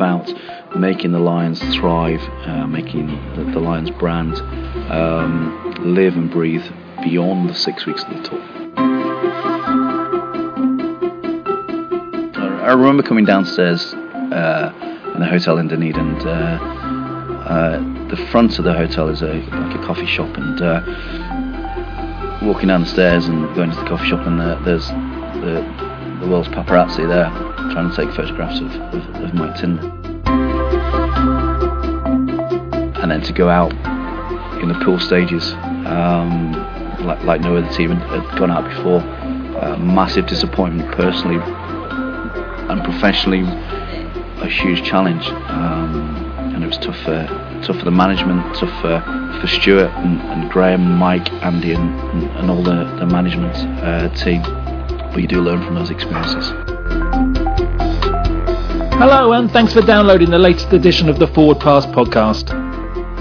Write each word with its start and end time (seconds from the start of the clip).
about 0.00 0.32
making 0.78 1.12
the 1.12 1.18
Lions 1.18 1.60
thrive, 1.74 2.22
uh, 2.46 2.66
making 2.66 3.08
the, 3.36 3.44
the, 3.52 3.60
Lions 3.60 3.90
brand 3.90 4.34
um, 4.90 5.74
live 5.94 6.16
and 6.16 6.30
breathe 6.30 6.64
beyond 7.02 7.50
the 7.50 7.54
six 7.54 7.84
weeks 7.84 8.02
of 8.04 8.08
the 8.08 8.22
tour. 8.22 8.40
I 12.62 12.72
remember 12.72 13.02
coming 13.02 13.26
downstairs 13.26 13.92
uh, 13.92 14.72
in 15.12 15.20
the 15.20 15.26
hotel 15.26 15.58
in 15.58 15.68
Dunedin, 15.68 16.00
and 16.00 16.22
uh, 16.22 16.58
uh, 17.44 18.08
the 18.08 18.16
front 18.30 18.58
of 18.58 18.64
the 18.64 18.72
hotel 18.72 19.10
is 19.10 19.20
a 19.20 19.34
like 19.34 19.76
a 19.76 19.84
coffee 19.84 20.06
shop, 20.06 20.34
and 20.34 20.62
uh, 20.62 20.80
walking 22.42 22.68
down 22.68 22.80
the 22.80 22.88
stairs 22.88 23.26
and 23.26 23.54
going 23.54 23.70
to 23.70 23.76
the 23.76 23.84
coffee 23.84 24.08
shop, 24.08 24.26
and 24.26 24.40
there's 24.64 24.88
the 24.88 25.60
the 26.20 26.26
world's 26.26 26.48
paparazzi 26.48 27.06
there 27.06 27.49
trying 27.70 27.90
to 27.90 27.96
take 27.96 28.14
photographs 28.14 28.60
of, 28.60 28.74
of, 28.94 29.22
of 29.22 29.34
Mike 29.34 29.56
Tindall. 29.56 29.90
And 33.02 33.10
then 33.10 33.22
to 33.22 33.32
go 33.32 33.48
out 33.48 33.72
in 34.62 34.68
the 34.68 34.78
pool 34.84 34.98
stages, 34.98 35.52
um, 35.86 36.52
like, 37.04 37.22
like, 37.24 37.40
no 37.40 37.56
other 37.56 37.72
team 37.72 37.90
had, 37.92 38.38
gone 38.38 38.50
out 38.50 38.68
before, 38.68 39.00
uh, 39.60 39.76
massive 39.78 40.26
disappointment 40.26 40.92
personally 40.92 41.40
and 42.68 42.84
professionally, 42.84 43.40
a 44.42 44.48
huge 44.48 44.84
challenge. 44.84 45.26
Um, 45.26 46.16
and 46.54 46.62
it 46.62 46.66
was 46.66 46.78
tough 46.78 46.98
for 46.98 47.26
tough 47.64 47.78
for 47.78 47.84
the 47.84 47.90
management, 47.90 48.56
tough 48.56 48.70
for, 48.80 49.00
for 49.40 49.46
Stuart 49.46 49.90
and, 49.96 50.20
and 50.20 50.50
Graham, 50.50 50.96
Mike, 50.96 51.32
Andy, 51.42 51.72
and, 51.72 52.00
and 52.36 52.50
all 52.50 52.62
the, 52.62 52.84
the 52.98 53.06
management 53.06 53.54
uh, 53.82 54.08
team 54.14 54.42
but 55.12 55.22
you 55.22 55.26
do 55.26 55.40
learn 55.40 55.62
from 55.64 55.74
those 55.74 55.90
experiences. 55.90 56.69
Hello, 59.00 59.32
and 59.32 59.50
thanks 59.50 59.72
for 59.72 59.80
downloading 59.80 60.28
the 60.28 60.38
latest 60.38 60.74
edition 60.74 61.08
of 61.08 61.18
the 61.18 61.26
Forward 61.28 61.58
Pass 61.58 61.86
podcast. 61.86 62.50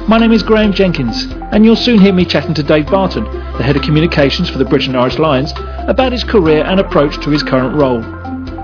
My 0.10 0.18
name 0.18 0.34
is 0.34 0.44
Graham 0.44 0.74
Jenkins, 0.74 1.24
and 1.54 1.64
you'll 1.64 1.78
soon 1.78 2.02
hear 2.02 2.12
me 2.12 2.26
chatting 2.26 2.54
to 2.56 2.64
Dave 2.64 2.88
Barton, 2.88 3.24
the 3.24 3.64
head 3.64 3.78
of 3.78 3.82
communications 3.84 4.50
for 4.50 4.58
the 4.58 4.66
British 4.66 4.88
and 4.88 4.98
Irish 4.98 5.18
Lions, 5.18 5.54
about 5.88 6.12
his 6.12 6.26
career 6.26 6.66
and 6.66 6.82
approach 6.82 7.18
to 7.24 7.30
his 7.30 7.44
current 7.44 7.78
role. 7.78 8.02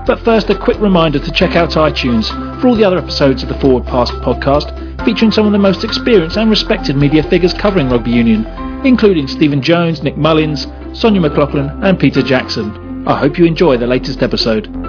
But 0.06 0.20
first, 0.26 0.50
a 0.50 0.58
quick 0.58 0.78
reminder 0.78 1.18
to 1.18 1.32
check 1.32 1.56
out 1.56 1.70
iTunes 1.70 2.28
for 2.60 2.68
all 2.68 2.74
the 2.74 2.84
other 2.84 2.98
episodes 2.98 3.42
of 3.42 3.48
the 3.48 3.58
Forward 3.60 3.86
Pass 3.86 4.10
podcast, 4.10 4.76
featuring 5.06 5.32
some 5.32 5.46
of 5.46 5.52
the 5.52 5.58
most 5.58 5.84
experienced 5.84 6.36
and 6.36 6.50
respected 6.50 6.96
media 6.96 7.22
figures 7.22 7.54
covering 7.54 7.88
rugby 7.88 8.10
union, 8.10 8.44
including 8.84 9.26
Stephen 9.26 9.62
Jones, 9.62 10.02
Nick 10.02 10.18
Mullins, 10.18 10.66
Sonja 10.92 11.26
McLaughlan, 11.26 11.82
and 11.82 11.98
Peter 11.98 12.20
Jackson. 12.20 13.08
I 13.08 13.18
hope 13.18 13.38
you 13.38 13.46
enjoy 13.46 13.78
the 13.78 13.86
latest 13.86 14.22
episode. 14.22 14.85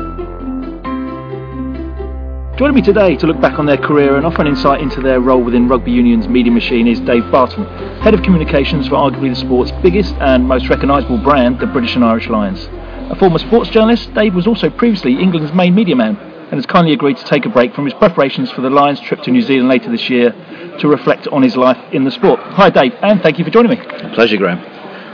Joining 2.58 2.74
me 2.74 2.82
today 2.82 3.16
to 3.18 3.28
look 3.28 3.40
back 3.40 3.60
on 3.60 3.68
their 3.68 3.78
career 3.78 4.16
and 4.18 4.26
offer 4.26 4.42
an 4.42 4.48
insight 4.48 4.82
into 4.82 5.00
their 5.00 5.20
role 5.20 5.44
within 5.44 5.68
rugby 5.68 5.92
union's 5.92 6.28
media 6.28 6.52
machine 6.52 6.88
is 6.88 7.00
Dave 7.02 7.30
Barton, 7.32 7.66
Head 8.02 8.16
of 8.16 8.24
Communications 8.24 8.88
for 8.88 8.96
arguably 8.96 9.30
the 9.30 9.36
sport's 9.36 9.72
biggest 9.84 10.16
and 10.16 10.48
most 10.48 10.68
recognisable 10.68 11.20
brand, 11.20 11.60
the 11.60 11.68
British 11.68 11.94
and 11.94 12.04
Irish 12.04 12.28
Lions. 12.30 12.68
A 13.12 13.16
former 13.20 13.38
sports 13.38 13.70
journalist, 13.70 14.12
Dave 14.16 14.34
was 14.34 14.48
also 14.48 14.72
previously 14.72 15.22
England's 15.22 15.54
main 15.54 15.76
media 15.76 15.96
man 15.96 16.18
and 16.18 16.54
has 16.54 16.66
kindly 16.66 16.94
agreed 16.94 17.18
to 17.18 17.24
take 17.26 17.46
a 17.46 17.50
break 17.50 17.76
from 17.76 17.86
his 17.86 17.94
preparations 17.94 18.50
for 18.50 18.62
the 18.62 18.72
Lions 18.72 19.00
trip 19.02 19.22
to 19.22 19.30
New 19.30 19.44
Zealand 19.44 19.70
later 19.70 19.92
this 19.92 20.10
year 20.10 20.32
to 20.80 20.88
reflect 20.88 21.28
on 21.28 21.44
his 21.44 21.56
life 21.56 21.78
in 21.94 22.06
the 22.06 22.12
sport. 22.12 22.40
Hi 22.40 22.72
Dave, 22.72 22.94
and 23.04 23.22
thank 23.22 23.38
you 23.38 23.46
for 23.46 23.52
joining 23.52 23.70
me. 23.70 23.78
Pleasure, 24.16 24.38
Graham. 24.38 24.58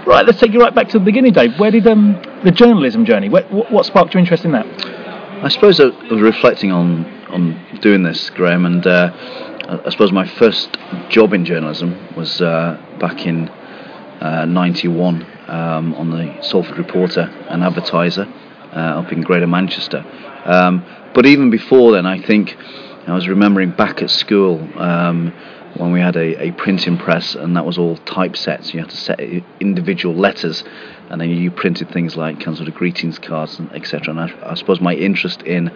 Right, 0.07 0.25
let's 0.25 0.39
take 0.39 0.53
you 0.53 0.61
right 0.61 0.73
back 0.73 0.87
to 0.89 0.97
the 0.97 1.03
beginning, 1.03 1.33
Dave. 1.33 1.59
Where 1.59 1.71
did 1.71 1.87
um, 1.87 2.21
the 2.45 2.51
journalism 2.51 3.03
journey? 3.03 3.27
Where, 3.27 3.43
what 3.43 3.85
sparked 3.85 4.13
your 4.13 4.19
interest 4.19 4.45
in 4.45 4.53
that? 4.53 4.65
I 5.43 5.49
suppose 5.49 5.77
I 5.81 5.87
was 6.09 6.21
reflecting 6.21 6.71
on 6.71 7.22
on 7.33 7.79
doing 7.81 8.03
this, 8.03 8.29
Graham, 8.29 8.65
and 8.65 8.85
uh, 8.85 9.11
I 9.85 9.89
suppose 9.89 10.11
my 10.11 10.27
first 10.27 10.77
job 11.09 11.33
in 11.33 11.45
journalism 11.45 12.15
was 12.15 12.41
uh, 12.41 12.79
back 12.99 13.25
in 13.25 13.51
'91 14.21 15.23
uh, 15.23 15.51
um, 15.51 15.93
on 15.95 16.11
the 16.11 16.41
Salford 16.43 16.77
Reporter 16.77 17.21
and 17.49 17.63
Advertiser 17.63 18.31
uh, 18.71 19.01
up 19.01 19.11
in 19.11 19.21
Greater 19.21 19.47
Manchester. 19.47 20.05
Um, 20.45 20.85
but 21.13 21.25
even 21.25 21.49
before 21.49 21.91
then, 21.91 22.05
I 22.05 22.21
think 22.21 22.55
I 23.07 23.13
was 23.13 23.27
remembering 23.27 23.71
back 23.71 24.01
at 24.01 24.09
school. 24.09 24.59
Um, 24.79 25.33
when 25.77 25.91
we 25.91 25.99
had 25.99 26.15
a, 26.15 26.49
a 26.49 26.51
printing 26.51 26.97
press 26.97 27.35
and 27.35 27.55
that 27.55 27.65
was 27.65 27.77
all 27.77 27.97
typesets. 27.97 28.73
You 28.73 28.81
had 28.81 28.89
to 28.89 28.97
set 28.97 29.19
individual 29.59 30.15
letters, 30.15 30.63
and 31.09 31.19
then 31.19 31.29
you 31.29 31.51
printed 31.51 31.89
things 31.89 32.15
like 32.15 32.39
kind 32.39 32.59
of, 32.59 32.73
greetings 32.75 33.19
cards 33.19 33.59
and 33.59 33.71
etc. 33.73 34.11
And 34.11 34.19
I, 34.19 34.51
I, 34.51 34.53
suppose 34.53 34.79
my 34.81 34.93
interest 34.93 35.41
in 35.43 35.71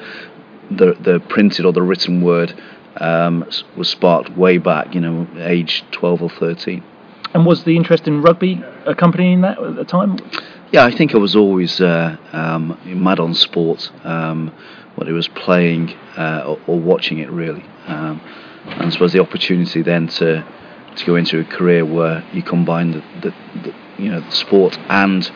the 0.69 0.94
the 1.00 1.19
printed 1.29 1.66
or 1.66 1.73
the 1.73 1.81
written 1.81 2.22
word 2.22 2.59
um, 3.00 3.45
was 3.75 3.89
sparked 3.89 4.35
way 4.38 4.57
back, 4.57 4.94
you 4.95 5.01
know, 5.01 5.28
age 5.38 5.83
12 5.91 6.23
or 6.23 6.29
13. 6.29 6.83
And 7.33 7.45
was 7.45 7.63
the 7.63 7.75
interest 7.75 8.07
in 8.07 8.22
rugby 8.22 8.63
accompanying 8.85 9.41
that 9.41 9.59
at 9.59 9.75
the 9.75 9.83
time? 9.83 10.17
Yeah, 10.72 10.85
I 10.85 10.91
think 10.91 11.13
I 11.13 11.17
was 11.17 11.35
always 11.35 11.79
uh, 11.79 12.17
um, 12.31 12.79
mad 12.85 13.19
on 13.19 13.33
sport, 13.33 13.91
um, 14.03 14.51
whether 14.95 15.11
it 15.11 15.13
was 15.13 15.28
playing 15.28 15.91
uh, 16.17 16.44
or, 16.45 16.59
or, 16.67 16.79
watching 16.79 17.19
it 17.19 17.29
really. 17.29 17.63
Um, 17.85 18.22
and 18.66 18.84
I 18.84 18.89
suppose 18.89 19.13
the 19.13 19.19
opportunity 19.19 19.81
then 19.81 20.07
to 20.07 20.45
to 20.95 21.05
go 21.05 21.16
into 21.16 21.39
a 21.39 21.44
career 21.44 21.85
where 21.85 22.23
you 22.34 22.41
combine 22.41 22.91
the, 22.91 23.03
the, 23.22 23.34
the 23.61 23.75
you 23.97 24.09
know 24.09 24.19
the 24.19 24.31
sport 24.31 24.78
and 24.89 25.31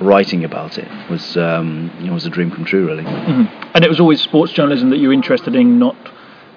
writing 0.00 0.44
about 0.44 0.78
it 0.78 0.88
was 1.08 1.36
um, 1.36 1.90
you 2.00 2.06
know 2.06 2.14
was 2.14 2.26
a 2.26 2.30
dream 2.30 2.50
come 2.50 2.64
true 2.64 2.86
really. 2.86 3.04
Mm-hmm. 3.04 3.70
And 3.74 3.84
it 3.84 3.88
was 3.88 4.00
always 4.00 4.20
sports 4.20 4.52
journalism 4.52 4.90
that 4.90 4.98
you 4.98 5.08
were 5.08 5.14
interested 5.14 5.54
in, 5.54 5.78
not 5.78 5.96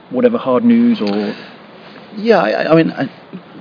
whatever 0.10 0.38
hard 0.38 0.64
news 0.64 1.02
or. 1.02 1.36
Yeah, 2.16 2.40
I, 2.40 2.72
I 2.72 2.76
mean, 2.76 2.92
I, 2.92 3.04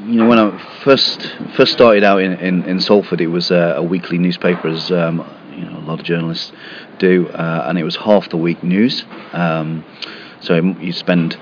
you 0.07 0.15
know, 0.15 0.29
when 0.29 0.39
I 0.39 0.57
first 0.83 1.35
first 1.57 1.73
started 1.73 2.05
out 2.05 2.23
in, 2.23 2.33
in, 2.35 2.63
in 2.65 2.81
Salford, 2.81 3.21
it 3.21 3.27
was 3.27 3.51
a, 3.51 3.75
a 3.77 3.83
weekly 3.83 4.19
newspaper, 4.19 4.69
as 4.69 4.91
um, 4.91 5.19
you 5.55 5.65
know, 5.65 5.79
a 5.79 5.81
lot 5.81 6.01
of 6.01 6.07
journalists 6.07 6.53
do, 6.99 7.29
uh, 7.29 7.67
and 7.69 7.79
it 7.79 7.83
was 7.83 7.97
half 7.97 8.29
the 8.31 8.37
week 8.37 8.63
news. 8.63 9.05
Um, 9.33 9.85
so 10.41 10.55
you 10.55 10.93
spend 10.93 11.37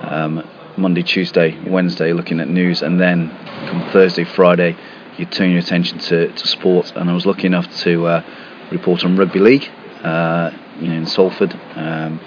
um, 0.00 0.46
Monday, 0.76 1.02
Tuesday, 1.02 1.58
Wednesday 1.68 2.12
looking 2.12 2.40
at 2.40 2.48
news, 2.48 2.82
and 2.82 3.00
then 3.00 3.30
come 3.66 3.88
Thursday, 3.90 4.24
Friday, 4.24 4.76
you 5.20 5.26
turn 5.26 5.50
your 5.50 5.60
attention 5.60 5.98
to, 5.98 6.32
to 6.32 6.48
sports. 6.48 6.92
And 6.96 7.10
I 7.10 7.12
was 7.12 7.26
lucky 7.26 7.46
enough 7.46 7.72
to 7.82 8.06
uh, 8.06 8.24
report 8.72 9.04
on 9.04 9.16
rugby 9.16 9.38
league, 9.38 9.68
uh, 10.02 10.50
you 10.80 10.88
know, 10.88 10.94
in 10.94 11.06
Salford. 11.06 11.54
Um, 11.74 12.20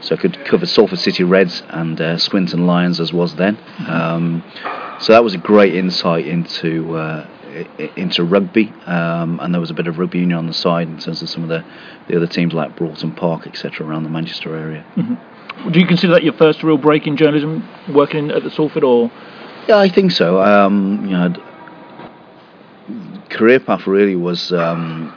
so 0.00 0.14
I 0.14 0.18
could 0.18 0.44
cover 0.44 0.64
Salford 0.64 0.98
City 0.98 1.24
Reds 1.24 1.62
and 1.68 2.00
uh, 2.00 2.18
Swinton 2.18 2.66
Lions 2.66 3.00
as 3.00 3.12
was 3.12 3.34
then. 3.34 3.58
Um, 3.86 4.42
so 5.00 5.12
that 5.12 5.22
was 5.22 5.34
a 5.34 5.38
great 5.38 5.74
insight 5.74 6.26
into 6.26 6.96
uh, 6.96 7.28
into 7.96 8.24
rugby, 8.24 8.72
um, 8.86 9.40
and 9.40 9.52
there 9.52 9.60
was 9.60 9.70
a 9.70 9.74
bit 9.74 9.86
of 9.86 9.98
rugby 9.98 10.18
union 10.18 10.38
on 10.38 10.46
the 10.46 10.52
side 10.52 10.86
in 10.86 10.98
terms 10.98 11.22
of 11.22 11.28
some 11.28 11.42
of 11.42 11.48
the, 11.48 11.64
the 12.06 12.16
other 12.16 12.26
teams 12.26 12.52
like 12.52 12.76
Broughton 12.76 13.12
Park, 13.12 13.46
etc., 13.46 13.86
around 13.86 14.04
the 14.04 14.10
Manchester 14.10 14.56
area. 14.56 14.84
Mm-hmm. 14.96 15.70
Do 15.70 15.80
you 15.80 15.86
consider 15.86 16.12
that 16.12 16.22
your 16.22 16.34
first 16.34 16.62
real 16.62 16.78
break 16.78 17.06
in 17.06 17.16
journalism, 17.16 17.68
working 17.92 18.30
at 18.30 18.44
the 18.44 18.50
Salford, 18.50 18.84
or? 18.84 19.10
Yeah, 19.66 19.78
I 19.78 19.88
think 19.88 20.12
so. 20.12 20.40
Um, 20.40 21.04
you 21.04 21.12
know, 21.12 21.34
career 23.30 23.60
path 23.60 23.86
really 23.86 24.16
was 24.16 24.52
um, 24.52 25.16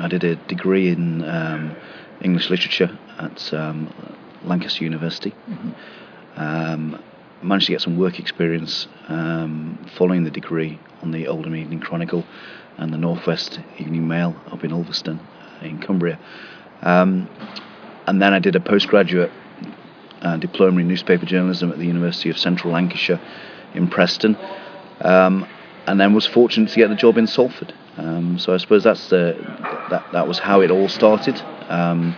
I 0.00 0.08
did 0.08 0.24
a 0.24 0.36
degree 0.36 0.88
in 0.88 1.24
um, 1.24 1.76
English 2.20 2.50
literature 2.50 2.96
at 3.18 3.52
um, 3.54 3.92
Lancaster 4.44 4.84
University. 4.84 5.30
Mm-hmm. 5.30 5.70
Um, 6.36 7.02
managed 7.42 7.66
to 7.66 7.72
get 7.72 7.80
some 7.80 7.96
work 7.96 8.18
experience 8.18 8.88
um, 9.08 9.78
following 9.96 10.24
the 10.24 10.30
degree 10.30 10.78
on 11.02 11.10
the 11.10 11.28
Oldham 11.28 11.54
Evening 11.54 11.80
Chronicle 11.80 12.24
and 12.78 12.92
the 12.92 12.98
Northwest 12.98 13.60
Evening 13.78 14.06
Mail 14.08 14.34
up 14.50 14.64
in 14.64 14.72
Ulverston 14.72 15.20
in 15.62 15.78
Cumbria. 15.78 16.18
Um, 16.82 17.28
and 18.06 18.20
then 18.20 18.32
I 18.32 18.38
did 18.38 18.56
a 18.56 18.60
postgraduate 18.60 19.30
uh, 20.22 20.36
diploma 20.36 20.80
in 20.80 20.88
newspaper 20.88 21.26
journalism 21.26 21.70
at 21.70 21.78
the 21.78 21.86
University 21.86 22.30
of 22.30 22.38
Central 22.38 22.72
Lancashire 22.72 23.20
in 23.74 23.88
Preston, 23.88 24.36
um, 25.00 25.46
and 25.86 26.00
then 26.00 26.14
was 26.14 26.26
fortunate 26.26 26.70
to 26.70 26.76
get 26.76 26.88
the 26.88 26.96
job 26.96 27.18
in 27.18 27.26
Salford. 27.26 27.72
Um, 27.96 28.38
so 28.38 28.52
I 28.52 28.58
suppose 28.58 28.84
that's 28.84 29.08
the 29.08 29.36
that 29.90 30.04
that 30.12 30.28
was 30.28 30.38
how 30.38 30.60
it 30.60 30.70
all 30.70 30.88
started. 30.88 31.40
Um, 31.68 32.16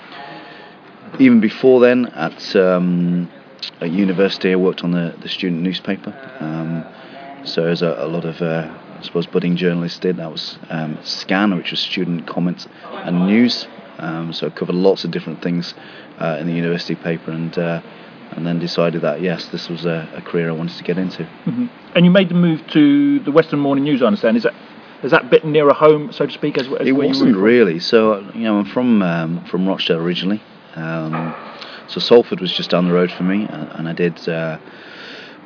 even 1.19 1.41
before 1.41 1.81
then, 1.81 2.07
at 2.07 2.57
um, 2.57 3.31
at 3.81 3.91
university, 3.91 4.53
I 4.53 4.57
worked 4.57 4.85
on 4.85 4.91
the, 4.91 5.15
the 5.21 5.29
student 5.29 5.63
newspaper. 5.63 6.13
Um, 6.41 6.85
so 7.45 7.67
as 7.67 7.83
a, 7.83 7.95
a 7.99 8.07
lot 8.07 8.25
of 8.25 8.43
uh, 8.43 8.75
I 8.99 9.03
suppose 9.03 9.27
budding 9.27 9.57
journalists 9.57 9.99
did, 9.99 10.17
that 10.17 10.31
was 10.31 10.59
um, 10.71 10.99
Scan, 11.03 11.57
which 11.57 11.71
was 11.71 11.81
student 11.81 12.27
comments 12.27 12.67
and 12.91 13.27
news. 13.27 13.69
Um, 13.99 14.33
so 14.33 14.47
I 14.47 14.51
covered 14.51 14.75
lots 14.75 15.05
of 15.05 15.11
different 15.11 15.43
things 15.43 15.75
uh, 16.19 16.39
in 16.41 16.47
the 16.47 16.53
university 16.53 16.95
paper, 16.95 17.31
and 17.31 17.57
uh, 17.59 17.81
and 18.39 18.47
then 18.47 18.59
decided 18.59 19.03
that 19.03 19.21
yes, 19.21 19.47
this 19.49 19.69
was 19.69 19.85
a, 19.85 20.09
a 20.15 20.23
career 20.23 20.49
I 20.49 20.53
wanted 20.53 20.79
to 20.79 20.85
get 20.85 20.97
into. 20.97 21.25
Mm-hmm. 21.25 21.67
And 21.95 22.05
you 22.07 22.11
made 22.11 22.29
the 22.29 22.35
move 22.35 22.67
to 22.69 23.19
the 23.21 23.33
Western 23.33 23.59
Morning 23.59 23.85
News. 23.85 24.01
I 24.01 24.07
understand. 24.07 24.37
Is 24.37 24.45
that 24.45 24.55
is 25.03 25.11
that 25.11 25.29
bit 25.31 25.45
nearer 25.45 25.75
home, 25.75 26.13
so 26.13 26.27
to 26.27 26.33
speak? 26.33 26.57
As, 26.57 26.67
as 26.67 26.87
it 26.87 26.93
wasn't 26.93 27.37
really. 27.37 27.79
So 27.81 28.21
you 28.35 28.45
know, 28.45 28.59
I'm 28.59 28.65
from 28.65 29.03
um, 29.03 29.45
from 29.47 29.69
Rochdale 29.69 29.99
originally. 29.99 30.41
Um, 30.75 31.35
So 31.89 32.01
Salford 32.01 32.41
was 32.41 32.53
just 32.53 32.71
down 32.71 32.87
the 32.87 32.93
road 32.93 33.11
for 33.11 33.23
me, 33.23 33.47
and 33.49 33.89
I 33.89 33.95
did 33.95 34.29
uh, 34.29 34.59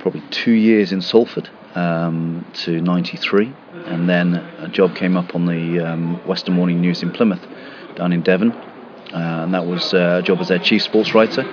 probably 0.00 0.22
two 0.30 0.50
years 0.50 0.92
in 0.92 1.00
Salford 1.00 1.48
um, 1.76 2.44
to 2.64 2.80
'93, 2.80 3.52
and 3.86 4.08
then 4.08 4.34
a 4.58 4.68
job 4.68 4.96
came 4.96 5.16
up 5.16 5.36
on 5.36 5.46
the 5.46 5.80
um, 5.80 6.20
Western 6.26 6.54
Morning 6.54 6.80
News 6.80 7.02
in 7.02 7.12
Plymouth, 7.12 7.46
down 7.94 8.12
in 8.12 8.22
Devon, 8.22 8.50
uh, 8.50 9.44
and 9.44 9.54
that 9.54 9.64
was 9.66 9.94
uh, 9.94 10.18
a 10.20 10.22
job 10.22 10.40
as 10.40 10.48
their 10.48 10.58
chief 10.58 10.82
sports 10.82 11.14
writer, 11.14 11.44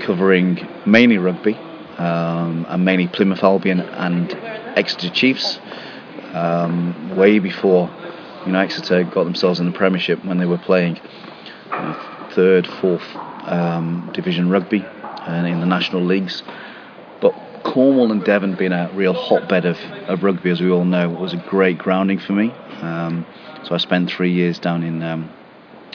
covering 0.00 0.66
mainly 0.86 1.18
rugby 1.18 1.54
um, 1.98 2.66
and 2.68 2.84
mainly 2.84 3.08
Plymouth 3.08 3.42
Albion 3.42 3.80
and 3.80 4.32
Exeter 4.76 5.10
Chiefs. 5.10 5.58
Um, 6.32 7.16
way 7.16 7.38
before 7.38 7.90
you 8.46 8.52
know 8.52 8.60
Exeter 8.60 9.04
got 9.04 9.24
themselves 9.24 9.60
in 9.60 9.66
the 9.66 9.72
Premiership 9.72 10.24
when 10.24 10.38
they 10.38 10.46
were 10.46 10.58
playing 10.58 10.96
you 10.96 11.70
know, 11.70 12.28
third, 12.32 12.66
fourth 12.66 13.04
um, 13.46 14.10
division 14.14 14.48
rugby 14.48 14.84
and 15.26 15.46
in 15.46 15.60
the 15.60 15.66
national 15.66 16.02
leagues. 16.04 16.42
But 17.20 17.32
Cornwall 17.64 18.12
and 18.12 18.24
Devon 18.24 18.54
being 18.54 18.72
a 18.72 18.90
real 18.94 19.12
hotbed 19.12 19.64
of, 19.64 19.78
of 20.08 20.22
rugby, 20.22 20.50
as 20.50 20.60
we 20.60 20.70
all 20.70 20.84
know, 20.84 21.08
was 21.08 21.32
a 21.32 21.44
great 21.48 21.78
grounding 21.78 22.18
for 22.18 22.32
me. 22.32 22.52
Um, 22.80 23.26
so 23.64 23.74
I 23.74 23.78
spent 23.78 24.10
three 24.10 24.32
years 24.32 24.58
down 24.58 24.82
in 24.82 25.02
um, 25.02 25.30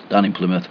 down 0.10 0.26
in 0.26 0.34
Plymouth, 0.34 0.68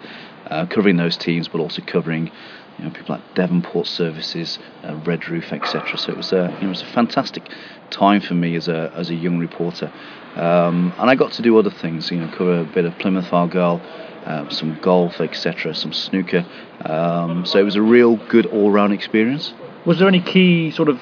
uh, 0.47 0.67
covering 0.67 0.97
those 0.97 1.17
teams, 1.17 1.49
but 1.49 1.61
also 1.61 1.83
covering 1.83 2.31
you 2.79 2.85
know, 2.85 2.91
people 2.91 3.15
like 3.15 3.35
Devonport 3.35 3.87
Services, 3.87 4.59
uh, 4.83 4.95
Redruth, 5.01 5.53
etc. 5.53 5.97
So 5.97 6.13
it 6.13 6.17
was 6.17 6.33
a 6.33 6.55
you 6.57 6.63
know, 6.63 6.67
it 6.67 6.69
was 6.69 6.83
a 6.83 6.87
fantastic 6.87 7.49
time 7.91 8.21
for 8.21 8.35
me 8.35 8.57
as 8.57 8.69
a 8.69 8.93
as 8.95 9.11
a 9.11 9.15
young 9.15 9.39
reporter, 9.39 9.93
um, 10.37 10.93
and 10.99 11.11
I 11.11 11.15
got 11.15 11.33
to 11.33 11.43
do 11.43 11.57
other 11.59 11.71
things. 11.71 12.11
You 12.11 12.19
know, 12.19 12.29
cover 12.37 12.61
a 12.61 12.65
bit 12.65 12.85
of 12.85 12.99
Plymouth 12.99 13.33
Argyle, 13.33 13.81
uh, 14.25 14.49
some 14.49 14.79
golf, 14.81 15.21
etc., 15.21 15.75
some 15.75 15.93
snooker. 15.93 16.45
Um, 16.85 17.47
so 17.47 17.59
it 17.59 17.65
was 17.65 17.77
a 17.77 17.83
real 17.83 18.17
good 18.29 18.47
all-round 18.47 18.93
experience. 18.93 19.53
Was 19.87 19.99
there 19.99 20.09
any 20.09 20.21
key 20.21 20.71
sort 20.71 20.89
of 20.89 21.01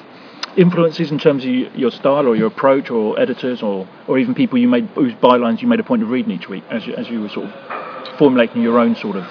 influences 0.55 1.09
in 1.09 1.17
terms 1.17 1.43
of 1.45 1.51
your 1.51 1.89
style 1.89 2.27
or 2.27 2.35
your 2.35 2.47
approach, 2.47 2.91
or 2.91 3.19
editors, 3.19 3.63
or 3.63 3.87
or 4.07 4.19
even 4.19 4.35
people 4.35 4.59
you 4.59 4.67
made 4.67 4.85
whose 4.89 5.13
bylines 5.15 5.61
you 5.61 5.67
made 5.67 5.79
a 5.79 5.83
point 5.83 6.03
of 6.03 6.09
reading 6.09 6.31
each 6.31 6.47
week 6.47 6.63
as 6.69 6.85
you, 6.85 6.93
as 6.93 7.09
you 7.09 7.21
were 7.21 7.29
sort 7.29 7.49
of 7.49 8.17
formulating 8.17 8.61
your 8.61 8.77
own 8.77 8.95
sort 8.95 9.15
of 9.15 9.25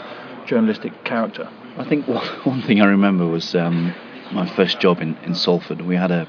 journalistic 0.47 1.05
character? 1.05 1.49
I 1.77 1.85
think 1.85 2.07
one 2.45 2.63
thing 2.63 2.81
I 2.81 2.87
remember 2.87 3.27
was 3.27 3.55
um, 3.55 3.95
my 4.33 4.49
first 4.55 4.81
job 4.81 5.01
in, 5.01 5.17
in 5.25 5.35
Salford. 5.35 5.81
We 5.81 5.97
had 5.97 6.11
a 6.11 6.29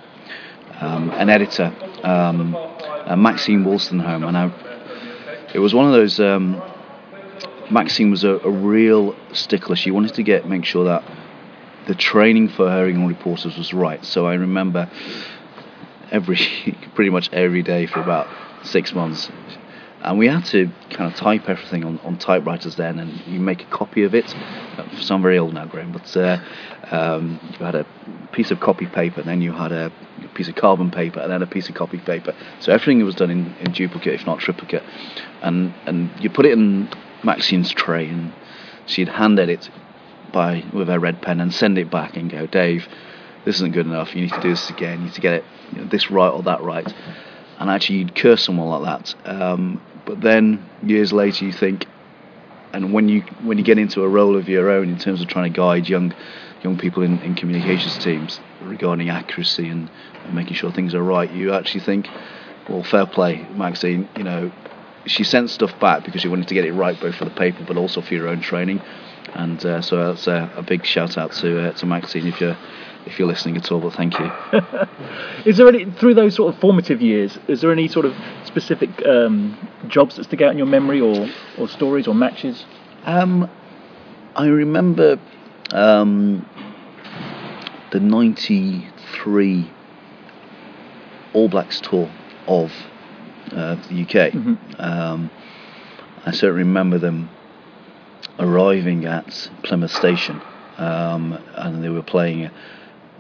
um, 0.79 1.11
an 1.11 1.29
editor, 1.29 1.73
um, 2.03 2.51
Maxine 3.21 3.63
Wolstenholme, 3.63 4.27
and 4.27 4.37
I, 4.37 5.49
it 5.53 5.59
was 5.59 5.73
one 5.73 5.85
of 5.85 5.93
those. 5.93 6.19
Um, 6.19 6.61
Maxine 7.69 8.11
was 8.11 8.23
a, 8.23 8.35
a, 8.39 8.49
real 8.49 9.15
stickler. 9.31 9.75
She 9.75 9.91
wanted 9.91 10.13
to 10.15 10.23
get 10.23 10.47
make 10.47 10.65
sure 10.65 10.85
that 10.85 11.03
the 11.87 11.95
training 11.95 12.49
for 12.49 12.69
her 12.69 12.87
young 12.87 13.05
reporters 13.05 13.57
was 13.57 13.73
right. 13.73 14.03
So 14.03 14.25
I 14.25 14.33
remember 14.35 14.89
every 16.11 16.37
pretty 16.95 17.09
much 17.09 17.31
every 17.31 17.63
day 17.63 17.85
for 17.85 18.01
about 18.01 18.27
six 18.63 18.93
months 18.93 19.29
and 20.03 20.17
we 20.17 20.27
had 20.27 20.45
to 20.45 20.69
kind 20.89 21.11
of 21.11 21.17
type 21.17 21.49
everything 21.49 21.85
on, 21.85 21.99
on 21.99 22.17
typewriters 22.17 22.75
then, 22.75 22.99
and 22.99 23.25
you 23.25 23.39
make 23.39 23.61
a 23.61 23.65
copy 23.65 24.03
of 24.03 24.13
it. 24.13 24.29
So 24.99 25.15
I'm 25.15 25.21
very 25.21 25.39
old 25.39 25.53
now, 25.53 25.65
Graham, 25.65 25.91
but 25.93 26.15
uh, 26.17 26.39
um, 26.91 27.39
you 27.57 27.65
had 27.65 27.75
a 27.75 27.85
piece 28.33 28.51
of 28.51 28.59
copy 28.59 28.85
paper, 28.85 29.21
and 29.21 29.29
then 29.29 29.41
you 29.41 29.53
had 29.53 29.71
a 29.71 29.91
piece 30.33 30.49
of 30.49 30.55
carbon 30.55 30.91
paper, 30.91 31.19
and 31.19 31.31
then 31.31 31.41
a 31.41 31.47
piece 31.47 31.69
of 31.69 31.75
copy 31.75 31.99
paper. 31.99 32.35
So 32.59 32.73
everything 32.73 33.03
was 33.05 33.15
done 33.15 33.31
in, 33.31 33.55
in 33.61 33.71
duplicate, 33.71 34.13
if 34.13 34.25
not 34.25 34.39
triplicate, 34.39 34.83
and 35.41 35.73
and 35.85 36.11
you 36.19 36.29
put 36.29 36.45
it 36.45 36.51
in 36.51 36.89
Maxine's 37.23 37.71
tray, 37.71 38.07
and 38.07 38.33
she'd 38.85 39.07
hand 39.09 39.39
edit 39.39 39.69
by 40.33 40.65
with 40.73 40.89
her 40.89 40.99
red 40.99 41.21
pen 41.21 41.39
and 41.39 41.53
send 41.53 41.77
it 41.77 41.89
back 41.89 42.17
and 42.17 42.29
go, 42.29 42.45
Dave, 42.45 42.87
this 43.45 43.55
isn't 43.55 43.71
good 43.71 43.85
enough. 43.85 44.15
You 44.15 44.23
need 44.23 44.33
to 44.33 44.41
do 44.41 44.49
this 44.49 44.69
again. 44.69 44.99
You 44.99 45.05
need 45.05 45.13
to 45.13 45.21
get 45.21 45.33
it 45.35 45.45
you 45.71 45.81
know, 45.81 45.87
this 45.87 46.11
right 46.11 46.29
or 46.29 46.43
that 46.43 46.61
right. 46.61 46.93
And 47.59 47.69
actually, 47.69 47.99
you'd 47.99 48.15
curse 48.15 48.43
someone 48.43 48.67
like 48.67 48.83
that. 49.23 49.29
Um, 49.29 49.81
but 50.05 50.21
then 50.21 50.63
years 50.81 51.13
later, 51.13 51.45
you 51.45 51.51
think, 51.51 51.85
and 52.73 52.93
when 52.93 53.07
you 53.09 53.21
when 53.43 53.57
you 53.57 53.63
get 53.63 53.77
into 53.77 54.03
a 54.03 54.07
role 54.07 54.35
of 54.35 54.49
your 54.49 54.69
own 54.69 54.89
in 54.89 54.97
terms 54.97 55.21
of 55.21 55.27
trying 55.27 55.51
to 55.51 55.57
guide 55.57 55.87
young 55.87 56.13
young 56.63 56.77
people 56.77 57.03
in, 57.03 57.19
in 57.19 57.35
communications 57.35 57.97
teams 57.97 58.39
regarding 58.61 59.09
accuracy 59.09 59.67
and, 59.67 59.89
and 60.23 60.33
making 60.33 60.55
sure 60.55 60.71
things 60.71 60.95
are 60.95 61.03
right, 61.03 61.29
you 61.31 61.53
actually 61.53 61.81
think, 61.81 62.07
well, 62.69 62.83
fair 62.83 63.05
play, 63.05 63.45
Maxine. 63.55 64.07
You 64.15 64.23
know, 64.23 64.51
she 65.05 65.23
sent 65.23 65.49
stuff 65.49 65.77
back 65.79 66.05
because 66.05 66.21
she 66.21 66.27
wanted 66.27 66.47
to 66.47 66.53
get 66.53 66.65
it 66.65 66.71
right 66.71 66.99
both 66.99 67.15
for 67.15 67.25
the 67.25 67.31
paper 67.31 67.63
but 67.67 67.77
also 67.77 68.01
for 68.01 68.13
your 68.13 68.27
own 68.27 68.41
training. 68.41 68.81
And 69.33 69.63
uh, 69.65 69.81
so 69.81 70.13
that's 70.13 70.27
a, 70.27 70.51
a, 70.55 70.61
big 70.61 70.85
shout 70.85 71.17
out 71.17 71.31
to 71.33 71.69
uh, 71.69 71.71
to 71.73 71.85
Maxine 71.85 72.27
if 72.27 72.39
you're 72.39 72.57
if 73.05 73.19
you're 73.19 73.27
listening 73.27 73.57
at 73.57 73.71
all. 73.71 73.79
But 73.79 73.93
thank 73.93 74.17
you. 74.19 74.31
is 75.45 75.57
there 75.57 75.67
any 75.67 75.85
through 75.85 76.15
those 76.15 76.35
sort 76.35 76.53
of 76.53 76.59
formative 76.59 77.01
years? 77.01 77.37
Is 77.47 77.61
there 77.61 77.71
any 77.71 77.87
sort 77.87 78.05
of 78.05 78.15
specific 78.45 79.05
um, 79.05 79.57
jobs 79.87 80.15
that 80.15 80.25
stick 80.25 80.41
out 80.41 80.51
in 80.51 80.57
your 80.57 80.67
memory, 80.67 81.01
or 81.01 81.27
or 81.57 81.67
stories 81.67 82.07
or 82.07 82.15
matches? 82.15 82.65
Um, 83.05 83.49
I 84.35 84.45
remember 84.47 85.19
um, 85.71 86.47
the 87.91 87.99
'93 87.99 89.71
All 91.33 91.49
Blacks 91.49 91.81
tour 91.81 92.11
of 92.47 92.71
uh, 93.51 93.75
the 93.75 94.01
UK. 94.01 94.33
Mm-hmm. 94.33 94.81
Um, 94.81 95.29
I 96.25 96.31
certainly 96.31 96.63
remember 96.63 96.97
them 96.97 97.29
arriving 98.39 99.05
at 99.05 99.49
Plymouth 99.63 99.91
Station, 99.91 100.41
um, 100.77 101.37
and 101.55 101.83
they 101.83 101.89
were 101.89 102.01
playing 102.01 102.49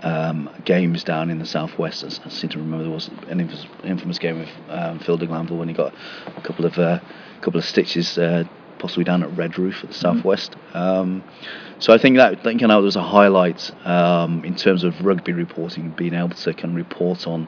um, 0.03 0.49
games 0.65 1.03
down 1.03 1.29
in 1.29 1.39
the 1.39 1.45
southwest. 1.45 2.03
I, 2.03 2.29
seem 2.29 2.49
to 2.51 2.59
remember 2.59 2.83
there 2.83 2.93
was 2.93 3.09
an 3.29 3.39
infamous, 3.39 3.65
infamous 3.83 4.19
game 4.19 4.39
with 4.39 4.49
um, 4.69 4.99
Phil 4.99 5.17
de 5.17 5.25
Glanville 5.25 5.57
when 5.57 5.67
he 5.67 5.73
got 5.73 5.93
a 6.27 6.41
couple 6.41 6.65
of 6.65 6.77
uh, 6.77 6.99
couple 7.41 7.57
of 7.59 7.65
stitches. 7.65 8.17
Uh, 8.17 8.43
possibly 8.79 9.05
down 9.05 9.23
at 9.23 9.29
Redruth 9.29 9.75
at 9.75 9.81
the 9.81 9.87
mm-hmm. 9.87 9.93
southwest. 9.93 10.57
Um, 10.73 11.23
so 11.79 11.93
I 11.93 11.97
think 11.97 12.17
that 12.17 12.37
I 12.37 12.43
think 12.43 12.59
you 12.59 12.67
know 12.67 12.81
was 12.81 12.97
a 12.97 13.01
highlight 13.01 13.71
um, 13.87 14.43
in 14.43 14.55
terms 14.55 14.83
of 14.83 15.05
rugby 15.05 15.31
reporting, 15.31 15.91
being 15.91 16.13
able 16.13 16.29
to 16.35 16.53
can 16.53 16.75
report 16.75 17.25
on 17.25 17.47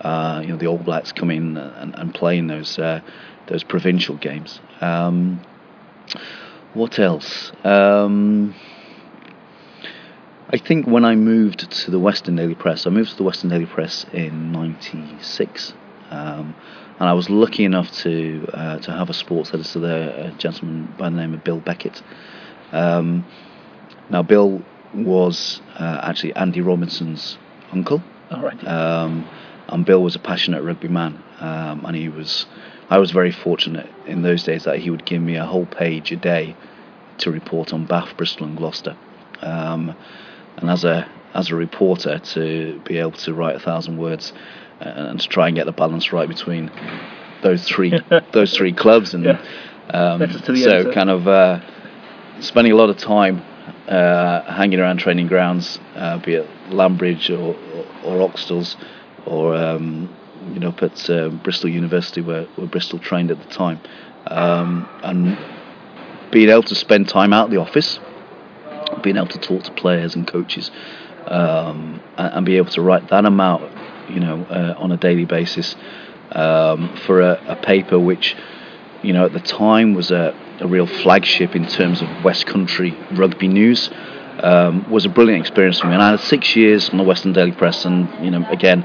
uh, 0.00 0.40
you 0.42 0.48
know 0.48 0.56
the 0.56 0.68
All 0.68 0.78
Blacks 0.78 1.10
coming 1.10 1.56
and, 1.56 1.94
and 1.94 2.14
playing 2.14 2.46
those 2.46 2.78
uh, 2.78 3.00
those 3.48 3.64
provincial 3.64 4.16
games. 4.16 4.60
Um, 4.80 5.40
what 6.72 6.98
else? 7.00 7.50
I 10.48 10.58
think 10.58 10.86
when 10.86 11.04
I 11.04 11.16
moved 11.16 11.68
to 11.70 11.90
the 11.90 11.98
Western 11.98 12.36
Daily 12.36 12.54
Press, 12.54 12.86
I 12.86 12.90
moved 12.90 13.10
to 13.10 13.16
the 13.16 13.24
Western 13.24 13.50
Daily 13.50 13.66
Press 13.66 14.06
in 14.12 14.52
'96, 14.52 15.74
um, 16.10 16.54
and 17.00 17.08
I 17.08 17.14
was 17.14 17.28
lucky 17.28 17.64
enough 17.64 17.90
to 18.02 18.48
uh, 18.52 18.78
to 18.78 18.92
have 18.92 19.10
a 19.10 19.14
sports 19.14 19.52
editor 19.52 19.80
there, 19.80 20.08
a 20.10 20.30
gentleman 20.38 20.94
by 20.96 21.10
the 21.10 21.16
name 21.16 21.34
of 21.34 21.42
Bill 21.42 21.58
Beckett. 21.58 22.00
Um, 22.70 23.26
now, 24.08 24.22
Bill 24.22 24.62
was 24.94 25.60
uh, 25.80 26.00
actually 26.04 26.32
Andy 26.36 26.60
Robinson's 26.60 27.38
uncle. 27.72 28.04
All 28.30 28.42
right. 28.42 28.64
Um, 28.68 29.28
and 29.68 29.84
Bill 29.84 30.00
was 30.00 30.14
a 30.14 30.20
passionate 30.20 30.62
rugby 30.62 30.86
man, 30.86 31.24
um, 31.40 31.84
and 31.84 31.96
he 31.96 32.08
was. 32.08 32.46
I 32.88 32.98
was 32.98 33.10
very 33.10 33.32
fortunate 33.32 33.90
in 34.06 34.22
those 34.22 34.44
days 34.44 34.62
that 34.62 34.78
he 34.78 34.90
would 34.90 35.04
give 35.04 35.20
me 35.20 35.34
a 35.34 35.44
whole 35.44 35.66
page 35.66 36.12
a 36.12 36.16
day 36.16 36.54
to 37.18 37.32
report 37.32 37.72
on 37.72 37.84
Bath, 37.84 38.16
Bristol, 38.16 38.46
and 38.46 38.56
Gloucester. 38.56 38.96
Um, 39.42 39.96
and 40.56 40.70
as 40.70 40.84
a 40.84 41.08
as 41.34 41.50
a 41.50 41.54
reporter 41.54 42.18
to 42.18 42.80
be 42.84 42.98
able 42.98 43.12
to 43.12 43.34
write 43.34 43.56
a 43.56 43.60
thousand 43.60 43.98
words 43.98 44.32
uh, 44.80 44.84
and 44.84 45.20
to 45.20 45.28
try 45.28 45.48
and 45.48 45.56
get 45.56 45.66
the 45.66 45.72
balance 45.72 46.12
right 46.12 46.28
between 46.28 46.70
those 47.42 47.68
three 47.68 47.92
those 48.32 48.56
three 48.56 48.72
clubs 48.72 49.14
and 49.14 49.24
yeah. 49.24 49.42
um, 49.90 50.20
so 50.30 50.52
editor. 50.52 50.92
kind 50.92 51.10
of 51.10 51.28
uh, 51.28 51.60
spending 52.40 52.72
a 52.72 52.76
lot 52.76 52.90
of 52.90 52.96
time 52.96 53.42
uh, 53.88 54.42
hanging 54.52 54.80
around 54.80 54.98
training 54.98 55.26
grounds, 55.26 55.78
uh, 55.94 56.18
be 56.18 56.34
it 56.34 56.48
Lambridge 56.70 57.30
or, 57.30 57.54
or, 57.54 57.86
or 58.04 58.28
Oxstalls 58.28 58.76
or 59.26 59.54
um, 59.54 60.14
you 60.52 60.60
know 60.60 60.68
up 60.68 60.82
at 60.82 61.10
uh, 61.10 61.28
Bristol 61.28 61.70
University 61.70 62.20
where, 62.20 62.44
where 62.56 62.66
Bristol 62.66 62.98
trained 62.98 63.30
at 63.30 63.38
the 63.38 63.48
time, 63.48 63.80
um, 64.28 64.88
and 65.02 65.38
being 66.30 66.48
able 66.48 66.62
to 66.64 66.74
spend 66.74 67.08
time 67.08 67.32
out 67.32 67.46
of 67.46 67.50
the 67.50 67.58
office 67.58 67.98
being 69.06 69.16
able 69.16 69.28
to 69.28 69.38
talk 69.38 69.62
to 69.62 69.70
players 69.70 70.16
and 70.16 70.26
coaches 70.26 70.72
um, 71.26 72.00
and, 72.18 72.34
and, 72.34 72.46
be 72.46 72.56
able 72.56 72.70
to 72.70 72.82
write 72.82 73.08
that 73.10 73.24
amount, 73.24 73.62
you 74.10 74.18
know, 74.18 74.42
uh, 74.50 74.74
on 74.78 74.90
a 74.90 74.96
daily 74.96 75.24
basis 75.24 75.76
um, 76.32 76.96
for 77.06 77.20
a, 77.20 77.40
a, 77.46 77.54
paper 77.54 78.00
which, 78.00 78.36
you 79.02 79.12
know, 79.12 79.26
at 79.26 79.32
the 79.32 79.38
time 79.38 79.94
was 79.94 80.10
a, 80.10 80.34
a, 80.58 80.66
real 80.66 80.88
flagship 80.88 81.54
in 81.54 81.68
terms 81.68 82.02
of 82.02 82.08
West 82.24 82.46
Country 82.46 82.98
rugby 83.12 83.46
news. 83.46 83.90
Um, 84.40 84.90
was 84.90 85.04
a 85.06 85.08
brilliant 85.08 85.40
experience 85.40 85.78
for 85.78 85.86
me, 85.86 85.94
and 85.94 86.02
I 86.02 86.10
had 86.10 86.20
six 86.20 86.56
years 86.56 86.90
on 86.90 86.98
the 86.98 87.04
Western 87.04 87.32
Daily 87.32 87.52
Press, 87.52 87.86
and 87.86 88.08
you 88.22 88.30
know, 88.30 88.44
again, 88.50 88.82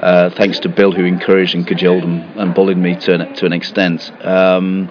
uh, 0.00 0.30
thanks 0.30 0.60
to 0.60 0.68
Bill 0.70 0.92
who 0.92 1.04
encouraged 1.04 1.54
and 1.54 1.66
cajoled 1.66 2.04
and, 2.04 2.22
and 2.40 2.54
bullied 2.54 2.78
me 2.78 2.94
to 3.00 3.14
an, 3.14 3.34
to 3.34 3.44
an 3.44 3.52
extent, 3.52 4.10
um, 4.24 4.86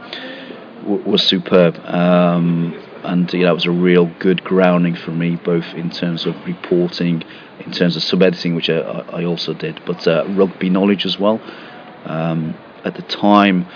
w- 0.83 1.01
was 1.09 1.23
superb. 1.23 1.79
Um, 1.85 2.79
and 3.05 3.31
you 3.33 3.43
know, 3.43 3.51
it 3.51 3.55
was 3.55 3.65
a 3.65 3.71
real 3.71 4.07
good 4.19 4.43
grounding 4.43 4.95
for 4.95 5.11
me, 5.11 5.35
both 5.35 5.73
in 5.73 5.89
terms 5.89 6.25
of 6.25 6.35
reporting, 6.45 7.23
in 7.59 7.71
terms 7.71 7.95
of 7.95 8.03
sub 8.03 8.21
editing, 8.21 8.55
which 8.55 8.69
I, 8.69 8.79
I, 8.79 9.25
also 9.25 9.53
did, 9.53 9.81
but 9.85 10.07
uh, 10.07 10.25
rugby 10.29 10.69
knowledge 10.69 11.05
as 11.05 11.19
well. 11.19 11.41
Um, 12.05 12.55
at 12.83 12.95
the 12.95 13.01
time, 13.01 13.67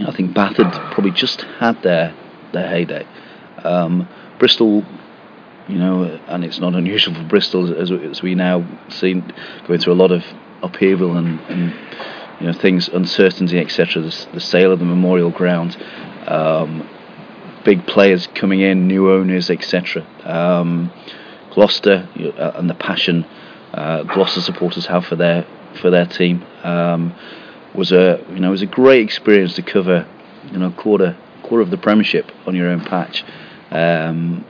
I 0.00 0.12
think 0.12 0.34
Bath 0.34 0.56
had 0.56 0.72
probably 0.92 1.10
just 1.10 1.42
had 1.58 1.82
their 1.82 2.14
their 2.52 2.68
heyday. 2.68 3.06
Um, 3.58 4.08
Bristol, 4.38 4.84
you 5.68 5.78
know, 5.78 6.20
and 6.28 6.44
it's 6.44 6.58
not 6.58 6.74
unusual 6.74 7.14
for 7.14 7.24
Bristol 7.24 7.74
as, 7.74 7.90
as 7.90 8.22
we 8.22 8.34
now 8.34 8.66
see 8.88 9.14
going 9.66 9.80
through 9.80 9.92
a 9.92 9.94
lot 9.94 10.12
of 10.12 10.24
upheaval 10.62 11.16
and, 11.16 11.40
and 11.48 11.74
you 12.40 12.46
know 12.46 12.52
things, 12.52 12.88
uncertainty, 12.88 13.58
etc. 13.58 14.02
The, 14.02 14.26
the, 14.32 14.40
sale 14.40 14.72
of 14.72 14.78
the 14.78 14.84
Memorial 14.84 15.30
Ground, 15.30 15.76
um, 16.26 16.88
big 17.64 17.86
players 17.86 18.26
coming 18.28 18.60
in, 18.60 18.86
new 18.86 19.10
owners, 19.10 19.50
etc. 19.50 20.06
Um, 20.24 20.92
Gloucester 21.52 22.08
uh, 22.38 22.52
and 22.56 22.68
the 22.68 22.74
passion 22.74 23.24
uh, 23.72 24.02
Gloucester 24.04 24.40
supporters 24.40 24.86
have 24.86 25.04
for 25.06 25.16
their 25.16 25.46
for 25.80 25.90
their 25.90 26.06
team 26.06 26.44
um, 26.62 27.14
was 27.74 27.92
a 27.92 28.24
you 28.30 28.40
know 28.40 28.50
was 28.50 28.62
a 28.62 28.66
great 28.66 29.02
experience 29.02 29.54
to 29.54 29.62
cover 29.62 30.06
you 30.50 30.58
know 30.58 30.70
quarter 30.70 31.16
quarter 31.42 31.62
of 31.62 31.70
the 31.70 31.76
Premiership 31.76 32.30
on 32.46 32.54
your 32.54 32.68
own 32.68 32.80
patch. 32.80 33.24
Um, 33.70 34.44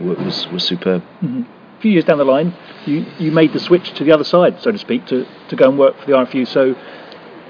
was 0.00 0.46
was 0.48 0.64
superb. 0.64 1.02
Mm-hmm. 1.22 1.42
A 1.42 1.80
few 1.80 1.90
years 1.90 2.04
down 2.04 2.18
the 2.18 2.24
line, 2.24 2.54
you, 2.86 3.04
you 3.18 3.30
made 3.30 3.52
the 3.52 3.60
switch 3.60 3.92
to 3.94 4.04
the 4.04 4.10
other 4.10 4.24
side, 4.24 4.60
so 4.62 4.72
to 4.72 4.78
speak, 4.78 5.06
to, 5.08 5.26
to 5.48 5.56
go 5.56 5.68
and 5.68 5.78
work 5.78 5.98
for 6.00 6.06
the 6.06 6.12
RFU. 6.12 6.48
So 6.48 6.74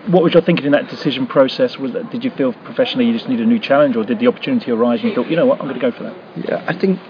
what 0.09 0.23
was 0.23 0.35
your 0.35 0.43
thinking 0.43 0.67
in 0.67 0.73
that 0.73 0.89
decision 0.89 1.27
process? 1.27 1.79
Was 1.79 1.93
that, 1.93 2.11
did 2.11 2.25
you 2.25 2.31
feel 2.31 2.53
professionally 2.53 3.07
you 3.07 3.13
just 3.13 3.29
need 3.29 3.41
a 3.41 3.47
new 3.47 3.59
challenge, 3.59 3.97
or 3.97 4.05
did 4.05 4.19
the 4.19 4.27
opportunity 4.27 4.71
arise 4.71 5.01
and 5.01 5.11
you 5.11 5.15
thought, 5.15 5.29
you 5.29 5.37
know 5.37 5.47
what, 5.47 5.61
I'm 5.61 5.69
going 5.69 5.81
to 5.81 5.91
go 5.91 5.97
for 5.97 6.05
that? 6.05 6.17
Yeah, 6.37 6.65
I 6.67 6.79
think 6.79 7.01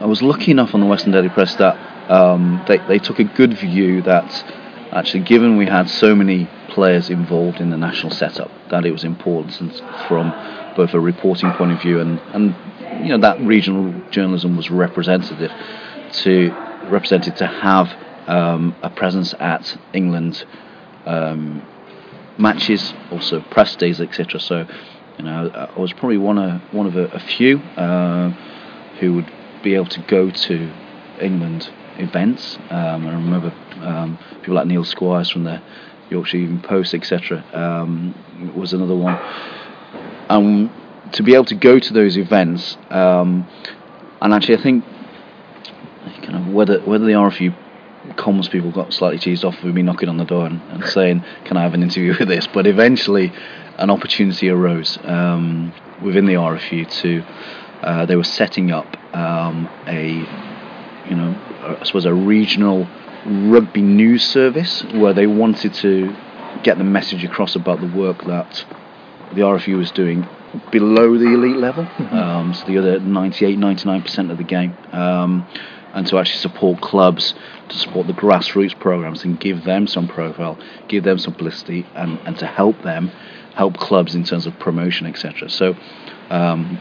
I 0.00 0.06
was 0.06 0.22
lucky 0.22 0.50
enough 0.50 0.74
on 0.74 0.80
the 0.80 0.86
Western 0.86 1.12
Daily 1.12 1.28
Press 1.28 1.54
that 1.56 1.76
um, 2.10 2.64
they 2.68 2.78
they 2.78 2.98
took 2.98 3.18
a 3.18 3.24
good 3.24 3.54
view 3.54 4.02
that 4.02 4.44
actually, 4.92 5.24
given 5.24 5.56
we 5.56 5.66
had 5.66 5.90
so 5.90 6.14
many 6.14 6.48
players 6.68 7.10
involved 7.10 7.60
in 7.60 7.70
the 7.70 7.76
national 7.76 8.12
setup, 8.12 8.50
that 8.70 8.84
it 8.84 8.92
was 8.92 9.04
important 9.04 9.82
from 10.06 10.32
both 10.76 10.94
a 10.94 11.00
reporting 11.00 11.50
point 11.52 11.72
of 11.72 11.82
view 11.82 12.00
and 12.00 12.20
and 12.32 12.54
you 13.02 13.08
know 13.08 13.18
that 13.18 13.40
regional 13.40 13.92
journalism 14.10 14.56
was 14.56 14.70
representative 14.70 15.52
to 16.12 16.50
represented 16.90 17.36
to 17.36 17.46
have 17.46 17.92
um, 18.28 18.74
a 18.82 18.90
presence 18.90 19.34
at 19.40 19.76
England. 19.92 20.44
Um, 21.06 21.62
matches, 22.38 22.94
also 23.10 23.40
press 23.40 23.76
days, 23.76 24.00
etc. 24.00 24.40
So, 24.40 24.66
you 25.18 25.24
know, 25.24 25.50
I 25.76 25.78
was 25.78 25.92
probably 25.92 26.18
one 26.18 26.38
of 26.38 26.60
one 26.72 26.86
of 26.86 26.96
a, 26.96 27.06
a 27.06 27.18
few 27.18 27.58
uh, 27.76 28.30
who 29.00 29.14
would 29.14 29.30
be 29.62 29.74
able 29.74 29.86
to 29.86 30.00
go 30.02 30.30
to 30.30 30.72
England 31.20 31.70
events. 31.98 32.56
Um, 32.70 33.06
I 33.06 33.12
remember 33.12 33.52
um, 33.80 34.18
people 34.40 34.54
like 34.54 34.66
Neil 34.66 34.84
Squires 34.84 35.30
from 35.30 35.44
the 35.44 35.60
Yorkshire 36.10 36.38
Evening 36.38 36.62
Post, 36.62 36.94
etc. 36.94 37.44
Um, 37.52 38.14
was 38.56 38.72
another 38.72 38.96
one. 38.96 39.18
And 40.30 40.70
to 41.12 41.22
be 41.22 41.34
able 41.34 41.46
to 41.46 41.54
go 41.54 41.78
to 41.78 41.92
those 41.92 42.16
events, 42.16 42.76
um, 42.90 43.48
and 44.20 44.32
actually, 44.32 44.58
I 44.58 44.62
think 44.62 44.84
kind 46.22 46.36
of 46.36 46.52
whether 46.52 46.80
whether 46.80 47.04
the 47.04 47.12
RFU 47.12 47.54
comms 48.16 48.50
people 48.50 48.70
got 48.70 48.92
slightly 48.92 49.18
cheesed 49.18 49.44
off 49.44 49.62
with 49.62 49.74
me 49.74 49.82
knocking 49.82 50.08
on 50.08 50.16
the 50.16 50.24
door 50.24 50.46
and, 50.46 50.60
and 50.70 50.84
saying, 50.84 51.24
"Can 51.44 51.56
I 51.56 51.62
have 51.62 51.74
an 51.74 51.82
interview 51.82 52.14
with 52.18 52.28
this?" 52.28 52.46
But 52.46 52.66
eventually, 52.66 53.32
an 53.76 53.90
opportunity 53.90 54.48
arose 54.48 54.98
um, 55.04 55.72
within 56.02 56.26
the 56.26 56.34
RFU 56.34 56.90
to. 57.02 57.24
Uh, 57.82 58.04
they 58.06 58.16
were 58.16 58.24
setting 58.24 58.72
up 58.72 58.96
um, 59.14 59.68
a, 59.86 60.08
you 61.08 61.14
know, 61.14 61.76
I 61.80 61.84
suppose 61.84 62.06
a 62.06 62.12
regional 62.12 62.88
rugby 63.24 63.82
news 63.82 64.24
service 64.24 64.82
where 64.94 65.12
they 65.12 65.28
wanted 65.28 65.74
to 65.74 66.14
get 66.64 66.78
the 66.78 66.84
message 66.84 67.24
across 67.24 67.54
about 67.54 67.80
the 67.80 67.86
work 67.86 68.24
that 68.24 68.64
the 69.34 69.42
RFU 69.42 69.76
was 69.76 69.90
doing 69.90 70.26
below 70.72 71.18
the 71.18 71.26
elite 71.26 71.56
level, 71.56 71.84
mm-hmm. 71.84 72.16
um, 72.16 72.54
so 72.54 72.64
the 72.66 72.78
other 72.78 73.00
98, 73.00 73.58
99% 73.58 74.30
of 74.30 74.38
the 74.38 74.44
game. 74.44 74.76
Um, 74.92 75.46
and 75.94 76.06
to 76.06 76.18
actually 76.18 76.38
support 76.38 76.80
clubs, 76.80 77.34
to 77.68 77.76
support 77.76 78.06
the 78.06 78.12
grassroots 78.12 78.78
programs 78.78 79.24
and 79.24 79.38
give 79.40 79.64
them 79.64 79.86
some 79.86 80.08
profile, 80.08 80.58
give 80.88 81.04
them 81.04 81.18
some 81.18 81.32
publicity, 81.32 81.86
and, 81.94 82.18
and 82.24 82.38
to 82.38 82.46
help 82.46 82.80
them, 82.82 83.10
help 83.54 83.76
clubs 83.76 84.14
in 84.14 84.24
terms 84.24 84.46
of 84.46 84.58
promotion, 84.58 85.06
etc. 85.06 85.48
So 85.50 85.74
um, 86.30 86.78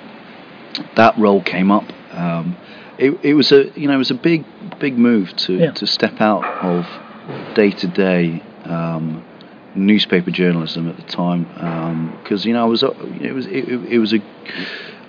that 0.96 1.18
role 1.18 1.42
came 1.42 1.72
up. 1.72 1.86
Um, 2.12 2.58
it, 2.98 3.18
it 3.24 3.34
was 3.36 3.52
a 3.52 3.70
you 3.80 3.88
know 3.88 3.94
it 3.94 3.98
was 3.98 4.12
a 4.12 4.16
big 4.16 4.44
big 4.80 4.98
move 4.98 5.36
to 5.38 5.54
yeah. 5.54 5.72
to 5.72 5.86
step 5.86 6.20
out 6.20 6.44
of 6.64 6.86
day 7.56 7.72
to 7.72 7.88
day 7.88 8.42
newspaper 9.78 10.32
journalism 10.32 10.90
at 10.90 10.98
the 10.98 11.04
time 11.04 11.44
because 12.24 12.44
um, 12.44 12.48
you 12.48 12.54
know 12.54 12.64
I 12.64 12.66
was 12.66 12.84
it 12.84 13.34
was 13.34 13.46
it, 13.48 13.70
it 13.70 14.00
was 14.00 14.14
a 14.14 14.20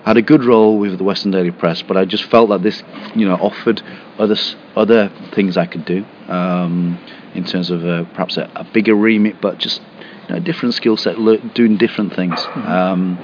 had 0.05 0.17
a 0.17 0.21
good 0.21 0.43
role 0.43 0.77
with 0.79 0.97
the 0.97 1.03
Western 1.03 1.31
Daily 1.31 1.51
Press, 1.51 1.81
but 1.81 1.97
I 1.97 2.05
just 2.05 2.23
felt 2.25 2.49
that 2.49 2.63
this, 2.63 2.81
you 3.15 3.27
know, 3.27 3.35
offered 3.35 3.81
other 4.17 4.35
other 4.75 5.11
things 5.33 5.57
I 5.57 5.65
could 5.65 5.85
do 5.85 6.05
um, 6.27 6.97
in 7.33 7.43
terms 7.45 7.69
of 7.69 7.85
uh, 7.85 8.05
perhaps 8.05 8.37
a, 8.37 8.49
a, 8.55 8.63
bigger 8.63 8.95
remit, 8.95 9.41
but 9.41 9.57
just 9.57 9.81
you 10.27 10.29
know, 10.29 10.35
a 10.37 10.39
different 10.39 10.73
skill 10.75 10.97
set, 10.97 11.15
doing 11.53 11.77
different 11.77 12.15
things. 12.15 12.39
Mm-hmm. 12.39 12.71
Um, 12.71 13.19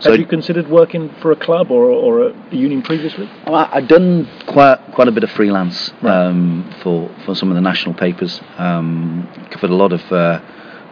so 0.00 0.10
Have 0.10 0.20
you 0.20 0.26
considered 0.26 0.68
working 0.68 1.14
for 1.22 1.32
a 1.32 1.36
club 1.36 1.70
or, 1.70 1.86
or 1.86 2.28
a 2.28 2.54
union 2.54 2.82
previously? 2.82 3.30
Well, 3.46 3.68
I'd 3.72 3.88
done 3.88 4.28
quite 4.46 4.76
quite 4.92 5.08
a 5.08 5.12
bit 5.12 5.24
of 5.24 5.30
freelance 5.30 5.92
right. 6.02 6.26
um, 6.26 6.74
for 6.82 7.10
for 7.24 7.34
some 7.34 7.50
of 7.50 7.54
the 7.54 7.60
national 7.60 7.94
papers. 7.94 8.40
Um, 8.58 9.28
covered 9.50 9.70
a 9.70 9.74
lot 9.74 9.92
of 9.92 10.02
uh, 10.12 10.40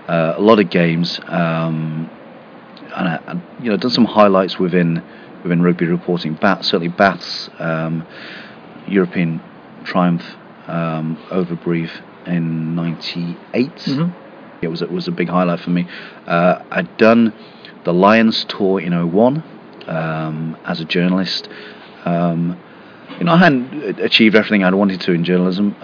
uh, 0.09 0.35
a 0.37 0.41
lot 0.41 0.61
of 0.61 0.71
games. 0.71 1.21
Um, 2.95 3.19
and, 3.27 3.43
you 3.61 3.71
know 3.71 3.77
done 3.77 3.91
some 3.91 4.05
highlights 4.05 4.59
within 4.59 5.03
within 5.43 5.63
rugby 5.63 5.87
reporting. 5.87 6.35
Bath 6.35 6.65
certainly 6.65 6.89
Bath's 6.89 7.51
um, 7.59 8.07
European 8.87 9.41
triumph 9.85 10.25
um, 10.67 11.19
over 11.31 11.55
Brive 11.57 11.93
in 12.27 12.75
'98. 12.75 13.71
Mm-hmm. 13.71 14.65
It 14.65 14.69
was 14.69 14.83
it 14.83 14.91
was 14.91 15.09
a 15.09 15.13
big 15.13 15.29
highlight 15.29 15.61
for 15.61 15.71
me. 15.71 15.89
Uh, 16.27 16.63
I'd 16.71 16.97
done 16.97 17.33
the 17.85 17.93
Lions 17.93 18.45
tour 18.45 18.81
in 18.81 18.93
01 18.93 19.43
um, 19.89 20.57
as 20.65 20.81
a 20.81 20.85
journalist. 20.85 21.49
Um, 22.05 22.59
you 23.19 23.25
know, 23.25 23.33
I 23.33 23.39
hadn't 23.39 24.01
achieved 24.01 24.35
everything 24.35 24.65
I'd 24.65 24.75
wanted 24.75 25.01
to 25.03 25.13
in 25.13 25.25
journalism. 25.25 25.77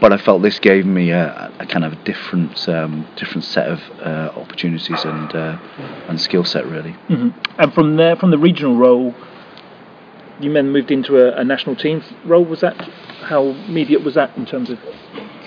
But 0.00 0.14
I 0.14 0.16
felt 0.16 0.42
this 0.42 0.58
gave 0.58 0.86
me 0.86 1.10
a, 1.10 1.52
a 1.58 1.66
kind 1.66 1.84
of 1.84 2.02
different 2.04 2.68
um, 2.68 3.06
different 3.16 3.44
set 3.44 3.68
of 3.68 3.80
uh, 4.00 4.32
opportunities 4.34 5.04
and 5.04 5.34
uh, 5.34 5.58
and 6.08 6.18
skill 6.18 6.44
set 6.44 6.66
really. 6.66 6.92
Mm-hmm. 7.08 7.28
And 7.58 7.74
from 7.74 7.96
there, 7.96 8.16
from 8.16 8.30
the 8.30 8.38
regional 8.38 8.76
role, 8.76 9.14
you 10.40 10.52
then 10.52 10.70
moved 10.70 10.90
into 10.90 11.18
a, 11.18 11.40
a, 11.40 11.44
national 11.44 11.76
team 11.76 12.02
role. 12.24 12.44
Was 12.44 12.62
that 12.62 12.76
how 13.22 13.48
immediate 13.48 14.02
was 14.02 14.14
that 14.14 14.34
in 14.38 14.46
terms 14.46 14.70
of? 14.70 14.78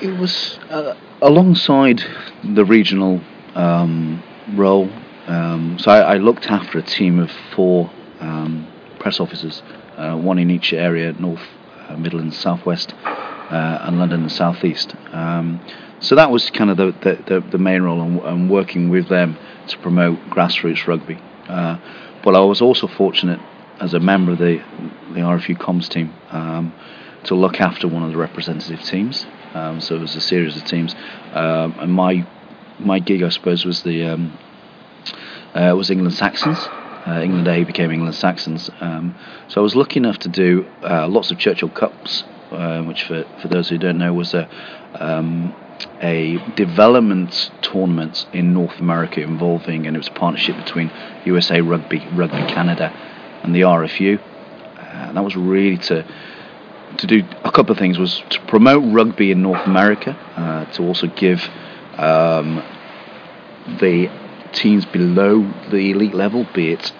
It 0.01 0.19
was 0.19 0.59
uh, 0.69 0.95
alongside 1.21 2.03
the 2.43 2.63
regional 2.63 3.21
um, 3.55 4.21
role. 4.53 4.89
Um, 5.25 5.79
so 5.79 5.89
I, 5.89 6.15
I, 6.15 6.17
looked 6.17 6.47
after 6.47 6.77
a 6.77 6.81
team 6.81 7.17
of 7.17 7.31
four 7.55 7.89
um, 8.19 8.67
press 8.99 9.21
officers, 9.21 9.63
uh, 9.95 10.17
one 10.17 10.37
in 10.37 10.51
each 10.51 10.73
area, 10.73 11.13
north, 11.13 11.47
uh, 11.87 11.95
Midlands, 11.95 12.37
southwest 12.37 12.93
uh, 13.49 13.79
and 13.81 13.99
London 13.99 14.21
and 14.21 14.31
South 14.31 14.63
East. 14.63 14.95
Um, 15.11 15.61
so 15.99 16.15
that 16.15 16.31
was 16.31 16.49
kind 16.49 16.69
of 16.69 16.77
the, 16.77 16.91
the, 17.01 17.39
the, 17.39 17.47
the 17.51 17.57
main 17.57 17.81
role 17.81 18.01
and, 18.01 18.49
working 18.49 18.89
with 18.89 19.07
them 19.07 19.37
to 19.67 19.77
promote 19.77 20.19
grassroots 20.29 20.85
rugby. 20.85 21.17
Uh, 21.47 21.77
but 22.23 22.35
I 22.35 22.41
was 22.41 22.61
also 22.61 22.87
fortunate 22.87 23.39
as 23.79 23.93
a 23.93 23.99
member 23.99 24.33
of 24.33 24.37
the, 24.37 24.57
the 25.13 25.21
RFU 25.21 25.57
comms 25.57 25.87
team 25.87 26.13
um, 26.31 26.73
to 27.23 27.35
look 27.35 27.61
after 27.61 27.87
one 27.87 28.03
of 28.03 28.11
the 28.11 28.17
representative 28.17 28.81
teams. 28.81 29.25
Um, 29.53 29.79
so 29.79 29.95
it 29.95 30.01
was 30.01 30.15
a 30.15 30.21
series 30.21 30.57
of 30.57 30.65
teams, 30.65 30.95
um, 31.33 31.75
and 31.79 31.93
my 31.93 32.27
my 32.79 32.99
gig, 32.99 33.21
I 33.21 33.29
suppose, 33.29 33.65
was 33.65 33.83
the 33.83 34.03
um, 34.05 34.37
uh, 35.53 35.73
was 35.77 35.91
England 35.91 36.15
Saxons. 36.15 36.57
Uh, 37.05 37.21
England 37.21 37.47
A 37.47 37.63
became 37.63 37.91
England 37.91 38.15
Saxons. 38.15 38.69
Um, 38.81 39.15
so 39.47 39.61
I 39.61 39.63
was 39.63 39.75
lucky 39.75 39.97
enough 39.97 40.17
to 40.19 40.29
do 40.29 40.65
uh, 40.81 41.07
lots 41.07 41.31
of 41.31 41.37
Churchill 41.37 41.69
Cups 41.69 42.23
um, 42.53 42.87
which 42.87 43.03
for, 43.03 43.25
for 43.41 43.47
those 43.47 43.69
who 43.69 43.77
don't 43.77 43.97
know 43.97 44.13
was 44.13 44.33
a 44.33 44.49
um, 44.95 45.55
a 46.01 46.37
development 46.55 47.51
tournament 47.61 48.25
in 48.33 48.53
North 48.53 48.79
America 48.79 49.21
involving, 49.21 49.87
and 49.87 49.95
it 49.95 49.99
was 49.99 50.07
a 50.07 50.11
partnership 50.11 50.55
between 50.57 50.91
USA 51.25 51.61
Rugby, 51.61 52.07
Rugby 52.13 52.45
Canada, 52.53 52.89
and 53.43 53.55
the 53.55 53.61
RFU. 53.61 54.19
Uh, 54.77 55.11
that 55.13 55.23
was 55.23 55.35
really 55.35 55.77
to 55.77 56.05
to 56.97 57.07
do 57.07 57.23
a 57.43 57.51
couple 57.51 57.71
of 57.71 57.79
things 57.79 57.97
was 57.97 58.21
to 58.29 58.39
promote 58.41 58.83
rugby 58.93 59.31
in 59.31 59.41
North 59.41 59.65
America, 59.65 60.11
uh, 60.35 60.65
to 60.73 60.83
also 60.83 61.07
give 61.07 61.41
um, 61.97 62.63
the 63.79 64.11
teams 64.51 64.85
below 64.85 65.41
the 65.71 65.91
elite 65.91 66.13
level, 66.13 66.45
be 66.53 66.71
it 66.71 66.91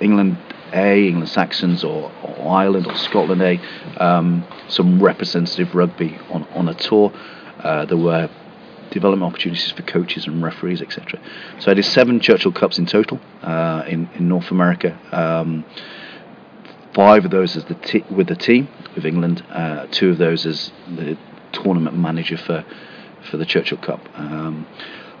England 0.00 0.36
A, 0.72 1.08
England 1.08 1.28
Saxons, 1.28 1.84
or, 1.84 2.12
or 2.22 2.52
Ireland 2.52 2.86
or 2.86 2.96
Scotland 2.96 3.42
A, 3.42 3.60
um, 4.02 4.44
some 4.68 5.02
representative 5.02 5.74
rugby 5.74 6.18
on, 6.30 6.44
on 6.54 6.68
a 6.68 6.74
tour. 6.74 7.12
Uh, 7.58 7.84
there 7.84 7.96
were 7.96 8.30
development 8.90 9.32
opportunities 9.32 9.70
for 9.70 9.82
coaches 9.82 10.26
and 10.26 10.42
referees, 10.42 10.82
etc. 10.82 11.20
So 11.58 11.70
I 11.70 11.74
did 11.74 11.84
seven 11.84 12.20
Churchill 12.20 12.52
Cups 12.52 12.78
in 12.78 12.86
total 12.86 13.20
uh, 13.42 13.84
in 13.86 14.08
in 14.14 14.28
North 14.28 14.50
America. 14.50 14.98
Um, 15.12 15.64
five 16.94 17.24
of 17.24 17.30
those 17.30 17.56
as 17.56 17.64
the 17.66 17.74
t- 17.74 18.04
with 18.10 18.26
the 18.26 18.36
team 18.36 18.68
with 18.94 19.06
England. 19.06 19.44
Uh, 19.50 19.86
two 19.90 20.10
of 20.10 20.18
those 20.18 20.46
as 20.46 20.72
the 20.88 21.16
tournament 21.52 21.96
manager 21.96 22.36
for 22.36 22.64
for 23.30 23.36
the 23.36 23.46
Churchill 23.46 23.78
Cup. 23.78 24.00
Um, 24.14 24.66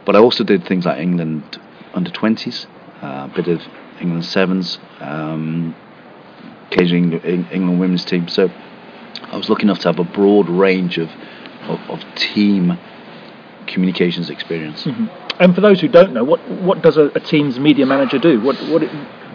but 0.04 0.16
I 0.16 0.18
also 0.18 0.44
did 0.44 0.66
things 0.66 0.86
like 0.86 0.98
England 0.98 1.60
under 1.94 2.10
20s, 2.10 2.66
a 3.02 3.06
uh, 3.06 3.26
bit 3.28 3.48
of 3.48 3.60
England 4.00 4.24
sevens, 4.24 4.78
um, 5.00 5.74
occasionally 6.70 7.18
England 7.52 7.80
women's 7.80 8.04
team. 8.04 8.28
So 8.28 8.50
I 9.24 9.36
was 9.36 9.48
lucky 9.48 9.62
enough 9.62 9.80
to 9.80 9.88
have 9.88 9.98
a 9.98 10.04
broad 10.04 10.48
range 10.48 10.98
of 10.98 11.10
of, 11.68 11.80
of 11.90 12.14
team 12.14 12.78
communications 13.66 14.30
experience. 14.30 14.84
Mm-hmm. 14.84 15.06
And 15.40 15.54
for 15.54 15.60
those 15.60 15.80
who 15.80 15.88
don't 15.88 16.12
know, 16.12 16.24
what 16.24 16.40
what 16.50 16.82
does 16.82 16.96
a, 16.96 17.06
a 17.14 17.20
team's 17.20 17.58
media 17.58 17.86
manager 17.86 18.18
do? 18.18 18.40
What 18.40 18.56
what 18.68 18.82
it, 18.82 18.90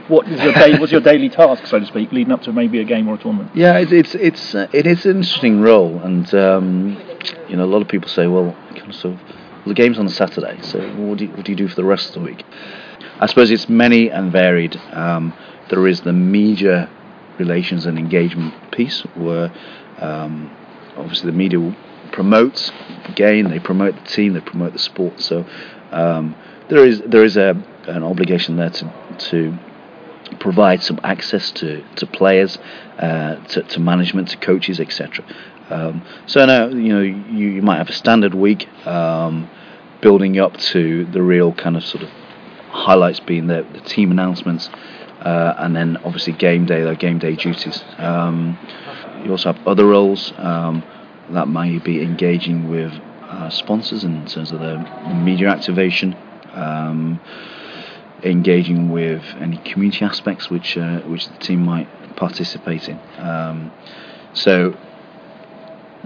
what 0.07 0.27
is 0.27 0.41
your 0.41 0.53
day, 0.63 0.77
what's 0.77 0.91
your 0.91 1.01
daily 1.01 1.29
task, 1.29 1.65
so 1.65 1.79
to 1.79 1.85
speak, 1.85 2.11
leading 2.11 2.31
up 2.31 2.41
to 2.43 2.53
maybe 2.53 2.79
a 2.79 2.83
game 2.83 3.07
or 3.07 3.15
a 3.15 3.17
tournament? 3.17 3.51
Yeah, 3.55 3.77
it, 3.79 3.91
it's 3.91 4.15
it's 4.15 4.55
uh, 4.55 4.67
it 4.71 4.85
is 4.85 5.05
an 5.05 5.17
interesting 5.17 5.61
role, 5.61 5.99
and 5.99 6.31
um, 6.35 7.01
you 7.49 7.55
know 7.55 7.65
a 7.65 7.71
lot 7.71 7.81
of 7.81 7.87
people 7.87 8.09
say, 8.09 8.27
well, 8.27 8.55
kind 8.75 8.93
of, 8.93 9.03
well, 9.03 9.19
the 9.65 9.73
game's 9.73 9.97
on 9.97 10.05
a 10.05 10.09
Saturday, 10.09 10.61
so 10.61 10.79
what 10.95 11.17
do 11.17 11.25
you, 11.25 11.31
what 11.31 11.45
do 11.45 11.51
you 11.51 11.57
do 11.57 11.67
for 11.67 11.75
the 11.75 11.85
rest 11.85 12.09
of 12.09 12.13
the 12.15 12.21
week? 12.21 12.43
I 13.19 13.27
suppose 13.27 13.51
it's 13.51 13.69
many 13.69 14.09
and 14.09 14.31
varied. 14.31 14.75
Um, 14.91 15.33
there 15.69 15.87
is 15.87 16.01
the 16.01 16.13
media 16.13 16.89
relations 17.37 17.85
and 17.85 17.97
engagement 17.97 18.53
piece, 18.71 19.01
where 19.15 19.51
um, 19.99 20.55
obviously 20.97 21.31
the 21.31 21.37
media 21.37 21.75
promotes 22.11 22.71
game, 23.15 23.49
they 23.49 23.59
promote 23.59 23.95
the 23.95 24.09
team, 24.09 24.33
they 24.33 24.41
promote 24.41 24.73
the 24.73 24.79
sport. 24.79 25.21
So 25.21 25.45
um, 25.91 26.35
there 26.69 26.85
is 26.85 27.01
there 27.01 27.23
is 27.23 27.37
a 27.37 27.61
an 27.87 28.03
obligation 28.03 28.57
there 28.57 28.69
to 28.71 28.93
to 29.29 29.57
provide 30.39 30.81
some 30.81 30.99
access 31.03 31.51
to, 31.51 31.83
to 31.95 32.05
players, 32.07 32.57
uh, 32.97 33.35
to, 33.45 33.61
to 33.63 33.79
management, 33.79 34.27
to 34.29 34.37
coaches, 34.37 34.79
etc. 34.79 35.23
Um, 35.69 36.03
so 36.25 36.45
now 36.45 36.67
you 36.67 36.93
know 36.93 37.01
you, 37.01 37.49
you, 37.49 37.61
might 37.61 37.77
have 37.77 37.89
a 37.89 37.93
standard 37.93 38.33
week 38.33 38.67
um, 38.85 39.49
building 40.01 40.39
up 40.39 40.57
to 40.57 41.05
the 41.05 41.21
real 41.21 41.53
kind 41.53 41.75
of 41.75 41.83
sort 41.83 42.03
of 42.03 42.09
highlights 42.75 43.19
being 43.19 43.47
the, 43.47 43.65
the 43.73 43.81
team 43.81 44.11
announcements, 44.11 44.69
uh, 45.21 45.55
and 45.57 45.75
then 45.75 45.97
obviously 45.97 46.33
game 46.33 46.65
day, 46.65 46.83
their 46.83 46.95
game 46.95 47.19
day 47.19 47.35
duties. 47.35 47.83
Um, 47.97 48.57
you 49.23 49.31
also 49.31 49.53
have 49.53 49.67
other 49.67 49.85
roles 49.85 50.33
um, 50.37 50.83
that 51.31 51.47
may 51.47 51.79
be 51.79 52.01
engaging 52.01 52.69
with 52.69 52.91
uh, 53.23 53.49
sponsors 53.49 54.03
in 54.03 54.25
terms 54.27 54.51
of 54.51 54.59
the 54.59 54.77
media 55.23 55.47
activation. 55.47 56.15
Um, 56.53 57.19
engaging 58.23 58.89
with 58.89 59.23
any 59.39 59.57
community 59.57 60.03
aspects 60.03 60.49
which 60.49 60.77
uh, 60.77 60.99
which 61.01 61.27
the 61.27 61.37
team 61.37 61.63
might 61.63 61.87
participate 62.15 62.89
in. 62.89 62.99
Um, 63.17 63.71
so, 64.33 64.75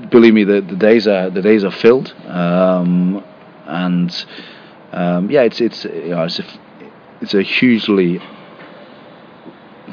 believe 0.09 0.33
me, 0.33 0.43
the, 0.43 0.61
the 0.61 0.75
days 0.75 1.07
are 1.07 1.29
the 1.29 1.41
days 1.41 1.63
are 1.63 1.71
filled, 1.71 2.13
um, 2.27 3.23
and 3.65 4.25
um, 4.91 5.29
yeah, 5.29 5.41
it's 5.41 5.61
it's 5.61 5.85
you 5.85 6.09
know, 6.09 6.23
it's 6.23 6.39
a, 6.39 6.45
it's 7.21 7.33
a 7.33 7.41
hugely 7.41 8.21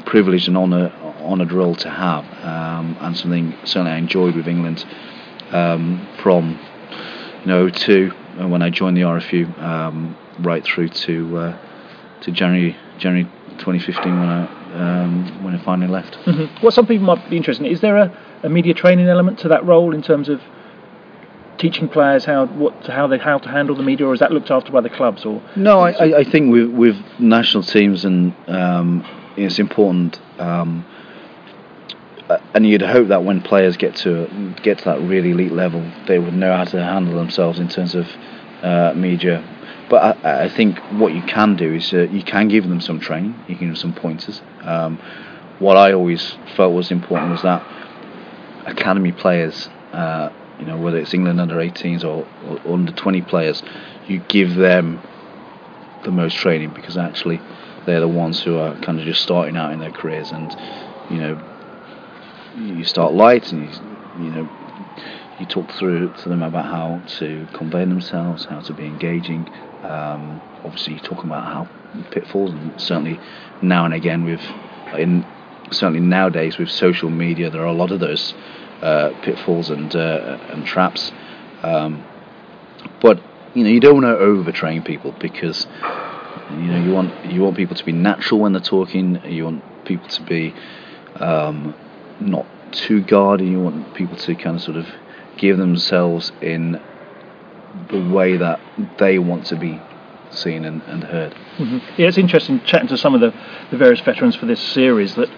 privileged 0.05 0.47
and 0.47 0.57
honor, 0.57 0.91
honoured 1.21 1.51
role 1.51 1.75
to 1.75 1.89
have, 1.89 2.25
um, 2.43 2.97
and 3.01 3.15
something 3.15 3.55
certainly 3.63 3.91
I 3.91 3.97
enjoyed 3.97 4.35
with 4.35 4.47
England 4.47 4.85
um, 5.51 6.07
from 6.21 6.59
you 7.41 7.47
know 7.47 7.69
to 7.69 8.09
when 8.37 8.61
I 8.61 8.69
joined 8.69 8.97
the 8.97 9.01
RFU 9.01 9.59
um, 9.61 10.17
right 10.39 10.63
through 10.63 10.89
to 10.89 11.37
uh, 11.37 11.57
to 12.21 12.31
January 12.31 12.75
January 12.97 13.29
2015 13.57 14.19
when 14.19 14.29
I 14.29 14.57
um, 14.73 15.43
when 15.43 15.55
I 15.55 15.63
finally 15.63 15.91
left. 15.91 16.17
Mm-hmm. 16.25 16.63
What 16.63 16.73
some 16.73 16.85
people 16.85 17.05
might 17.05 17.29
be 17.29 17.37
interested 17.37 17.65
in 17.65 17.71
is 17.71 17.81
there 17.81 17.97
a, 17.97 18.17
a 18.43 18.49
media 18.49 18.73
training 18.73 19.07
element 19.07 19.39
to 19.39 19.47
that 19.49 19.65
role 19.65 19.93
in 19.93 20.01
terms 20.01 20.29
of 20.29 20.41
teaching 21.57 21.89
players 21.89 22.25
how 22.25 22.45
what 22.45 22.87
how 22.87 23.07
they 23.07 23.17
how 23.17 23.37
to 23.37 23.49
handle 23.49 23.75
the 23.75 23.83
media, 23.83 24.07
or 24.07 24.13
is 24.13 24.19
that 24.19 24.31
looked 24.31 24.51
after 24.51 24.71
by 24.71 24.81
the 24.81 24.89
clubs? 24.89 25.25
Or 25.25 25.41
no, 25.55 25.79
I, 25.79 26.19
I 26.19 26.23
think 26.23 26.51
with 26.51 26.69
with 26.71 26.97
national 27.19 27.63
teams 27.63 28.05
and 28.05 28.33
um, 28.47 29.05
it's 29.35 29.59
important. 29.59 30.19
Um, 30.39 30.85
and 32.53 32.67
you'd 32.67 32.81
hope 32.81 33.07
that 33.07 33.23
when 33.23 33.41
players 33.41 33.77
get 33.77 33.95
to 33.97 34.53
get 34.61 34.79
to 34.79 34.85
that 34.85 35.01
really 35.01 35.31
elite 35.31 35.53
level, 35.53 35.89
they 36.07 36.19
would 36.19 36.33
know 36.33 36.55
how 36.55 36.65
to 36.65 36.83
handle 36.83 37.15
themselves 37.15 37.59
in 37.59 37.69
terms 37.69 37.95
of 37.95 38.07
uh, 38.63 38.93
media 38.95 39.43
but 39.89 40.25
I, 40.25 40.43
I, 40.43 40.49
think 40.49 40.79
what 40.91 41.13
you 41.13 41.21
can 41.21 41.55
do 41.55 41.73
is 41.73 41.93
uh, 41.93 41.99
you 42.11 42.23
can 42.23 42.47
give 42.47 42.67
them 42.67 42.81
some 42.81 42.99
training, 42.99 43.35
you 43.47 43.55
can 43.55 43.67
give 43.67 43.67
them 43.69 43.75
some 43.75 43.93
pointers. 43.93 44.41
Um, 44.63 44.99
what 45.59 45.77
I 45.77 45.93
always 45.93 46.35
felt 46.55 46.73
was 46.73 46.91
important 46.91 47.31
was 47.31 47.41
that 47.43 47.63
academy 48.65 49.11
players, 49.11 49.69
uh, 49.93 50.29
you 50.59 50.65
know, 50.65 50.77
whether 50.77 50.97
it's 50.97 51.13
England 51.13 51.39
under 51.39 51.55
18s 51.55 52.03
or, 52.03 52.27
or, 52.47 52.73
under 52.73 52.91
20 52.91 53.21
players, 53.23 53.63
you 54.07 54.19
give 54.27 54.55
them 54.55 55.01
the 56.03 56.11
most 56.11 56.35
training 56.35 56.71
because 56.71 56.97
actually 56.97 57.41
they're 57.85 57.99
the 57.99 58.07
ones 58.07 58.41
who 58.41 58.57
are 58.57 58.75
kind 58.81 58.99
of 58.99 59.05
just 59.05 59.21
starting 59.21 59.55
out 59.55 59.71
in 59.71 59.79
their 59.79 59.91
careers, 59.91 60.31
and 60.31 60.55
you 61.09 61.17
know, 61.17 61.39
you 62.57 62.83
start 62.83 63.13
light 63.13 63.51
and 63.51 63.69
you, 63.69 64.25
you 64.25 64.31
know 64.31 64.49
you 65.39 65.45
talk 65.45 65.71
through 65.73 66.11
to 66.13 66.29
them 66.29 66.41
about 66.41 66.65
how 66.65 66.99
to 67.19 67.47
convey 67.53 67.85
themselves, 67.85 68.45
how 68.45 68.59
to 68.59 68.73
be 68.73 68.85
engaging, 68.85 69.47
um, 69.83 70.41
obviously, 70.63 70.93
you're 70.93 71.03
talking 71.03 71.25
about 71.25 71.45
how 71.45 71.67
pitfalls, 72.11 72.51
and 72.51 72.79
certainly 72.79 73.19
now 73.61 73.85
and 73.85 73.93
again, 73.93 74.23
with 74.23 74.41
in 74.97 75.25
certainly 75.71 75.99
nowadays 75.99 76.57
with 76.57 76.69
social 76.69 77.09
media, 77.09 77.49
there 77.49 77.61
are 77.61 77.67
a 77.67 77.73
lot 77.73 77.91
of 77.91 77.99
those 77.99 78.33
pitfalls 79.21 79.69
and 79.69 79.95
uh, 79.95 80.37
and 80.49 80.65
traps. 80.65 81.11
Um, 81.63 82.05
but 83.01 83.21
you 83.53 83.63
know, 83.63 83.69
you 83.69 83.79
don't 83.79 84.03
want 84.03 84.05
to 84.05 84.23
overtrain 84.23 84.85
people 84.85 85.13
because 85.19 85.67
you 86.51 86.57
know 86.57 86.83
you 86.83 86.91
want 86.91 87.25
you 87.25 87.41
want 87.41 87.57
people 87.57 87.75
to 87.75 87.85
be 87.85 87.91
natural 87.91 88.39
when 88.39 88.53
they're 88.53 88.61
talking. 88.61 89.21
You 89.25 89.45
want 89.45 89.85
people 89.85 90.07
to 90.09 90.21
be 90.23 90.53
um, 91.15 91.75
not 92.19 92.45
too 92.71 93.01
guarded. 93.01 93.47
You 93.47 93.59
want 93.59 93.95
people 93.95 94.17
to 94.17 94.35
kind 94.35 94.57
of 94.57 94.61
sort 94.61 94.77
of 94.77 94.87
give 95.37 95.57
themselves 95.57 96.31
in 96.41 96.81
the 97.89 98.09
way 98.09 98.37
that 98.37 98.59
they 98.97 99.19
want 99.19 99.45
to 99.47 99.55
be 99.55 99.79
seen 100.31 100.65
and, 100.65 100.81
and 100.83 101.03
heard. 101.03 101.33
Mm-hmm. 101.57 101.77
Yeah, 101.97 102.07
it's 102.07 102.17
interesting 102.17 102.61
chatting 102.65 102.87
to 102.89 102.97
some 102.97 103.15
of 103.15 103.21
the, 103.21 103.33
the 103.71 103.77
various 103.77 104.01
veterans 104.01 104.35
for 104.35 104.45
this 104.45 104.61
series 104.61 105.15
that 105.15 105.29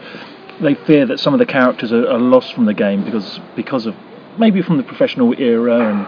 they 0.61 0.75
fear 0.75 1.05
that 1.05 1.19
some 1.19 1.33
of 1.33 1.39
the 1.39 1.45
characters 1.45 1.91
are, 1.91 2.07
are 2.07 2.19
lost 2.19 2.53
from 2.53 2.65
the 2.65 2.73
game 2.73 3.03
because 3.03 3.39
because 3.55 3.85
of 3.85 3.95
maybe 4.37 4.61
from 4.61 4.77
the 4.77 4.83
professional 4.83 5.33
era 5.39 5.79
and 5.89 6.07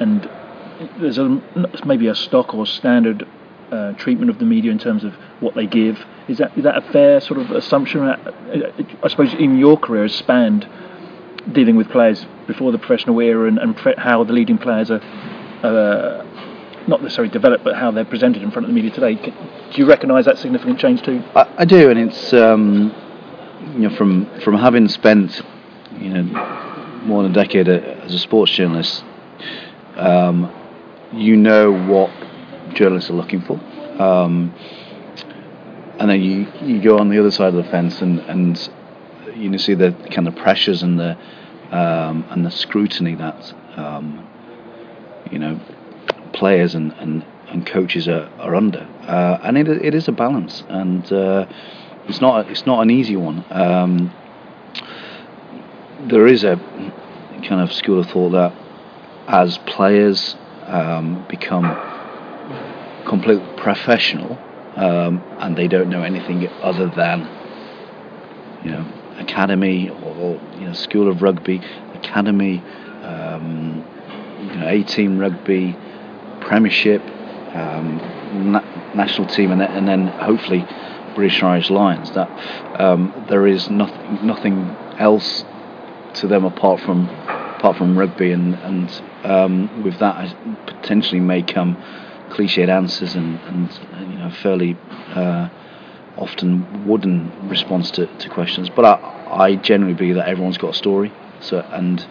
and 0.00 0.30
there's 1.00 1.18
a 1.18 1.40
maybe 1.86 2.08
a 2.08 2.14
stock 2.14 2.54
or 2.54 2.66
standard 2.66 3.26
uh, 3.70 3.92
treatment 3.92 4.30
of 4.30 4.38
the 4.38 4.44
media 4.44 4.70
in 4.70 4.78
terms 4.78 5.04
of 5.04 5.14
what 5.40 5.54
they 5.54 5.66
give. 5.66 6.04
Is 6.28 6.38
that 6.38 6.56
is 6.56 6.64
that 6.64 6.76
a 6.76 6.92
fair 6.92 7.20
sort 7.20 7.40
of 7.40 7.50
assumption? 7.50 8.02
I 8.02 9.08
suppose 9.08 9.32
in 9.34 9.58
your 9.58 9.78
career 9.78 10.02
has 10.02 10.14
spanned 10.14 10.68
dealing 11.52 11.76
with 11.76 11.88
players 11.90 12.24
before 12.46 12.72
the 12.72 12.78
professional 12.78 13.20
era 13.20 13.48
and, 13.48 13.58
and 13.58 13.76
how 13.98 14.24
the 14.24 14.32
leading 14.32 14.58
players 14.58 14.90
are 14.90 15.00
uh, 15.62 16.24
not 16.86 17.02
necessarily 17.02 17.32
developed, 17.32 17.64
but 17.64 17.74
how 17.74 17.90
they're 17.90 18.04
presented 18.04 18.42
in 18.42 18.50
front 18.50 18.64
of 18.64 18.68
the 18.68 18.74
media 18.74 18.90
today. 18.90 19.14
Do 19.14 19.32
you 19.74 19.86
recognise 19.86 20.24
that 20.26 20.38
significant 20.38 20.78
change 20.78 21.02
too? 21.02 21.22
I, 21.34 21.54
I 21.58 21.64
do, 21.64 21.90
and 21.90 21.98
it's 21.98 22.32
um, 22.32 22.94
you 23.72 23.88
know 23.88 23.96
from 23.96 24.26
from 24.40 24.56
having 24.56 24.88
spent 24.88 25.42
you 25.98 26.10
know 26.10 26.22
more 27.04 27.22
than 27.22 27.32
a 27.32 27.34
decade 27.34 27.68
as 27.68 28.14
a 28.14 28.18
sports 28.18 28.52
journalist, 28.52 29.04
um, 29.96 30.50
you 31.12 31.36
know 31.36 31.72
what 31.72 32.10
journalists 32.74 33.10
are 33.10 33.14
looking 33.14 33.40
for. 33.42 33.60
Um, 34.00 34.54
and 35.98 36.10
then 36.10 36.22
you, 36.22 36.46
you 36.62 36.82
go 36.82 36.98
on 36.98 37.08
the 37.08 37.18
other 37.18 37.30
side 37.30 37.54
of 37.54 37.64
the 37.64 37.70
fence 37.70 38.02
and, 38.02 38.18
and 38.20 38.68
you 39.36 39.48
know, 39.48 39.56
see 39.56 39.74
the 39.74 39.92
kind 40.10 40.26
of 40.26 40.34
pressures 40.34 40.82
and 40.82 40.98
the 40.98 41.16
um, 41.70 42.24
and 42.30 42.44
the 42.44 42.50
scrutiny 42.50 43.14
that 43.16 43.52
um, 43.76 44.26
you 45.30 45.38
know 45.38 45.60
players 46.32 46.74
and, 46.74 46.92
and, 46.94 47.24
and 47.48 47.66
coaches 47.66 48.08
are, 48.08 48.28
are 48.38 48.54
under, 48.54 48.86
uh, 49.02 49.38
and 49.42 49.56
it, 49.56 49.68
it 49.68 49.94
is 49.94 50.08
a 50.08 50.12
balance, 50.12 50.64
and 50.68 51.12
uh, 51.12 51.46
it's 52.08 52.20
not 52.20 52.50
it's 52.50 52.66
not 52.66 52.82
an 52.82 52.90
easy 52.90 53.16
one. 53.16 53.44
Um, 53.50 54.12
there 56.08 56.26
is 56.26 56.44
a 56.44 56.56
kind 57.44 57.60
of 57.60 57.72
school 57.72 57.98
of 58.00 58.08
thought 58.08 58.30
that 58.30 58.52
as 59.26 59.58
players 59.58 60.36
um, 60.66 61.24
become 61.28 61.64
completely 63.06 63.46
professional, 63.56 64.38
um, 64.76 65.22
and 65.38 65.56
they 65.56 65.68
don't 65.68 65.88
know 65.88 66.02
anything 66.02 66.46
other 66.62 66.88
than 66.88 67.28
you 68.64 68.70
know 68.70 68.86
academy 69.18 69.88
or 69.88 70.38
you 70.58 70.66
know 70.66 70.72
school 70.72 71.10
of 71.10 71.22
rugby, 71.22 71.60
academy, 71.94 72.62
um, 73.02 73.84
you 74.40 74.56
know 74.56 74.68
A 74.68 74.82
team 74.82 75.18
rugby, 75.18 75.76
Premiership, 76.40 77.00
um, 77.54 78.52
na- 78.52 78.94
national 78.94 79.26
team, 79.28 79.52
and 79.52 79.62
and 79.62 79.88
then 79.88 80.06
hopefully 80.08 80.66
British 81.14 81.42
Irish 81.42 81.70
Lions. 81.70 82.10
That 82.12 82.28
um, 82.80 83.26
there 83.28 83.46
is 83.46 83.70
nothing 83.70 84.26
nothing 84.26 84.76
else 84.98 85.44
to 86.14 86.26
them 86.26 86.44
apart 86.44 86.80
from 86.80 87.08
apart 87.08 87.76
from 87.76 87.98
rugby, 87.98 88.32
and 88.32 88.54
and 88.54 89.02
um, 89.24 89.82
with 89.82 89.98
that 89.98 90.16
I 90.16 90.34
potentially 90.66 91.20
may 91.20 91.42
come 91.42 91.76
cliched 92.30 92.68
answers 92.68 93.14
and 93.14 93.38
and 93.40 93.72
you 94.12 94.18
know 94.18 94.30
fairly. 94.30 94.76
Uh, 95.14 95.48
often 96.16 96.86
wooden 96.86 97.48
response 97.48 97.90
to, 97.90 98.06
to 98.18 98.28
questions, 98.28 98.70
but 98.70 98.84
I, 98.84 99.26
I 99.32 99.56
generally 99.56 99.94
believe 99.94 100.14
that 100.14 100.28
everyone's 100.28 100.58
got 100.58 100.70
a 100.70 100.78
story, 100.78 101.12
so 101.40 101.58
and 101.58 102.06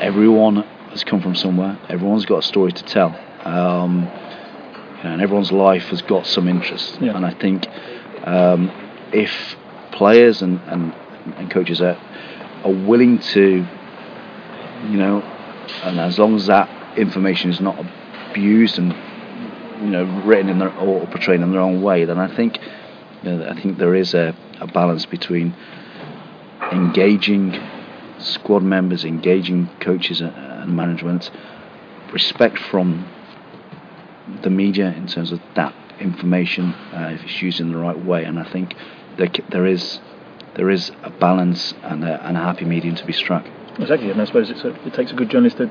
everyone 0.00 0.62
has 0.90 1.04
come 1.04 1.20
from 1.20 1.34
somewhere. 1.34 1.78
Everyone's 1.88 2.24
got 2.24 2.38
a 2.38 2.42
story 2.42 2.72
to 2.72 2.84
tell, 2.84 3.08
um, 3.44 4.02
you 4.98 5.04
know, 5.04 5.12
and 5.12 5.20
everyone's 5.20 5.52
life 5.52 5.84
has 5.88 6.02
got 6.02 6.26
some 6.26 6.48
interest. 6.48 6.98
Yeah. 7.00 7.16
And 7.16 7.26
I 7.26 7.34
think 7.34 7.66
um, 8.24 8.70
if 9.12 9.56
players 9.92 10.42
and, 10.42 10.60
and, 10.66 10.94
and 11.36 11.50
coaches 11.50 11.80
are 11.80 11.98
are 12.64 12.72
willing 12.72 13.18
to, 13.18 13.64
you 14.88 14.96
know, 14.96 15.20
and 15.82 16.00
as 16.00 16.18
long 16.18 16.34
as 16.34 16.46
that 16.46 16.68
information 16.98 17.50
is 17.50 17.60
not 17.60 17.78
abused 18.30 18.78
and 18.78 18.92
you 19.82 19.90
know 19.90 20.04
written 20.24 20.48
in 20.48 20.58
their, 20.58 20.74
or 20.78 21.06
portrayed 21.06 21.40
in 21.40 21.52
their 21.52 21.60
own 21.60 21.82
way, 21.82 22.04
then 22.04 22.18
I 22.18 22.34
think 22.34 22.58
you 23.22 23.30
know, 23.30 23.48
I 23.48 23.60
think 23.60 23.78
there 23.78 23.94
is 23.94 24.14
a, 24.14 24.34
a 24.60 24.66
balance 24.66 25.06
between 25.06 25.54
engaging 26.72 27.60
squad 28.18 28.62
members, 28.62 29.04
engaging 29.04 29.68
coaches 29.80 30.20
and 30.20 30.74
management, 30.74 31.30
respect 32.12 32.58
from 32.58 33.08
the 34.42 34.50
media 34.50 34.92
in 34.92 35.06
terms 35.06 35.32
of 35.32 35.40
that 35.54 35.74
information 36.00 36.72
uh, 36.92 37.10
if 37.12 37.22
it's 37.24 37.42
used 37.42 37.60
in 37.60 37.70
the 37.72 37.78
right 37.78 37.98
way, 38.04 38.24
and 38.24 38.38
I 38.38 38.44
think 38.50 38.74
there, 39.16 39.28
there 39.50 39.66
is 39.66 40.00
there 40.56 40.70
is 40.70 40.90
a 41.02 41.10
balance 41.10 41.74
and 41.82 42.02
a, 42.02 42.26
and 42.26 42.36
a 42.36 42.40
happy 42.40 42.64
medium 42.64 42.94
to 42.96 43.04
be 43.04 43.12
struck. 43.12 43.46
Exactly, 43.78 44.10
and 44.10 44.20
I 44.20 44.24
suppose 44.24 44.50
a, 44.50 44.86
it 44.86 44.94
takes 44.94 45.12
a 45.12 45.14
good 45.14 45.28
journalist 45.28 45.58
to, 45.58 45.66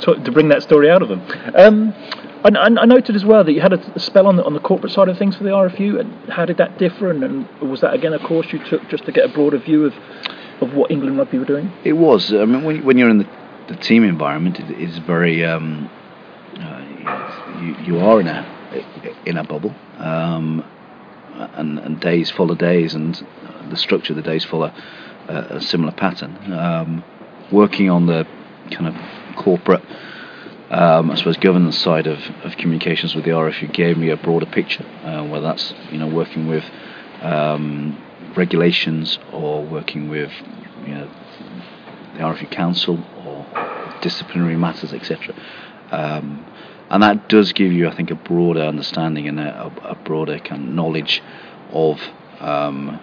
to, 0.00 0.14
to 0.24 0.32
bring 0.32 0.48
that 0.48 0.62
story 0.62 0.90
out 0.90 1.00
of 1.00 1.08
them. 1.08 1.22
Um, 1.54 1.94
I, 2.42 2.48
I, 2.48 2.86
noted 2.86 3.14
as 3.14 3.24
well 3.24 3.44
that 3.44 3.52
you 3.52 3.60
had 3.60 3.72
a 3.72 4.00
spell 4.00 4.26
on 4.26 4.36
the, 4.36 4.44
on 4.44 4.54
the 4.54 4.60
corporate 4.60 4.92
side 4.92 5.08
of 5.08 5.16
things 5.16 5.36
for 5.36 5.44
the 5.44 5.50
RFU. 5.50 6.00
And 6.00 6.30
how 6.30 6.44
did 6.44 6.56
that 6.56 6.76
differ? 6.78 7.10
And, 7.10 7.22
and, 7.22 7.70
was 7.70 7.82
that 7.82 7.94
again 7.94 8.12
a 8.14 8.18
course 8.18 8.52
you 8.52 8.58
took 8.64 8.88
just 8.88 9.04
to 9.04 9.12
get 9.12 9.30
a 9.30 9.32
broader 9.32 9.58
view 9.58 9.84
of, 9.84 9.94
of 10.60 10.74
what 10.74 10.90
England 10.90 11.18
rugby 11.18 11.38
were 11.38 11.44
doing? 11.44 11.70
It 11.84 11.92
was. 11.92 12.32
I 12.32 12.44
mean, 12.46 12.64
when, 12.64 12.84
when 12.84 12.98
you're 12.98 13.10
in 13.10 13.18
the, 13.18 13.28
the 13.68 13.76
team 13.76 14.02
environment, 14.02 14.58
it 14.58 14.70
is 14.70 14.98
very. 14.98 15.44
Um, 15.44 15.88
uh, 16.58 17.60
you, 17.60 17.76
you 17.84 18.00
are 18.00 18.20
in 18.20 18.26
a 18.26 18.59
in 19.26 19.36
a 19.36 19.44
bubble, 19.44 19.74
um, 19.98 20.64
and, 21.34 21.78
and 21.78 22.00
days 22.00 22.30
follow 22.30 22.54
days, 22.54 22.94
and 22.94 23.24
the 23.68 23.76
structure 23.76 24.12
of 24.12 24.16
the 24.16 24.22
days 24.22 24.44
follow 24.44 24.72
a, 25.28 25.56
a 25.56 25.60
similar 25.60 25.92
pattern. 25.92 26.52
Um, 26.52 27.04
working 27.50 27.90
on 27.90 28.06
the 28.06 28.26
kind 28.70 28.86
of 28.86 29.36
corporate, 29.36 29.82
um, 30.70 31.10
I 31.10 31.14
suppose, 31.16 31.36
governance 31.36 31.78
side 31.78 32.06
of, 32.06 32.18
of 32.44 32.56
communications 32.56 33.14
with 33.14 33.24
the 33.24 33.32
RFU 33.32 33.72
gave 33.72 33.96
me 33.96 34.10
a 34.10 34.16
broader 34.16 34.46
picture, 34.46 34.84
uh, 35.04 35.24
whether 35.24 35.46
that's 35.46 35.74
you 35.90 35.98
know 35.98 36.06
working 36.06 36.46
with 36.46 36.64
um, 37.22 38.00
regulations 38.36 39.18
or 39.32 39.64
working 39.64 40.08
with 40.08 40.30
you 40.86 40.94
know 40.94 41.10
the 42.14 42.20
RFU 42.20 42.50
Council 42.50 43.02
or 43.24 43.46
disciplinary 44.00 44.56
matters, 44.56 44.92
etc. 44.92 45.34
Um, 45.90 46.46
and 46.90 47.02
that 47.02 47.28
does 47.28 47.52
give 47.52 47.72
you, 47.72 47.88
I 47.88 47.94
think, 47.94 48.10
a 48.10 48.16
broader 48.16 48.62
understanding 48.62 49.28
and 49.28 49.38
a, 49.38 49.72
a 49.84 49.94
broader 49.94 50.38
kind 50.40 50.68
of 50.68 50.74
knowledge 50.74 51.22
of 51.72 52.00
um, 52.40 53.00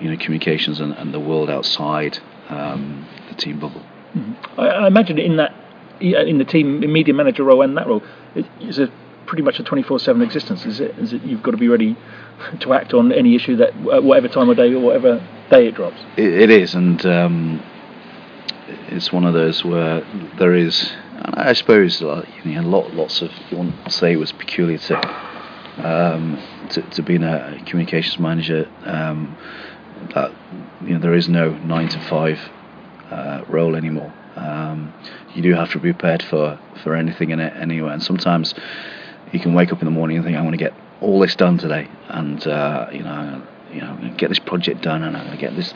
you 0.00 0.10
know 0.10 0.16
communications 0.16 0.80
and, 0.80 0.92
and 0.92 1.12
the 1.12 1.20
world 1.20 1.50
outside 1.50 2.18
um, 2.48 3.06
the 3.28 3.34
team 3.34 3.58
bubble. 3.58 3.82
Mm-hmm. 4.14 4.60
I, 4.60 4.66
I, 4.68 4.86
imagine 4.86 5.18
in 5.18 5.36
that 5.36 5.54
in 6.00 6.38
the 6.38 6.44
team 6.44 6.82
in 6.82 6.92
media 6.92 7.14
manager 7.14 7.42
role 7.42 7.62
and 7.62 7.76
that 7.76 7.86
role 7.86 8.02
it's 8.34 8.78
a 8.78 8.92
pretty 9.26 9.42
much 9.42 9.58
a 9.58 9.64
24/7 9.64 10.22
existence. 10.22 10.64
Is 10.64 10.78
it? 10.78 10.96
Is 10.98 11.12
it? 11.12 11.22
You've 11.22 11.42
got 11.42 11.52
to 11.52 11.56
be 11.56 11.68
ready 11.68 11.96
to 12.60 12.72
act 12.72 12.94
on 12.94 13.12
any 13.12 13.34
issue 13.34 13.56
that 13.56 13.74
whatever 13.80 14.28
time 14.28 14.48
of 14.48 14.56
day 14.56 14.72
or 14.72 14.80
whatever 14.80 15.26
day 15.50 15.68
it 15.68 15.74
drops. 15.74 15.98
it, 16.16 16.28
it 16.28 16.50
is, 16.50 16.74
and 16.74 17.04
um, 17.04 17.62
it's 18.88 19.12
one 19.12 19.24
of 19.24 19.34
those 19.34 19.64
where 19.64 20.02
there 20.38 20.54
is. 20.54 20.92
I 21.34 21.52
suppose 21.54 22.02
uh, 22.02 22.24
you 22.44 22.54
know, 22.54 22.68
lot, 22.68 22.94
lots 22.94 23.22
of 23.22 23.30
you 23.50 23.72
to 23.84 23.90
say 23.90 24.12
it 24.12 24.16
was 24.16 24.32
peculiar 24.32 24.78
to 24.78 24.98
um, 25.78 26.42
to, 26.70 26.82
to, 26.82 27.02
being 27.02 27.22
a 27.22 27.62
communications 27.66 28.18
manager. 28.18 28.68
Um, 28.84 29.36
that 30.14 30.32
you 30.82 30.94
know 30.94 31.00
there 31.00 31.14
is 31.14 31.28
no 31.28 31.50
nine 31.50 31.88
to 31.88 32.00
five 32.00 32.38
uh, 33.10 33.44
role 33.48 33.76
anymore. 33.76 34.12
Um, 34.36 34.92
you 35.34 35.42
do 35.42 35.54
have 35.54 35.70
to 35.72 35.78
be 35.78 35.92
prepared 35.92 36.22
for, 36.22 36.58
for 36.82 36.94
anything 36.94 37.30
in 37.30 37.40
it 37.40 37.56
anyway. 37.56 37.92
And 37.92 38.02
sometimes 38.02 38.54
you 39.32 39.40
can 39.40 39.54
wake 39.54 39.72
up 39.72 39.80
in 39.80 39.86
the 39.86 39.90
morning 39.90 40.18
and 40.18 40.26
think, 40.26 40.36
I 40.36 40.42
want 40.42 40.52
to 40.52 40.58
get 40.58 40.74
all 41.00 41.20
this 41.20 41.34
done 41.34 41.58
today, 41.58 41.88
and 42.08 42.46
uh, 42.46 42.88
you 42.92 43.02
know, 43.02 43.42
you 43.72 43.80
know, 43.80 43.88
I'm 43.88 43.96
going 43.98 44.12
to 44.12 44.16
get 44.16 44.28
this 44.28 44.38
project 44.38 44.82
done, 44.82 45.02
and 45.02 45.16
I'm 45.16 45.26
going 45.26 45.36
to 45.36 45.40
get 45.40 45.56
this, 45.56 45.74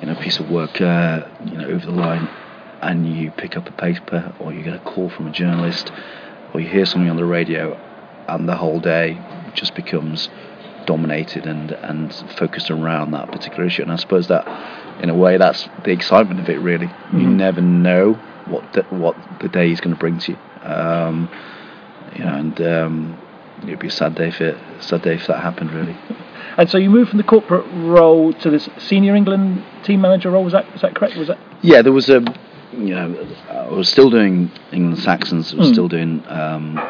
you 0.00 0.06
know, 0.06 0.14
piece 0.16 0.38
of 0.38 0.50
work, 0.50 0.80
uh, 0.80 1.26
you 1.46 1.56
know, 1.56 1.66
over 1.66 1.86
the 1.86 1.92
line. 1.92 2.28
And 2.80 3.06
you 3.16 3.30
pick 3.32 3.56
up 3.56 3.68
a 3.68 3.72
paper, 3.72 4.34
or 4.38 4.52
you 4.52 4.62
get 4.62 4.74
a 4.74 4.78
call 4.78 5.10
from 5.10 5.26
a 5.26 5.32
journalist, 5.32 5.90
or 6.52 6.60
you 6.60 6.68
hear 6.68 6.86
something 6.86 7.10
on 7.10 7.16
the 7.16 7.24
radio, 7.24 7.74
and 8.28 8.48
the 8.48 8.56
whole 8.56 8.80
day 8.80 9.18
just 9.54 9.74
becomes 9.74 10.28
dominated 10.86 11.46
and 11.46 11.72
and 11.72 12.14
focused 12.36 12.70
around 12.70 13.10
that 13.10 13.30
particular 13.30 13.66
issue. 13.66 13.82
And 13.82 13.92
I 13.92 13.96
suppose 13.96 14.28
that, 14.28 14.46
in 15.02 15.10
a 15.10 15.14
way, 15.14 15.36
that's 15.36 15.68
the 15.84 15.90
excitement 15.90 16.40
of 16.40 16.48
it. 16.48 16.58
Really, 16.60 16.86
mm-hmm. 16.86 17.20
you 17.20 17.28
never 17.28 17.60
know 17.60 18.14
what 18.46 18.72
the, 18.72 18.82
what 18.84 19.16
the 19.40 19.48
day 19.48 19.70
is 19.70 19.80
going 19.80 19.94
to 19.94 20.00
bring 20.00 20.18
to 20.20 20.32
you. 20.32 20.38
Um, 20.62 21.28
you 22.14 22.24
know, 22.24 22.34
and 22.34 22.60
um, 22.62 23.18
it'd 23.62 23.78
be 23.78 23.88
a 23.88 23.90
sad 23.90 24.14
day 24.14 24.28
if 24.28 24.40
it 24.40 24.56
sad 24.80 25.02
day 25.02 25.14
if 25.14 25.26
that 25.26 25.40
happened. 25.40 25.72
Really. 25.72 25.96
And 26.56 26.68
so 26.68 26.76
you 26.76 26.90
moved 26.90 27.10
from 27.10 27.18
the 27.18 27.24
corporate 27.24 27.64
role 27.72 28.32
to 28.32 28.50
this 28.50 28.68
senior 28.78 29.14
England 29.14 29.64
team 29.84 30.00
manager 30.00 30.32
role. 30.32 30.42
Was 30.42 30.54
that 30.54 30.70
was 30.72 30.82
that 30.82 30.92
correct? 30.96 31.16
Was 31.16 31.28
that? 31.28 31.38
Yeah, 31.62 31.82
there 31.82 31.92
was 31.92 32.10
a. 32.10 32.20
You 32.78 32.94
know, 32.94 33.28
I 33.50 33.68
was 33.68 33.88
still 33.88 34.08
doing 34.08 34.50
England 34.72 35.00
Saxons. 35.00 35.52
I 35.52 35.56
was 35.56 35.68
mm. 35.68 35.72
still 35.72 35.88
doing 35.88 36.22
um, 36.28 36.80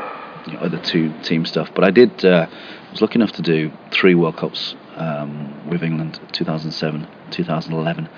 you 0.47 0.53
know, 0.53 0.61
other 0.61 0.79
two 0.79 1.13
team 1.23 1.47
stuff, 1.47 1.71
but 1.75 1.85
I 1.85 1.91
did. 1.91 2.25
Uh, 2.25 2.47
was 2.91 3.03
lucky 3.03 3.17
enough 3.17 3.33
to 3.33 3.43
do 3.43 3.71
three 3.91 4.15
World 4.15 4.37
Cups 4.37 4.75
um, 4.97 5.69
with 5.69 5.83
England 5.83 6.21
2007, 6.33 7.07
2011, 7.31 8.09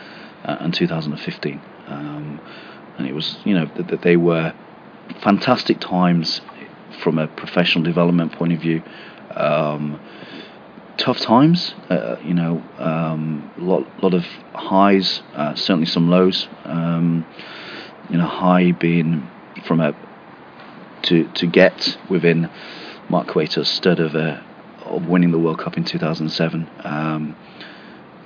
uh, 0.44 0.56
and 0.61 0.72
2015. 0.74 1.61
Um, 1.87 2.40
and 2.98 3.06
it 3.06 3.14
was, 3.14 3.38
you 3.44 3.54
know, 3.54 3.66
that 3.76 3.88
th- 3.88 4.00
they 4.02 4.16
were 4.16 4.54
fantastic 5.22 5.80
times 5.80 6.40
from 7.02 7.18
a 7.18 7.26
professional 7.26 7.83
development 7.85 8.33
point 8.33 8.52
of 8.52 8.61
view. 8.61 8.83
Um, 9.35 10.00
tough 11.00 11.18
times, 11.18 11.74
uh, 11.88 12.16
you 12.22 12.34
know, 12.34 12.62
a 12.78 12.88
um, 12.88 13.50
lot, 13.56 13.86
lot 14.02 14.14
of 14.14 14.24
highs, 14.52 15.22
uh, 15.34 15.54
certainly 15.54 15.86
some 15.86 16.10
lows. 16.10 16.46
Um, 16.64 17.26
you 18.10 18.18
know, 18.18 18.26
high 18.26 18.72
being 18.72 19.26
from 19.64 19.80
a 19.80 19.94
to 21.02 21.26
to 21.32 21.46
get 21.46 21.96
within 22.08 22.50
Mark 23.08 23.28
Cueto's 23.28 23.68
stud 23.68 23.98
of 23.98 24.14
a 24.14 24.44
of 24.84 25.06
winning 25.06 25.30
the 25.30 25.38
World 25.38 25.58
Cup 25.58 25.76
in 25.76 25.84
2007. 25.84 26.68
Um, 26.84 27.36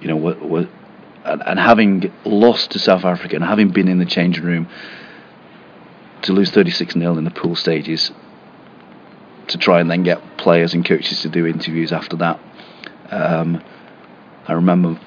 you 0.00 0.08
know, 0.08 0.16
what, 0.16 0.40
what, 0.42 0.68
and, 1.24 1.42
and 1.46 1.58
having 1.58 2.12
lost 2.24 2.72
to 2.72 2.78
South 2.78 3.04
Africa 3.04 3.36
and 3.36 3.44
having 3.44 3.70
been 3.70 3.88
in 3.88 3.98
the 3.98 4.06
changing 4.06 4.44
room 4.44 4.68
to 6.22 6.32
lose 6.32 6.50
36 6.50 6.94
0 6.94 7.18
in 7.18 7.24
the 7.24 7.30
pool 7.30 7.54
stages, 7.54 8.10
to 9.48 9.58
try 9.58 9.80
and 9.80 9.90
then 9.90 10.02
get 10.02 10.20
players 10.38 10.74
and 10.74 10.84
coaches 10.84 11.20
to 11.22 11.28
do 11.28 11.46
interviews 11.46 11.92
after 11.92 12.16
that. 12.16 12.40
Um, 13.10 13.62
I 14.46 14.52
remember 14.52 14.98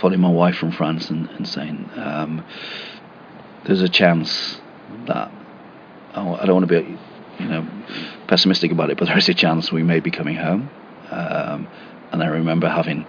phoning 0.00 0.20
my 0.20 0.30
wife 0.30 0.56
from 0.56 0.72
France 0.72 1.10
and, 1.10 1.28
and 1.30 1.46
saying, 1.46 1.90
um, 1.96 2.44
"There's 3.64 3.82
a 3.82 3.88
chance 3.88 4.60
that 5.06 5.30
I 6.14 6.46
don't 6.46 6.54
want 6.54 6.68
to 6.68 6.82
be 6.82 6.98
you 7.38 7.46
know, 7.46 7.66
pessimistic 8.26 8.70
about 8.70 8.90
it, 8.90 8.98
but 8.98 9.06
there 9.06 9.18
is 9.18 9.28
a 9.28 9.34
chance 9.34 9.72
we 9.72 9.82
may 9.82 10.00
be 10.00 10.10
coming 10.10 10.36
home. 10.36 10.70
Um, 11.10 11.68
and 12.12 12.22
I 12.22 12.26
remember 12.26 12.68
having 12.68 13.06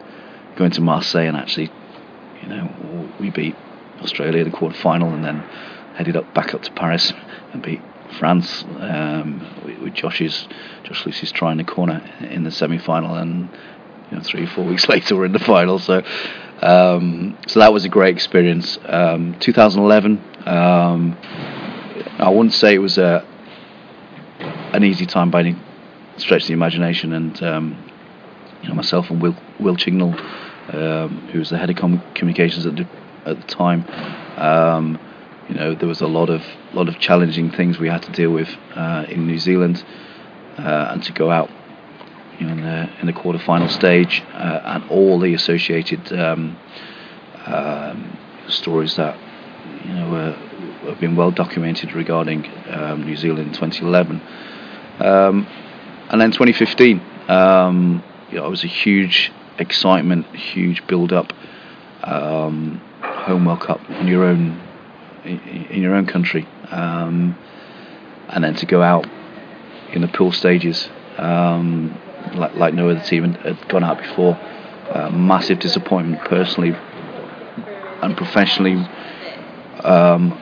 going 0.56 0.72
to 0.72 0.82
Marseille 0.82 1.28
and 1.28 1.38
actually, 1.38 1.72
you 2.42 2.48
know, 2.48 3.10
we 3.20 3.30
beat 3.30 3.56
Australia 4.02 4.40
in 4.44 4.50
the 4.50 4.56
quarter 4.56 4.78
final 4.78 5.14
and 5.14 5.24
then 5.24 5.44
headed 5.96 6.18
up 6.18 6.34
back 6.34 6.54
up 6.54 6.64
to 6.64 6.72
Paris 6.72 7.14
and 7.54 7.62
beat 7.62 7.82
France 8.20 8.64
um, 8.80 9.40
with, 9.66 9.80
with 9.80 9.94
Josh's 9.94 10.48
Josh 10.84 11.06
Lewsey's 11.06 11.32
trying 11.32 11.58
the 11.58 11.64
corner 11.64 12.02
in 12.22 12.44
the 12.44 12.52
semi-final, 12.52 13.16
and 13.16 13.50
you 14.12 14.18
know, 14.18 14.24
three 14.24 14.44
or 14.44 14.48
four 14.48 14.64
weeks 14.72 14.88
later 14.88 15.16
we're 15.16 15.26
in 15.26 15.34
the 15.34 15.40
final. 15.40 15.80
So 15.80 16.04
um, 16.62 17.38
so 17.48 17.60
that 17.60 17.74
was 17.74 17.86
a 17.86 17.90
great 17.90 18.16
experience. 18.16 18.78
Um, 18.86 19.38
2011. 19.40 20.24
Um, 20.48 21.18
I 22.18 22.30
wouldn't 22.30 22.54
say 22.54 22.74
it 22.74 22.80
was 22.80 22.98
a 22.98 23.26
an 24.74 24.84
easy 24.84 25.06
time 25.06 25.32
by 25.32 25.42
any 25.42 25.56
stretch 26.18 26.44
of 26.44 26.48
the 26.48 26.54
imagination, 26.54 27.14
and 27.14 27.44
um, 27.44 27.92
you 28.62 28.70
know 28.70 28.76
myself 28.76 29.10
and 29.10 29.22
Will 29.22 29.36
Will 29.60 29.76
Chignall, 29.76 30.18
um, 30.74 31.28
who 31.32 31.40
was 31.40 31.50
the 31.50 31.58
head 31.58 31.70
of 31.70 31.76
com- 31.76 32.04
communications 32.14 32.66
at 32.66 32.76
the, 32.76 32.88
at 33.26 33.42
the 33.42 33.48
time. 33.48 33.86
You 35.50 35.56
know 35.56 35.76
there 35.76 35.88
was 35.88 36.02
a 36.02 36.08
lot 36.08 36.30
of 36.30 36.44
lot 36.74 36.88
of 36.90 37.00
challenging 37.00 37.52
things 37.52 37.78
we 37.78 37.88
had 37.88 38.04
to 38.04 38.12
deal 38.12 38.32
with 38.32 38.50
uh, 38.76 39.06
in 39.10 39.28
New 39.28 39.38
Zealand, 39.38 39.84
uh, 40.58 40.90
and 40.92 41.04
to 41.04 41.12
go 41.12 41.30
out 41.30 41.50
you 42.40 42.48
know, 42.48 42.54
in 42.54 42.62
the 42.62 43.00
in 43.02 43.06
the 43.06 43.14
quarter-final 43.14 43.70
stage, 43.70 44.24
uh, 44.34 44.62
and 44.66 44.90
all 44.90 45.20
the 45.20 45.34
associated 45.34 46.12
um, 46.14 46.58
um, 47.46 48.18
stories 48.48 48.96
that 48.96 49.18
you 49.86 49.94
know 49.94 50.36
have 50.86 51.00
been 51.00 51.16
well 51.16 51.32
documented 51.32 51.94
regarding 51.94 52.46
um, 52.70 53.04
New 53.04 53.16
Zealand 53.16 53.48
in 53.48 53.54
2011, 53.54 54.22
um, 55.00 55.48
and 56.10 56.22
then 56.22 56.32
2015. 56.32 57.02
Um, 57.28 58.04
you 58.32 58.38
know, 58.38 58.48
it 58.48 58.50
was 58.50 58.64
a 58.64 58.68
huge 58.68 59.32
excitement, 59.58 60.26
huge 60.36 60.86
build-up, 60.88 61.32
um, 62.04 62.82
home 63.02 63.46
World 63.46 63.62
Cup 63.62 63.80
in 63.90 64.08
your 64.08 64.26
own 64.26 64.62
in 65.26 65.82
your 65.82 65.96
own 65.96 66.06
country, 66.06 66.48
and 66.72 68.44
then 68.44 68.56
to 68.56 68.66
go 68.66 68.82
out 68.82 69.08
in 69.92 70.02
the 70.02 70.08
pool 70.08 70.32
stages. 70.32 70.90
Um, 71.18 71.98
like, 72.34 72.56
like 72.56 72.74
no 72.74 72.90
other 72.90 73.02
team 73.02 73.34
had 73.34 73.68
gone 73.70 73.84
out 73.84 73.98
before. 73.98 74.38
Uh, 74.90 75.10
massive 75.10 75.60
disappointment 75.60 76.24
personally 76.26 76.76
and 78.02 78.16
professionally. 78.18 78.74
Um, 79.84 80.38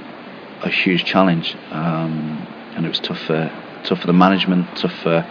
a 0.61 0.69
huge 0.69 1.03
challenge, 1.05 1.55
um, 1.71 2.47
and 2.75 2.85
it 2.85 2.89
was 2.89 2.99
tough 2.99 3.19
for 3.19 3.51
tough 3.83 3.99
for 3.99 4.07
the 4.07 4.13
management, 4.13 4.77
tough 4.77 4.93
for 5.01 5.25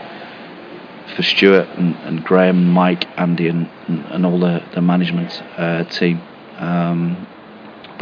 for 1.17 1.23
Stuart 1.23 1.69
and, 1.77 1.95
and 1.97 2.25
Graham, 2.25 2.69
Mike, 2.69 3.07
Andy, 3.19 3.49
and, 3.49 3.69
and 3.89 4.27
all 4.27 4.39
the 4.39 4.63
the 4.75 4.83
management 4.83 5.43
uh, 5.57 5.85
team. 5.85 6.21
Um, 6.59 7.27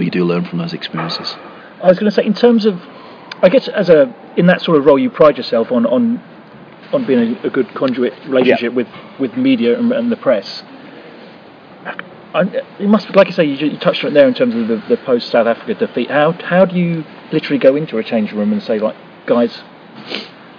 but 0.01 0.07
you 0.07 0.11
do 0.11 0.25
learn 0.25 0.47
from 0.47 0.57
those 0.57 0.73
experiences. 0.73 1.37
I 1.83 1.89
was 1.89 1.99
going 1.99 2.11
to 2.11 2.11
say, 2.11 2.25
in 2.25 2.33
terms 2.33 2.65
of, 2.65 2.81
I 3.43 3.51
guess, 3.51 3.69
as 3.69 3.91
a 3.91 4.11
in 4.35 4.47
that 4.47 4.63
sort 4.63 4.79
of 4.79 4.87
role, 4.87 4.99
you 4.99 5.11
pride 5.11 5.37
yourself 5.37 5.71
on 5.71 5.85
on 5.85 6.23
on 6.95 7.07
being 7.07 7.37
a, 7.37 7.49
a 7.49 7.51
good 7.51 7.69
conduit 7.75 8.15
relationship 8.27 8.73
yeah. 8.73 8.77
with, 8.77 8.89
with 9.19 9.37
media 9.37 9.79
and, 9.79 9.93
and 9.93 10.11
the 10.11 10.17
press. 10.17 10.63
I, 12.33 12.65
it 12.79 12.89
must, 12.89 13.15
like 13.15 13.27
I 13.27 13.31
say, 13.33 13.45
you, 13.45 13.67
you, 13.67 13.79
touched 13.79 14.03
on 14.03 14.13
it 14.13 14.15
there 14.15 14.27
in 14.27 14.33
terms 14.33 14.55
of 14.55 14.69
the, 14.69 14.83
the 14.89 14.97
post 14.97 15.29
South 15.29 15.47
Africa 15.47 15.75
defeat. 15.75 16.11
How 16.11 16.33
how 16.33 16.65
do 16.65 16.77
you 16.77 17.05
literally 17.31 17.59
go 17.59 17.77
into 17.77 17.99
a 17.99 18.03
changing 18.03 18.39
room 18.39 18.55
and 18.55 18.63
say, 18.63 18.79
like, 18.79 18.97
guys, 19.27 19.61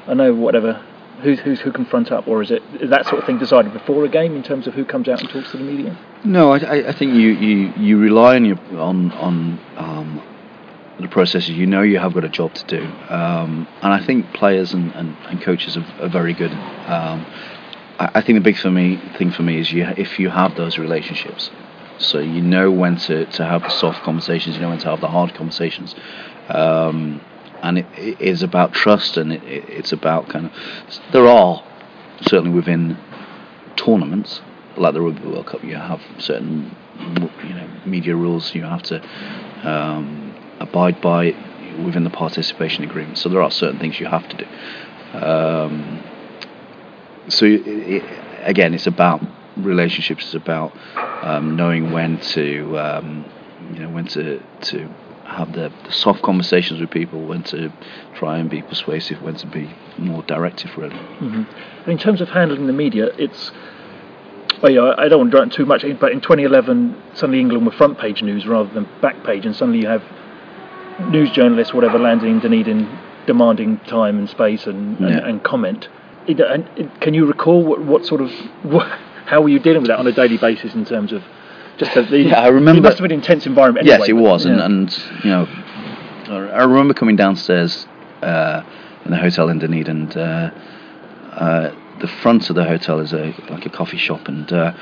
I 0.05 0.13
know 0.13 0.35
whatever, 0.35 0.85
who's, 1.23 1.39
who 1.39 1.55
who 1.55 1.71
can 1.71 1.85
front 1.85 2.11
up, 2.11 2.27
or 2.27 2.43
is 2.43 2.51
it 2.51 2.61
is 2.79 2.91
that 2.91 3.07
sort 3.07 3.17
of 3.21 3.25
thing 3.25 3.39
decided 3.39 3.73
before 3.73 4.05
a 4.05 4.09
game 4.09 4.35
in 4.35 4.43
terms 4.43 4.67
of 4.67 4.75
who 4.75 4.85
comes 4.85 5.09
out 5.09 5.19
and 5.19 5.29
talks 5.31 5.49
to 5.49 5.57
the 5.57 5.63
media? 5.63 5.97
No, 6.23 6.51
I, 6.53 6.89
I 6.89 6.91
think 6.91 7.15
you, 7.15 7.29
you, 7.29 7.73
you 7.77 7.97
rely 7.97 8.35
on 8.35 8.45
your 8.45 8.59
on 8.77 9.11
on 9.13 9.59
um, 9.75 10.21
the 11.01 11.07
processes, 11.07 11.49
you 11.49 11.65
know 11.65 11.81
you 11.81 11.99
have 11.99 12.13
got 12.13 12.23
a 12.23 12.29
job 12.29 12.53
to 12.53 12.65
do. 12.65 12.83
Um, 13.09 13.67
and 13.81 13.93
I 13.93 14.03
think 14.05 14.31
players 14.33 14.73
and, 14.73 14.93
and, 14.93 15.17
and 15.27 15.41
coaches 15.41 15.77
are, 15.77 15.85
are, 15.99 16.09
very 16.09 16.33
good. 16.33 16.51
Um, 16.51 17.25
I, 17.99 18.11
I, 18.15 18.21
think 18.21 18.37
the 18.37 18.41
big 18.41 18.57
for 18.57 18.69
me 18.69 19.01
thing 19.17 19.31
for 19.31 19.43
me 19.43 19.59
is 19.59 19.71
you 19.71 19.83
if 19.97 20.19
you 20.19 20.29
have 20.29 20.55
those 20.55 20.77
relationships, 20.77 21.49
so 21.97 22.19
you 22.19 22.41
know 22.41 22.69
when 22.71 22.97
to, 22.97 23.25
to 23.25 23.45
have 23.45 23.63
the 23.63 23.69
soft 23.69 24.03
conversations, 24.03 24.55
you 24.55 24.61
know 24.61 24.69
when 24.69 24.79
to 24.79 24.89
have 24.89 25.01
the 25.01 25.07
hard 25.07 25.33
conversations. 25.33 25.95
Um, 26.49 27.21
and 27.63 27.79
it, 27.79 27.85
it 27.97 28.21
is 28.21 28.43
about 28.43 28.73
trust, 28.73 29.17
and 29.17 29.33
it, 29.33 29.43
it, 29.43 29.69
it's 29.69 29.91
about 29.91 30.29
kind 30.29 30.45
of 30.47 30.51
there 31.11 31.27
are 31.27 31.63
certainly 32.21 32.51
within 32.51 32.97
tournaments 33.75 34.41
like 34.77 34.93
the 34.93 35.01
Rugby 35.01 35.27
World 35.27 35.47
Cup, 35.47 35.63
you 35.63 35.75
have 35.75 36.01
certain 36.17 36.75
you 36.97 37.53
know 37.53 37.69
media 37.85 38.15
rules 38.15 38.53
you 38.53 38.63
have 38.63 38.83
to 38.83 39.01
um, 39.63 40.35
abide 40.59 41.01
by 41.01 41.35
within 41.83 42.03
the 42.03 42.09
participation 42.09 42.83
agreement. 42.83 43.17
So 43.17 43.29
there 43.29 43.41
are 43.41 43.51
certain 43.51 43.79
things 43.79 43.99
you 43.99 44.07
have 44.07 44.27
to 44.29 44.37
do. 44.37 45.17
Um, 45.17 46.03
so 47.27 47.45
it, 47.45 47.67
it, 47.67 48.03
again, 48.43 48.73
it's 48.73 48.87
about 48.87 49.21
relationships. 49.57 50.25
It's 50.25 50.33
about 50.33 50.75
um, 51.21 51.55
knowing 51.55 51.91
when 51.91 52.19
to, 52.19 52.79
um, 52.79 53.25
you 53.73 53.79
know, 53.79 53.89
when 53.89 54.07
to 54.07 54.41
to 54.61 54.89
have 55.25 55.53
the, 55.53 55.71
the, 55.85 55.91
soft 55.91 56.21
conversations 56.23 56.81
with 56.81 56.91
people, 56.91 57.23
when 57.25 57.41
to 57.43 57.71
try 58.15 58.37
and 58.37 58.49
be 58.49 58.61
persuasive, 58.61 59.21
when 59.21 59.35
to 59.35 59.47
be 59.47 59.73
more 59.97 60.23
directive, 60.23 60.75
really. 60.77 60.95
Mm-hmm. 60.95 61.89
In 61.89 61.97
terms 61.97 62.21
of 62.21 62.29
handling 62.29 62.67
the 62.67 62.73
media, 62.73 63.07
it's. 63.17 63.51
Well, 64.61 64.71
yeah, 64.71 64.93
I 64.97 65.07
don't 65.07 65.19
want 65.19 65.31
to 65.31 65.37
dwell 65.37 65.49
too 65.49 65.65
much, 65.65 65.83
but 65.99 66.11
in 66.11 66.21
2011, 66.21 66.95
suddenly 67.15 67.39
England 67.39 67.65
were 67.65 67.71
front 67.71 67.97
page 67.97 68.21
news 68.21 68.45
rather 68.45 68.71
than 68.71 68.87
back 69.01 69.23
page, 69.23 69.45
and 69.45 69.55
suddenly 69.55 69.79
you 69.79 69.87
have 69.87 70.03
news 71.09 71.31
journalists, 71.31 71.73
whatever, 71.73 71.97
landing 71.97 72.31
in 72.31 72.39
Dunedin, 72.39 72.99
demanding 73.25 73.79
time 73.79 74.19
and 74.19 74.29
space 74.29 74.67
and, 74.67 74.99
and, 74.99 75.09
yeah. 75.09 75.27
and 75.27 75.43
comment. 75.43 75.87
It, 76.27 76.39
and 76.39 76.69
it, 76.77 77.01
can 77.01 77.15
you 77.15 77.25
recall 77.25 77.63
what, 77.63 77.81
what 77.81 78.05
sort 78.05 78.21
of 78.21 78.31
what, 78.63 78.87
how 79.25 79.41
were 79.41 79.49
you 79.49 79.59
dealing 79.59 79.81
with 79.81 79.89
that 79.89 79.97
on 79.97 80.05
a 80.05 80.11
daily 80.11 80.37
basis 80.37 80.75
in 80.75 80.85
terms 80.85 81.11
of 81.11 81.23
just 81.77 81.93
the, 81.95 82.19
yeah, 82.19 82.39
I 82.39 82.49
remember. 82.49 82.79
It 82.79 82.83
must 82.83 82.99
have 82.99 83.03
been 83.03 83.11
an 83.11 83.21
intense 83.21 83.47
environment. 83.47 83.87
Anyway, 83.87 83.99
yes, 83.99 84.09
it 84.09 84.13
was, 84.13 84.45
and, 84.45 84.59
and 84.59 85.03
you 85.23 85.29
know, 85.31 85.47
I 86.27 86.63
remember 86.63 86.93
coming 86.93 87.15
downstairs 87.15 87.87
uh, 88.21 88.61
in 89.05 89.11
the 89.11 89.17
hotel 89.17 89.49
in 89.49 89.57
Dunedin, 89.57 90.11
and 90.11 90.17
uh, 90.17 90.51
uh, 91.31 91.75
the 92.01 92.07
front 92.07 92.49
of 92.49 92.55
the 92.55 92.63
hotel 92.63 92.99
is 92.99 93.13
a 93.13 93.33
like 93.49 93.65
a 93.65 93.69
coffee 93.69 93.97
shop, 93.97 94.27
and 94.27 94.51
uh, 94.51 94.73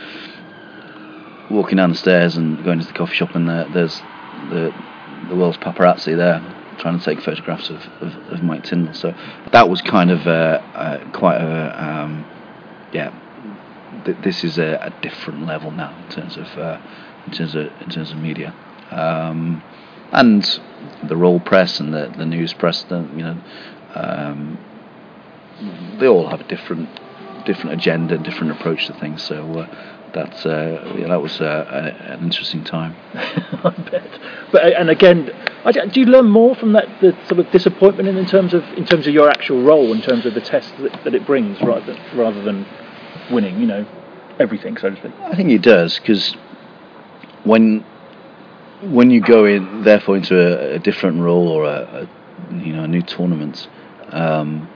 walking 1.51 1.77
down 1.77 1.91
the 1.91 1.97
stairs 1.97 2.37
and 2.37 2.63
going 2.63 2.79
to 2.79 2.85
the 2.85 2.93
coffee 2.93 3.15
shop, 3.15 3.35
and 3.35 3.49
uh, 3.49 3.67
there's 3.73 3.99
the 4.49 4.73
the 5.27 5.35
world's 5.35 5.57
paparazzi 5.57 6.15
there 6.15 6.41
trying 6.79 6.97
to 6.97 7.03
take 7.03 7.21
photographs 7.21 7.69
of, 7.69 7.85
of, 7.99 8.15
of 8.31 8.41
Mike 8.41 8.63
Tindall. 8.63 8.93
So 8.93 9.13
that 9.51 9.69
was 9.69 9.81
kind 9.81 10.09
of 10.11 10.25
uh, 10.25 10.61
uh, 10.73 11.11
quite 11.11 11.37
a 11.37 11.83
um, 11.83 12.25
yeah. 12.93 13.13
Th- 14.05 14.17
this 14.23 14.43
is 14.43 14.57
a, 14.57 14.79
a, 14.81 15.01
different 15.01 15.45
level 15.45 15.71
now 15.71 15.93
in 16.05 16.09
terms 16.09 16.37
of 16.37 16.47
uh, 16.57 16.79
in 17.25 17.33
terms 17.33 17.53
of 17.53 17.67
in 17.81 17.89
terms 17.89 18.11
of 18.11 18.17
media, 18.17 18.55
um, 18.91 19.61
and 20.13 20.59
the 21.03 21.17
roll 21.17 21.39
press 21.39 21.79
and 21.79 21.93
the 21.93 22.13
the 22.17 22.25
news 22.25 22.53
press. 22.53 22.83
The, 22.83 23.01
you 23.13 23.23
know, 23.23 23.37
um, 23.93 24.57
they 25.99 26.07
all 26.07 26.29
have 26.29 26.39
a 26.39 26.47
different 26.47 26.89
different 27.45 27.73
agenda, 27.73 28.17
different 28.17 28.51
approach 28.51 28.87
to 28.87 28.93
things. 28.93 29.23
So 29.23 29.43
uh, 29.59 30.09
that's 30.13 30.45
uh, 30.45 30.95
yeah, 30.97 31.07
that 31.07 31.21
was 31.21 31.39
uh, 31.41 31.93
an 32.07 32.23
interesting 32.23 32.63
time. 32.63 32.95
I 33.13 33.69
bet. 33.91 34.19
But 34.51 34.63
uh, 34.63 34.79
and 34.79 34.89
again, 34.89 35.31
do 35.91 35.99
you 35.99 36.05
learn 36.05 36.29
more 36.29 36.55
from 36.55 36.73
that 36.73 36.87
the 37.01 37.17
sort 37.27 37.39
of 37.39 37.51
disappointment 37.51 38.07
in, 38.09 38.17
in 38.17 38.25
terms 38.25 38.53
of 38.53 38.63
in 38.73 38.85
terms 38.85 39.07
of 39.07 39.13
your 39.13 39.29
actual 39.29 39.61
role, 39.63 39.93
in 39.93 40.01
terms 40.01 40.25
of 40.25 40.33
the 40.33 40.41
test 40.41 40.73
that, 40.79 41.03
that 41.03 41.15
it 41.15 41.25
brings, 41.25 41.61
rather 41.61 41.93
than, 41.93 42.17
rather 42.17 42.41
than 42.41 42.65
winning, 43.31 43.59
you 43.59 43.67
know, 43.67 43.85
everything, 44.39 44.77
so 44.77 44.89
to 44.89 44.95
speak. 44.95 45.13
I 45.21 45.35
think 45.35 45.51
it 45.51 45.61
does 45.61 45.99
because 45.99 46.33
when 47.43 47.85
when 48.81 49.11
you 49.11 49.21
go 49.21 49.45
in, 49.45 49.83
therefore, 49.83 50.17
into 50.17 50.37
a, 50.37 50.75
a 50.75 50.79
different 50.79 51.21
role 51.21 51.49
or 51.49 51.65
a, 51.65 52.07
a, 52.49 52.55
you 52.55 52.73
know 52.73 52.83
a 52.83 52.87
new 52.87 53.01
tournament, 53.01 53.67
um, 54.09 54.69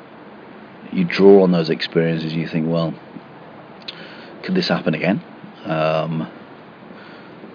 you 0.93 1.03
draw 1.03 1.43
on 1.43 1.51
those 1.51 1.69
experiences. 1.69 2.33
You 2.33 2.47
think, 2.47 2.67
well 2.67 2.93
could 4.43 4.55
this 4.55 4.67
happen 4.67 4.93
again? 4.93 5.23
Um, 5.65 6.29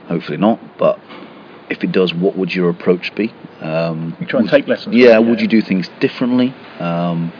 hopefully 0.06 0.38
not, 0.38 0.78
but 0.78 0.98
if 1.70 1.84
it 1.84 1.92
does, 1.92 2.12
what 2.14 2.36
would 2.36 2.54
your 2.54 2.70
approach 2.70 3.14
be? 3.14 3.32
Um, 3.60 4.16
you 4.18 4.26
try 4.26 4.40
and 4.40 4.48
take 4.48 4.66
lessons. 4.66 4.96
Yeah, 4.96 5.10
yeah, 5.10 5.18
would 5.18 5.40
you 5.40 5.48
do 5.48 5.60
things 5.60 5.88
differently? 6.00 6.54
Um, 6.80 7.32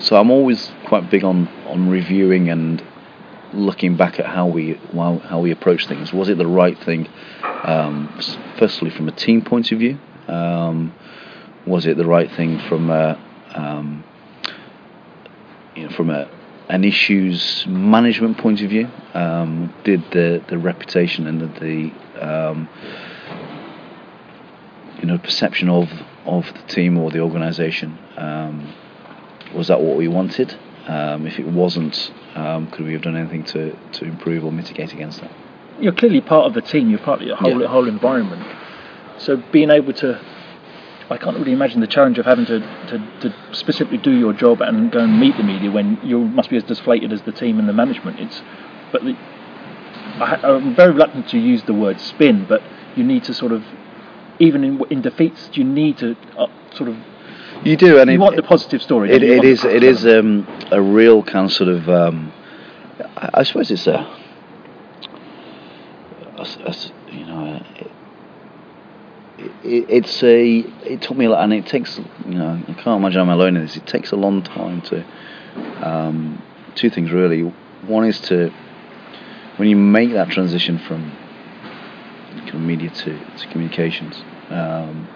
so 0.00 0.16
I'm 0.16 0.30
always 0.30 0.72
quite 0.86 1.10
big 1.10 1.24
on, 1.24 1.48
on 1.66 1.88
reviewing 1.88 2.48
and 2.48 2.82
looking 3.52 3.96
back 3.96 4.20
at 4.20 4.26
how 4.26 4.46
we 4.46 4.80
how 4.94 5.40
we 5.40 5.50
approach 5.50 5.86
things. 5.88 6.12
Was 6.12 6.28
it 6.28 6.38
the 6.38 6.46
right 6.46 6.78
thing? 6.78 7.08
Um, 7.64 8.18
firstly, 8.58 8.90
from 8.90 9.08
a 9.08 9.12
team 9.12 9.42
point 9.42 9.72
of 9.72 9.78
view, 9.78 9.98
um, 10.28 10.94
was 11.66 11.86
it 11.86 11.96
the 11.96 12.06
right 12.06 12.30
thing 12.30 12.58
from 12.68 12.90
a, 12.90 13.20
um, 13.54 14.04
you 15.74 15.84
know, 15.88 15.94
from 15.94 16.10
a 16.10 16.28
an 16.68 16.84
issues 16.84 17.66
management 17.66 18.38
point 18.38 18.60
of 18.62 18.70
view, 18.70 18.88
um, 19.14 19.74
did 19.82 20.00
the, 20.12 20.40
the 20.46 20.56
reputation 20.56 21.26
and 21.26 21.40
the, 21.40 21.46
the 21.58 22.24
um, 22.24 22.68
you 25.00 25.06
know 25.06 25.18
perception 25.18 25.68
of 25.68 25.88
of 26.26 26.44
the 26.52 26.62
team 26.72 26.96
or 26.98 27.10
the 27.10 27.20
organisation. 27.20 27.98
Um, 28.16 28.72
was 29.54 29.68
that 29.68 29.80
what 29.80 29.96
we 29.96 30.06
wanted? 30.06 30.56
Um, 30.86 31.26
if 31.26 31.38
it 31.38 31.46
wasn't, 31.46 32.12
um, 32.34 32.70
could 32.70 32.86
we 32.86 32.92
have 32.92 33.02
done 33.02 33.16
anything 33.16 33.44
to, 33.44 33.76
to 33.92 34.04
improve 34.04 34.44
or 34.44 34.52
mitigate 34.52 34.92
against 34.92 35.20
that? 35.20 35.30
You're 35.80 35.92
clearly 35.94 36.20
part 36.20 36.46
of 36.46 36.54
the 36.54 36.62
team. 36.62 36.88
You're 36.90 36.98
part 37.00 37.22
of 37.22 37.28
the 37.28 37.36
whole 37.36 37.60
Yeah. 37.60 37.66
whole 37.68 37.88
environment. 37.88 38.42
So 39.18 39.36
being 39.50 39.70
able 39.70 39.92
to, 39.94 40.20
I 41.10 41.18
can't 41.18 41.36
really 41.36 41.52
imagine 41.52 41.80
the 41.80 41.86
challenge 41.86 42.18
of 42.18 42.26
having 42.26 42.46
to, 42.46 42.60
to, 42.60 42.98
to 43.22 43.54
specifically 43.54 43.98
do 43.98 44.12
your 44.12 44.32
job 44.32 44.60
and 44.60 44.92
go 44.92 45.00
and 45.00 45.18
meet 45.18 45.36
the 45.36 45.42
media 45.42 45.70
when 45.70 45.98
you 46.02 46.20
must 46.20 46.50
be 46.50 46.56
as 46.56 46.62
deflated 46.64 47.12
as 47.12 47.22
the 47.22 47.32
team 47.32 47.58
and 47.58 47.68
the 47.68 47.72
management. 47.72 48.20
It's, 48.20 48.42
but 48.92 49.02
the, 49.02 49.16
I, 50.20 50.40
I'm 50.42 50.74
very 50.76 50.92
reluctant 50.92 51.28
to 51.30 51.38
use 51.38 51.64
the 51.64 51.74
word 51.74 52.00
spin, 52.00 52.46
but 52.48 52.62
you 52.96 53.02
need 53.02 53.24
to 53.24 53.34
sort 53.34 53.52
of, 53.52 53.64
even 54.38 54.62
in, 54.62 54.80
in 54.90 55.02
defeats, 55.02 55.50
you 55.54 55.64
need 55.64 55.98
to 55.98 56.16
uh, 56.38 56.46
sort 56.74 56.88
of. 56.88 56.96
You 57.64 57.76
do, 57.76 57.98
and 57.98 58.08
You 58.08 58.16
it, 58.16 58.20
want 58.20 58.36
the 58.36 58.42
positive 58.42 58.80
story. 58.80 59.10
It, 59.10 59.18
don't 59.18 59.28
you? 59.28 59.34
You 59.34 59.38
it 59.38 59.44
is 59.44 59.64
it 59.64 59.82
is 59.82 60.06
um, 60.06 60.46
a 60.70 60.80
real 60.80 61.22
kind 61.22 61.46
of 61.46 61.52
sort 61.52 61.68
of 61.68 61.88
um, 61.88 62.32
I, 63.16 63.30
I 63.34 63.42
suppose 63.42 63.70
it's 63.70 63.86
a, 63.86 64.08
you 67.12 67.26
know 67.26 67.60
it, 69.64 69.86
it's 69.88 70.22
a 70.22 70.58
it 70.58 71.02
took 71.02 71.16
me 71.16 71.26
a 71.26 71.30
lot 71.30 71.44
and 71.44 71.52
it 71.52 71.66
takes 71.66 71.98
you 71.98 72.34
know 72.34 72.60
I 72.68 72.72
can't 72.74 73.00
imagine 73.00 73.20
I'm 73.20 73.28
alone 73.28 73.56
in 73.56 73.62
this 73.62 73.76
it 73.76 73.86
takes 73.86 74.12
a 74.12 74.16
long 74.16 74.42
time 74.42 74.82
to 74.82 75.04
um, 75.82 76.42
two 76.74 76.90
things 76.90 77.10
really 77.10 77.42
one 77.86 78.06
is 78.06 78.20
to 78.22 78.52
when 79.56 79.68
you 79.68 79.76
make 79.76 80.12
that 80.12 80.30
transition 80.30 80.78
from 80.78 81.12
kind 82.36 82.54
of 82.54 82.60
media 82.60 82.90
to, 82.90 83.18
to 83.36 83.46
communications 83.48 84.22
um, 84.50 85.08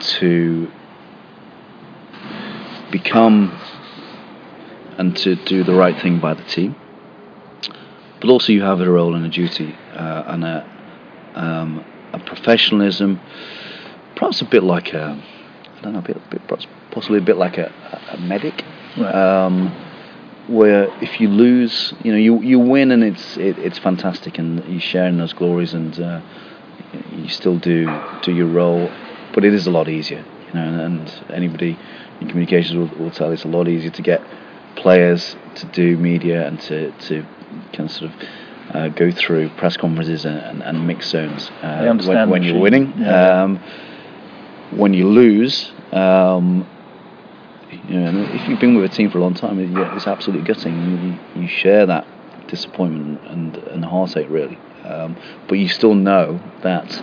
to 0.00 0.70
become 2.90 3.58
and 4.98 5.16
to 5.16 5.36
do 5.36 5.62
the 5.62 5.74
right 5.74 6.00
thing 6.00 6.18
by 6.18 6.34
the 6.34 6.42
team. 6.44 6.74
But 8.20 8.30
also, 8.30 8.52
you 8.52 8.62
have 8.62 8.80
a 8.80 8.90
role 8.90 9.14
and 9.14 9.26
a 9.26 9.28
duty 9.28 9.74
uh, 9.92 10.22
and 10.26 10.44
a, 10.44 10.70
um, 11.34 11.84
a 12.12 12.18
professionalism, 12.18 13.20
perhaps 14.14 14.40
a 14.40 14.44
bit 14.44 14.62
like 14.62 14.92
a, 14.94 15.20
I 15.78 15.80
don't 15.82 15.92
know, 15.92 15.98
a 15.98 16.02
bit, 16.02 16.30
bit 16.30 16.66
possibly 16.90 17.18
a 17.18 17.22
bit 17.22 17.36
like 17.36 17.58
a, 17.58 17.72
a 18.12 18.16
medic, 18.18 18.64
Right. 18.98 19.14
um, 19.14 19.68
where 20.48 20.88
if 21.02 21.20
you 21.20 21.28
lose, 21.28 21.92
you 22.02 22.12
know, 22.12 22.18
you 22.18 22.40
you 22.40 22.58
win 22.58 22.90
and 22.92 23.02
it's 23.04 23.36
it, 23.36 23.58
it's 23.58 23.78
fantastic 23.78 24.38
and 24.38 24.64
you're 24.68 24.80
sharing 24.80 25.18
those 25.18 25.32
glories 25.34 25.74
and 25.74 25.98
uh, 26.00 26.20
you 27.12 27.28
still 27.28 27.58
do 27.58 27.84
do 28.22 28.32
your 28.34 28.46
role, 28.46 28.90
but 29.34 29.44
it 29.44 29.52
is 29.52 29.66
a 29.66 29.70
lot 29.70 29.88
easier, 29.88 30.24
you 30.46 30.52
know, 30.54 30.84
and 30.84 31.12
anybody 31.30 31.76
in 32.20 32.28
communications 32.28 32.74
will, 32.76 32.88
will 33.04 33.10
tell 33.10 33.26
you 33.28 33.34
it's 33.34 33.44
a 33.44 33.48
lot 33.48 33.68
easier 33.68 33.90
to 33.90 34.02
get 34.02 34.22
players 34.76 35.36
to 35.56 35.66
do 35.66 35.96
media 35.96 36.46
and 36.46 36.60
to, 36.60 36.90
to 36.92 37.22
kind 37.72 37.90
of 37.90 37.90
sort 37.90 38.12
of 38.12 38.28
uh, 38.72 38.88
go 38.88 39.10
through 39.10 39.48
press 39.50 39.76
conferences 39.76 40.24
and, 40.24 40.38
and, 40.38 40.62
and 40.62 40.86
mix 40.86 41.08
zones 41.08 41.50
uh, 41.62 41.96
when, 42.04 42.30
when 42.30 42.42
you're 42.42 42.58
winning. 42.58 42.92
Yeah. 42.98 43.42
Um, 43.42 43.60
when 44.72 44.92
you 44.92 45.08
lose, 45.08 45.72
um, 45.92 46.66
you 47.88 48.00
know, 48.00 48.06
and 48.06 48.18
if 48.34 48.48
you've 48.48 48.60
been 48.60 48.74
with 48.74 48.90
a 48.90 48.94
team 48.94 49.10
for 49.10 49.18
a 49.18 49.20
long 49.20 49.34
time, 49.34 49.58
it's 49.60 50.06
absolutely 50.06 50.46
gutting. 50.46 51.18
You, 51.34 51.42
you 51.42 51.48
share 51.48 51.86
that 51.86 52.06
disappointment 52.48 53.20
and, 53.26 53.56
and 53.56 53.84
heartache, 53.84 54.28
really. 54.28 54.58
Um, 54.84 55.16
but 55.48 55.54
you 55.54 55.68
still 55.68 55.94
know 55.94 56.40
that, 56.62 57.02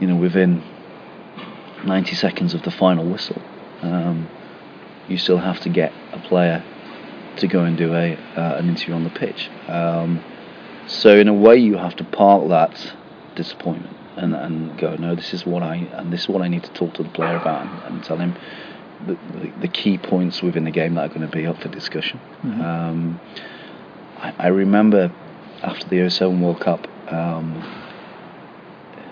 you 0.00 0.06
know, 0.06 0.16
within 0.16 0.62
90 1.84 2.14
seconds 2.14 2.54
of 2.54 2.62
the 2.62 2.70
final 2.70 3.08
whistle, 3.08 3.40
um, 3.82 4.28
you 5.08 5.18
still 5.18 5.38
have 5.38 5.60
to 5.60 5.68
get 5.68 5.92
a 6.12 6.18
player 6.18 6.64
to 7.36 7.46
go 7.46 7.64
and 7.64 7.76
do 7.76 7.94
a 7.94 8.14
uh, 8.36 8.56
an 8.56 8.68
interview 8.68 8.94
on 8.94 9.04
the 9.04 9.10
pitch. 9.10 9.50
Um, 9.68 10.22
so 10.86 11.16
in 11.16 11.28
a 11.28 11.34
way, 11.34 11.56
you 11.56 11.76
have 11.76 11.96
to 11.96 12.04
park 12.04 12.48
that 12.48 12.92
disappointment 13.34 13.96
and, 14.16 14.34
and 14.34 14.78
go, 14.78 14.96
no, 14.96 15.14
this 15.14 15.32
is 15.34 15.44
what 15.44 15.62
I 15.62 15.76
and 15.76 16.12
this 16.12 16.22
is 16.22 16.28
what 16.28 16.42
I 16.42 16.48
need 16.48 16.64
to 16.64 16.72
talk 16.72 16.94
to 16.94 17.02
the 17.02 17.08
player 17.08 17.36
about 17.36 17.66
and, 17.66 17.94
and 17.94 18.04
tell 18.04 18.18
him 18.18 18.36
the, 19.06 19.14
the, 19.38 19.52
the 19.62 19.68
key 19.68 19.98
points 19.98 20.42
within 20.42 20.64
the 20.64 20.70
game 20.70 20.94
that 20.94 21.10
are 21.10 21.14
going 21.14 21.28
to 21.28 21.36
be 21.36 21.46
up 21.46 21.60
for 21.60 21.68
discussion. 21.68 22.20
Um, 22.42 23.20
I, 24.18 24.34
I 24.38 24.46
remember 24.48 25.12
after 25.62 25.88
the 25.88 26.08
07 26.08 26.40
World 26.40 26.60
Cup, 26.60 26.86
um, 27.12 27.62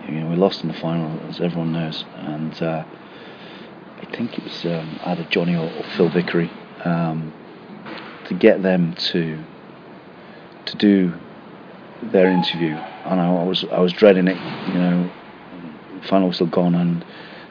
you 0.08 0.20
know, 0.20 0.28
we 0.28 0.37
lost 0.37 0.62
in 0.62 0.68
the 0.68 0.74
final, 0.74 1.18
as 1.28 1.40
everyone 1.40 1.72
knows, 1.72 2.04
and 2.16 2.62
uh, 2.62 2.85
I 4.00 4.04
think 4.16 4.37
it 4.37 4.44
was 4.44 4.64
um, 4.66 4.98
either 5.04 5.24
Johnny 5.24 5.54
or, 5.54 5.70
or 5.70 5.85
Phil 5.96 6.08
Vickery 6.08 6.50
um, 6.85 7.32
to 8.26 8.35
get 8.35 8.62
them 8.62 8.94
to 8.94 9.42
to 10.64 10.76
do 10.76 11.12
their 12.10 12.28
interview, 12.30 12.74
and 13.04 13.20
I, 13.20 13.44
was 13.44 13.64
I 13.64 13.80
was 13.80 13.92
dreading 13.92 14.28
it. 14.28 14.36
You 14.68 14.74
know, 14.74 15.10
final 16.08 16.28
was 16.28 16.36
still 16.36 16.48
gone, 16.48 16.74
and 16.74 17.04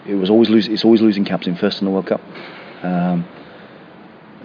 it 0.05 0.15
was 0.15 0.29
always 0.29 0.49
lose, 0.49 0.67
It's 0.67 0.83
always 0.83 1.01
losing 1.01 1.25
captain 1.25 1.55
first 1.55 1.81
in 1.81 1.85
the 1.85 1.91
World 1.91 2.07
Cup. 2.07 2.21
Um, 2.83 3.25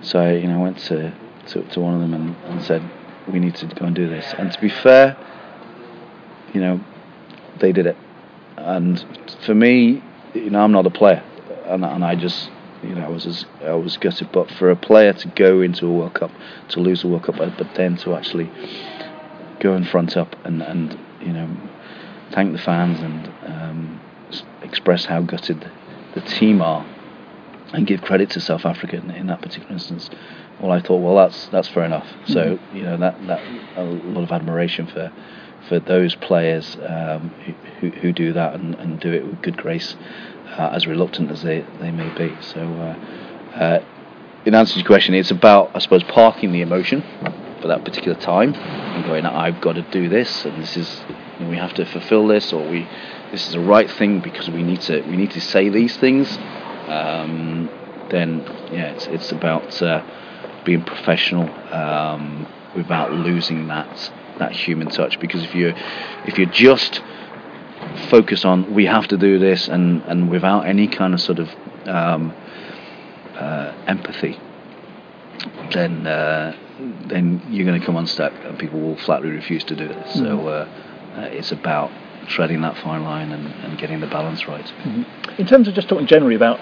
so 0.03 0.31
you 0.31 0.47
know, 0.47 0.61
I 0.61 0.63
went 0.63 0.79
to, 0.79 1.13
to, 1.49 1.63
to 1.63 1.81
one 1.81 1.95
of 1.95 2.01
them 2.01 2.15
and, 2.15 2.37
and 2.47 2.63
said, 2.63 2.89
"We 3.27 3.39
need 3.39 3.57
to 3.57 3.67
go 3.67 3.87
and 3.87 3.95
do 3.95 4.09
this." 4.09 4.35
And 4.39 4.53
to 4.53 4.61
be 4.61 4.69
fair, 4.69 5.17
you 6.53 6.61
know, 6.61 6.81
they 7.59 7.73
did 7.73 7.87
it. 7.87 7.97
And 8.57 9.05
for 9.45 9.55
me, 9.55 10.03
you 10.35 10.51
know, 10.51 10.61
I'm 10.61 10.73
not 10.73 10.87
a 10.87 10.91
player, 10.91 11.23
and, 11.65 11.85
and 11.85 12.05
I 12.05 12.15
just, 12.15 12.51
you 12.83 12.95
know, 12.95 13.05
I 13.05 13.09
was 13.09 13.27
as, 13.27 13.45
I 13.63 13.73
was 13.73 13.97
gutted. 13.97 14.31
But 14.33 14.51
for 14.51 14.71
a 14.71 14.77
player 14.77 15.13
to 15.13 15.29
go 15.29 15.61
into 15.63 15.87
a 15.87 15.93
World 15.93 16.15
Cup, 16.15 16.31
to 16.69 16.81
lose 16.81 17.03
a 17.05 17.09
World 17.09 17.25
Cup, 17.25 17.37
but 17.37 17.75
then 17.75 17.97
to 17.99 18.15
actually 18.15 18.51
go 19.67 19.75
and 19.75 19.87
front 19.89 20.17
up 20.17 20.37
and, 20.45 20.63
and 20.63 20.99
you 21.21 21.33
know, 21.33 21.49
thank 22.31 22.53
the 22.53 22.59
fans 22.59 23.01
and 23.01 23.21
um, 23.53 24.01
express 24.63 25.07
how 25.07 25.21
gutted 25.23 25.71
the 26.15 26.21
team 26.21 26.63
are, 26.63 26.87
and 27.73 27.87
give 27.87 28.01
credit 28.01 28.31
to 28.31 28.41
South 28.41 28.65
Africa 28.65 28.97
in, 28.97 29.11
in 29.11 29.27
that 29.27 29.43
particular 29.43 29.73
instance. 29.73 30.09
Well, 30.61 30.71
I 30.71 30.81
thought, 30.81 30.99
well, 30.99 31.17
that's 31.17 31.49
that's 31.49 31.69
fair 31.69 31.85
enough. 31.85 32.07
So 32.27 32.59
you 32.73 32.83
know 32.83 32.97
that 32.97 33.15
that 33.27 33.41
a 33.77 33.83
lot 33.83 34.23
of 34.23 34.33
admiration 34.33 34.87
for 34.87 35.13
for 35.69 35.81
those 35.81 36.15
players 36.15 36.77
um, 36.87 37.31
who, 37.45 37.53
who 37.81 37.89
who 38.01 38.13
do 38.13 38.33
that 38.33 38.55
and, 38.55 38.75
and 38.77 39.01
do 39.01 39.13
it 39.13 39.27
with 39.27 39.43
good 39.43 39.57
grace, 39.57 39.97
uh, 40.57 40.71
as 40.73 40.87
reluctant 40.87 41.31
as 41.31 41.43
they, 41.43 41.67
they 41.81 41.91
may 41.91 42.09
be. 42.17 42.35
So, 42.41 42.61
uh, 42.61 42.95
uh, 43.59 43.85
in 44.47 44.55
answer 44.55 44.75
to 44.75 44.79
your 44.81 44.87
question, 44.87 45.15
it's 45.15 45.33
about 45.33 45.73
I 45.75 45.81
suppose 45.81 46.05
parking 46.05 46.53
the 46.53 46.63
emotion 46.63 47.03
for 47.67 47.75
that 47.75 47.85
particular 47.85 48.19
time 48.19 48.55
and 48.55 49.05
going, 49.05 49.27
I've 49.27 49.61
got 49.61 49.75
to 49.75 49.83
do 49.83 50.09
this, 50.09 50.45
and 50.45 50.63
this 50.63 50.77
is 50.77 51.03
we 51.41 51.57
have 51.57 51.75
to 51.75 51.85
fulfil 51.85 52.27
this, 52.27 52.53
or 52.53 52.67
we 52.69 52.89
this 53.33 53.47
is 53.47 53.53
the 53.53 53.61
right 53.61 53.91
thing 53.91 54.21
because 54.21 54.49
we 54.49 54.63
need 54.63 54.81
to 54.83 55.03
we 55.03 55.17
need 55.17 55.33
to 55.33 55.41
say 55.41 55.69
these 55.69 55.97
things. 55.97 56.39
Um, 56.87 57.69
then 58.11 58.43
yeah, 58.71 58.93
it's 58.93 59.07
it's 59.09 59.33
about 59.33 59.83
uh, 59.83 60.05
being 60.65 60.85
professional 60.85 61.51
um, 61.75 62.47
without 62.77 63.13
losing 63.13 63.67
that 63.67 64.13
that 64.39 64.53
human 64.53 64.89
touch. 64.89 65.19
Because 65.19 65.43
if 65.43 65.55
you 65.55 65.75
if 66.25 66.39
you're 66.39 66.47
just 66.51 67.03
focus 68.09 68.45
on 68.45 68.75
we 68.75 68.87
have 68.87 69.09
to 69.09 69.17
do 69.17 69.39
this 69.39 69.69
and 69.69 70.03
and 70.05 70.31
without 70.31 70.67
any 70.67 70.87
kind 70.87 71.15
of 71.15 71.21
sort 71.21 71.41
of 71.41 71.49
um, 71.87 72.33
uh, 73.35 73.75
empathy, 73.89 74.39
then 75.73 76.07
uh, 76.07 76.57
then 76.79 77.43
you're 77.49 77.67
going 77.67 77.79
to 77.79 77.85
come 77.85 77.97
unstuck 77.97 78.33
and 78.45 78.59
people 78.59 78.81
will 78.81 78.97
flatly 78.97 79.31
refuse 79.31 79.65
to 79.65 79.77
do 79.77 79.85
it. 79.85 80.09
So 80.15 80.49
uh, 80.49 80.69
uh, 81.17 81.21
it's 81.33 81.53
about 81.53 81.91
treading 82.29 82.61
that 82.63 82.77
fine 82.79 83.03
line 83.03 83.33
and, 83.33 83.47
and 83.65 83.79
getting 83.79 84.01
the 84.01 84.07
balance 84.07 84.47
right. 84.47 84.71
In 85.39 85.47
terms 85.47 85.69
of 85.69 85.75
just 85.75 85.89
talking 85.89 86.07
generally 86.07 86.35
about 86.35 86.61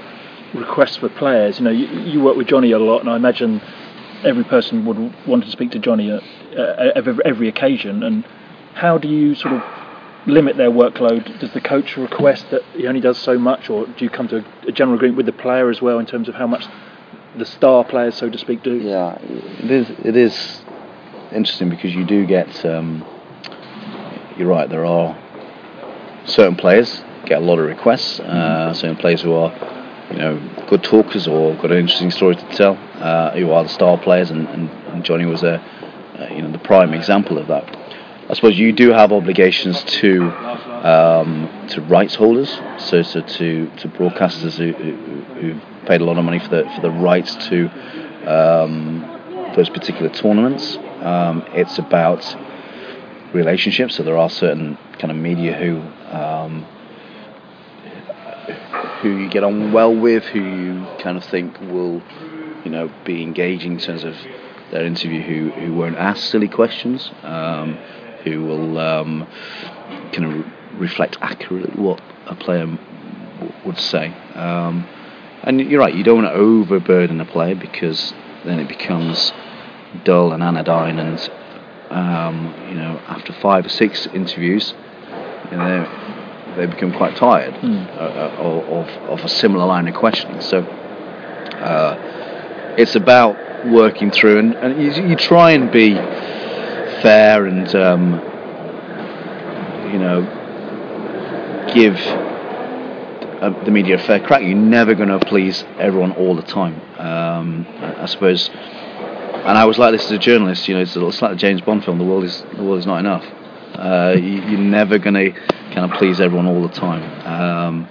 requests 0.54 0.96
for 0.96 1.08
players, 1.08 1.58
you 1.58 1.64
know, 1.64 1.70
you, 1.70 1.86
you 1.86 2.20
work 2.20 2.36
with 2.36 2.46
Johnny 2.46 2.70
a 2.72 2.78
lot, 2.78 3.00
and 3.00 3.10
I 3.10 3.16
imagine 3.16 3.60
every 4.24 4.44
person 4.44 4.84
would 4.86 5.26
want 5.26 5.44
to 5.44 5.50
speak 5.50 5.72
to 5.72 5.78
Johnny 5.78 6.10
at, 6.10 6.22
uh, 6.56 6.92
every, 6.94 7.16
every 7.24 7.48
occasion. 7.48 8.02
And 8.02 8.24
how 8.74 8.98
do 8.98 9.08
you 9.08 9.34
sort 9.34 9.54
of 9.54 9.62
limit 10.26 10.56
their 10.56 10.70
workload? 10.70 11.40
Does 11.40 11.52
the 11.52 11.60
coach 11.60 11.96
request 11.96 12.50
that 12.50 12.62
he 12.74 12.86
only 12.86 13.00
does 13.00 13.18
so 13.18 13.38
much, 13.38 13.68
or 13.68 13.86
do 13.86 14.04
you 14.04 14.10
come 14.10 14.28
to 14.28 14.44
a 14.66 14.72
general 14.72 14.96
agreement 14.96 15.16
with 15.16 15.26
the 15.26 15.32
player 15.32 15.70
as 15.70 15.82
well 15.82 15.98
in 15.98 16.06
terms 16.06 16.28
of 16.28 16.34
how 16.34 16.46
much 16.46 16.66
the 17.36 17.44
star 17.44 17.84
players, 17.84 18.14
so 18.14 18.28
to 18.30 18.38
speak, 18.38 18.62
do? 18.62 18.74
Yeah, 18.74 19.18
it 19.20 19.70
is. 19.70 19.90
It 20.04 20.16
is 20.16 20.62
interesting 21.32 21.68
because 21.68 21.94
you 21.94 22.04
do 22.04 22.26
get. 22.26 22.64
Um, 22.64 23.04
you're 24.36 24.48
right. 24.48 24.68
There 24.68 24.84
are 24.84 25.16
certain 26.24 26.56
players 26.56 27.02
get 27.24 27.42
a 27.42 27.44
lot 27.44 27.58
of 27.58 27.66
requests. 27.66 28.20
Uh, 28.20 28.72
certain 28.74 28.96
players 28.96 29.22
who 29.22 29.32
are, 29.32 29.52
you 30.10 30.18
know, 30.18 30.66
good 30.68 30.82
talkers 30.82 31.26
or 31.26 31.54
got 31.56 31.72
an 31.72 31.78
interesting 31.78 32.10
story 32.10 32.36
to 32.36 32.48
tell. 32.48 32.76
Uh, 32.96 33.30
who 33.32 33.50
are 33.50 33.62
the 33.62 33.68
star 33.68 33.98
players, 33.98 34.30
and, 34.30 34.48
and, 34.48 34.70
and 34.70 35.04
Johnny 35.04 35.26
was 35.26 35.42
a, 35.42 35.60
uh, 36.18 36.28
you 36.30 36.42
know, 36.42 36.50
the 36.50 36.58
prime 36.58 36.94
example 36.94 37.38
of 37.38 37.48
that. 37.48 37.64
I 38.28 38.32
suppose 38.32 38.58
you 38.58 38.72
do 38.72 38.90
have 38.90 39.12
obligations 39.12 39.84
to 39.84 40.30
um, 40.82 41.66
to 41.68 41.82
rights 41.82 42.14
holders, 42.14 42.58
so 42.78 43.02
so 43.02 43.20
to 43.20 43.70
to 43.76 43.88
broadcasters 43.88 44.56
who, 44.56 44.72
who 44.72 45.22
who 45.34 45.60
paid 45.86 46.00
a 46.00 46.04
lot 46.04 46.16
of 46.16 46.24
money 46.24 46.38
for 46.38 46.48
the 46.48 46.70
for 46.74 46.80
the 46.80 46.90
rights 46.90 47.34
to 47.48 47.68
um, 48.26 49.52
those 49.54 49.68
particular 49.68 50.08
tournaments. 50.08 50.78
Um, 51.02 51.44
it's 51.48 51.78
about 51.78 52.36
relationships. 53.34 53.96
So 53.96 54.02
there 54.02 54.16
are 54.16 54.30
certain 54.30 54.78
kind 54.98 55.10
of 55.10 55.18
media 55.18 55.54
who 55.54 55.82
um, 56.16 56.64
who 59.02 59.18
you 59.18 59.28
get 59.28 59.44
on 59.44 59.70
well 59.72 59.94
with, 59.94 60.24
who 60.24 60.40
you 60.40 60.86
kind 60.98 61.18
of 61.18 61.24
think 61.24 61.60
will, 61.60 62.02
you 62.64 62.70
know, 62.70 62.90
be 63.04 63.22
engaging 63.22 63.72
in 63.72 63.78
terms 63.78 64.02
of 64.02 64.16
their 64.70 64.86
interview, 64.86 65.20
who 65.20 65.50
who 65.60 65.74
won't 65.74 65.96
ask 65.96 66.24
silly 66.24 66.48
questions, 66.48 67.10
um, 67.22 67.78
who 68.24 68.44
will 68.44 68.78
um, 68.78 69.26
kind 70.12 70.24
of 70.24 70.80
reflect 70.80 71.18
accurately 71.20 71.70
what 71.80 72.00
a 72.26 72.34
player 72.34 72.66
w- 72.66 73.52
would 73.64 73.78
say. 73.78 74.08
Um, 74.34 74.88
and 75.42 75.60
you're 75.60 75.80
right, 75.80 75.94
you 75.94 76.02
don't 76.02 76.22
want 76.22 76.34
to 76.34 76.40
overburden 76.40 77.20
a 77.20 77.26
player 77.26 77.54
because 77.54 78.14
then 78.44 78.58
it 78.58 78.68
becomes 78.68 79.32
dull 80.04 80.32
and 80.32 80.42
anodyne 80.42 80.98
and 80.98 81.30
um, 81.90 82.54
you 82.68 82.74
know, 82.74 83.00
after 83.06 83.32
five 83.34 83.66
or 83.66 83.68
six 83.68 84.06
interviews, 84.08 84.74
you 85.50 85.56
know, 85.56 86.54
they 86.56 86.66
become 86.66 86.92
quite 86.92 87.16
tired 87.16 87.54
mm. 87.54 87.96
uh, 87.96 88.42
of, 88.42 88.88
of 89.08 89.24
a 89.24 89.28
similar 89.28 89.66
line 89.66 89.86
of 89.86 89.94
questioning. 89.94 90.40
So 90.40 90.62
uh, 90.62 92.74
it's 92.76 92.96
about 92.96 93.36
working 93.66 94.10
through, 94.10 94.38
and, 94.38 94.54
and 94.54 94.82
you, 94.82 95.08
you, 95.08 95.16
try 95.16 95.52
and 95.52 95.70
be 95.70 95.92
fair 97.04 97.44
and 97.44 97.68
um, 97.74 98.14
you 99.92 99.98
know 99.98 100.22
give 101.74 101.96
uh, 103.42 103.50
the 103.64 103.70
media 103.70 103.96
a 103.96 103.98
fair 103.98 104.20
crack. 104.20 104.42
You're 104.42 104.56
never 104.56 104.94
going 104.94 105.10
to 105.10 105.18
please 105.18 105.64
everyone 105.78 106.12
all 106.12 106.34
the 106.34 106.42
time. 106.42 106.80
Um, 106.98 107.66
I 107.78 108.06
suppose 108.06 108.48
and 108.48 109.58
I 109.58 109.66
was 109.66 109.76
like 109.76 109.92
this 109.92 110.06
as 110.06 110.12
a 110.12 110.18
journalist. 110.18 110.66
You 110.66 110.76
know, 110.76 110.80
it's, 110.80 110.96
it's 110.96 111.20
like 111.20 111.32
the 111.32 111.36
James 111.36 111.60
Bond 111.60 111.84
film. 111.84 111.98
The 111.98 112.04
world 112.04 112.24
is 112.24 112.42
the 112.56 112.62
world 112.62 112.78
is 112.78 112.86
not 112.86 113.00
enough. 113.00 113.24
Uh, 113.74 114.16
you, 114.18 114.40
are 114.40 114.58
never 114.58 114.98
going 114.98 115.14
to 115.14 115.30
kind 115.74 115.90
of 115.90 115.98
please 115.98 116.18
everyone 116.18 116.46
all 116.46 116.62
the 116.66 116.74
time. 116.74 117.02
Um, 117.26 117.88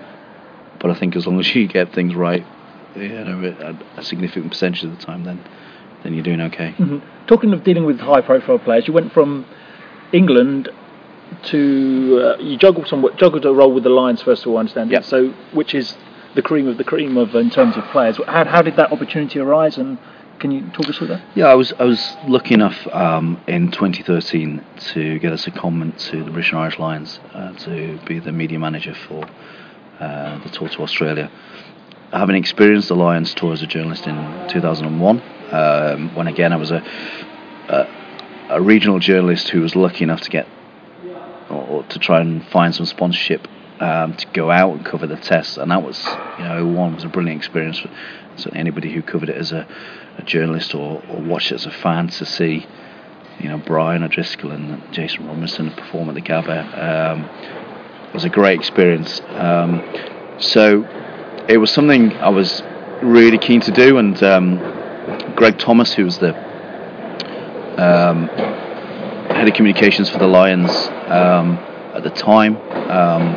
but 0.79 0.89
I 0.89 0.95
think 0.95 1.15
as 1.15 1.27
long 1.27 1.39
as 1.39 1.53
you 1.53 1.67
get 1.67 1.93
things 1.93 2.15
right, 2.15 2.43
you 2.95 3.09
know, 3.09 3.77
a, 3.95 3.99
a 3.99 4.03
significant 4.03 4.51
percentage 4.51 4.83
of 4.83 4.97
the 4.97 5.05
time, 5.05 5.25
then 5.25 5.43
then 6.03 6.13
you're 6.13 6.23
doing 6.23 6.41
okay. 6.41 6.75
Mm-hmm. 6.77 7.25
Talking 7.27 7.53
of 7.53 7.63
dealing 7.63 7.85
with 7.85 7.99
high-profile 7.99 8.59
players, 8.59 8.87
you 8.87 8.93
went 8.93 9.13
from 9.13 9.45
England 10.11 10.69
to 11.43 12.35
uh, 12.37 12.41
you 12.41 12.57
juggled 12.57 12.87
some 12.87 13.05
juggled 13.17 13.45
a 13.45 13.53
role 13.53 13.73
with 13.73 13.83
the 13.83 13.89
Lions 13.89 14.21
first 14.21 14.43
of 14.43 14.51
all, 14.51 14.57
I 14.57 14.61
understand. 14.61 14.91
Yep. 14.91 15.03
So, 15.05 15.29
which 15.51 15.73
is 15.73 15.97
the 16.35 16.41
cream 16.41 16.67
of 16.67 16.77
the 16.77 16.83
cream 16.83 17.17
of 17.17 17.35
in 17.35 17.49
terms 17.49 17.77
of 17.77 17.83
players. 17.85 18.17
How, 18.27 18.45
how 18.45 18.61
did 18.61 18.75
that 18.75 18.91
opportunity 18.91 19.39
arise, 19.39 19.77
and 19.77 19.97
can 20.39 20.51
you 20.51 20.69
talk 20.71 20.87
us 20.89 20.97
through 20.97 21.07
that? 21.07 21.23
Yeah, 21.35 21.47
I 21.47 21.55
was 21.55 21.73
I 21.79 21.83
was 21.83 22.15
lucky 22.27 22.53
enough 22.53 22.87
um, 22.87 23.41
in 23.47 23.71
2013 23.71 24.63
to 24.93 25.19
get 25.19 25.31
a 25.31 25.35
secondment 25.35 25.97
to 26.09 26.23
the 26.23 26.31
British 26.31 26.51
and 26.51 26.59
Irish 26.59 26.79
Lions 26.79 27.19
uh, 27.33 27.53
to 27.53 27.99
be 28.05 28.19
the 28.19 28.31
media 28.31 28.59
manager 28.59 28.93
for 28.93 29.25
uh, 29.99 30.39
the 30.43 30.49
tour 30.49 30.69
to 30.69 30.81
Australia. 30.81 31.31
Having 32.11 32.35
experienced 32.35 32.89
the 32.89 32.95
Lions 32.95 33.33
tour 33.33 33.53
as 33.53 33.63
a 33.63 33.67
journalist 33.67 34.05
in 34.05 34.15
2001, 34.47 35.21
um, 35.53 36.15
when 36.15 36.27
again 36.27 36.51
I 36.53 36.57
was 36.57 36.71
a, 36.71 36.83
a, 37.69 37.87
a 38.49 38.61
regional 38.61 38.99
journalist 38.99 39.49
who 39.49 39.61
was 39.61 39.75
lucky 39.75 40.03
enough 40.03 40.21
to 40.21 40.29
get 40.29 40.47
or 41.49 41.83
to 41.83 41.99
try 41.99 42.19
and 42.21 42.45
find 42.47 42.73
some 42.73 42.85
sponsorship 42.85 43.47
um, 43.79 44.15
to 44.15 44.25
go 44.27 44.49
out 44.49 44.75
and 44.75 44.85
cover 44.85 45.07
the 45.07 45.17
tests, 45.17 45.57
and 45.57 45.69
that 45.71 45.83
was, 45.83 46.03
you 46.39 46.45
know, 46.45 46.65
one 46.65 46.95
was 46.95 47.03
a 47.03 47.09
brilliant 47.09 47.37
experience 47.37 47.79
for 47.79 47.89
certainly 48.35 48.59
anybody 48.59 48.91
who 48.91 49.01
covered 49.01 49.29
it 49.29 49.37
as 49.37 49.51
a 49.51 49.67
a 50.17 50.21
journalist 50.23 50.75
or, 50.75 51.01
or 51.09 51.21
watch 51.21 51.51
it 51.51 51.55
as 51.55 51.65
a 51.65 51.71
fan 51.71 52.07
to 52.07 52.25
see, 52.25 52.65
you 53.39 53.49
know, 53.49 53.57
Brian 53.57 54.03
O'Driscoll 54.03 54.51
and 54.51 54.81
Jason 54.93 55.27
Robinson 55.27 55.71
perform 55.71 56.09
at 56.09 56.15
the 56.15 56.21
Gabba. 56.21 57.13
Um, 57.13 57.29
was 58.13 58.25
a 58.25 58.29
great 58.29 58.59
experience. 58.59 59.21
Um, 59.29 59.81
so 60.37 60.83
it 61.49 61.57
was 61.57 61.71
something 61.71 62.13
I 62.17 62.29
was 62.29 62.61
really 63.01 63.39
keen 63.39 63.59
to 63.61 63.71
do, 63.71 63.97
and 63.97 64.21
um, 64.21 64.59
Greg 65.35 65.57
Thomas, 65.59 65.93
who 65.93 66.05
was 66.05 66.19
the 66.19 66.33
um, 67.77 68.27
head 69.27 69.47
of 69.47 69.53
communications 69.53 70.09
for 70.09 70.17
the 70.17 70.27
Lions 70.27 70.71
um, 71.07 71.57
at 71.93 72.03
the 72.03 72.09
time, 72.09 72.55
um, 72.89 73.35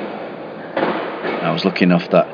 I 0.76 1.50
was 1.52 1.64
lucky 1.64 1.84
enough 1.84 2.08
that 2.10 2.26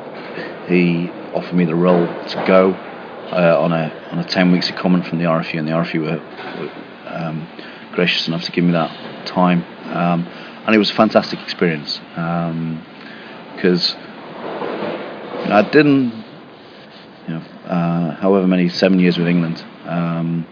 he 0.68 1.10
offered 1.34 1.54
me 1.54 1.64
the 1.64 1.74
role 1.74 2.06
to 2.06 2.44
go 2.46 2.72
uh, 3.32 3.60
on 3.60 3.72
a 3.72 4.08
on 4.10 4.18
a 4.18 4.24
ten 4.24 4.52
weeks 4.52 4.70
secondment 4.70 5.06
from 5.08 5.18
the 5.18 5.24
RFU, 5.24 5.58
and 5.58 5.66
the 5.66 5.72
RFU 5.72 6.00
were, 6.02 6.20
were 6.60 6.70
um, 7.06 7.48
gracious 7.92 8.28
enough 8.28 8.44
to 8.44 8.52
give 8.52 8.64
me 8.64 8.72
that 8.72 9.26
time, 9.26 9.64
um, 9.86 10.26
and 10.66 10.74
it 10.74 10.78
was 10.78 10.90
a 10.90 10.94
fantastic 10.94 11.40
experience 11.40 11.98
because 13.54 13.94
I 15.52 15.68
didn't, 15.70 16.21
uh, 17.72 18.14
however 18.16 18.46
many 18.46 18.68
seven 18.68 19.00
years 19.00 19.16
with 19.16 19.26
England 19.26 19.64
um, 19.86 20.46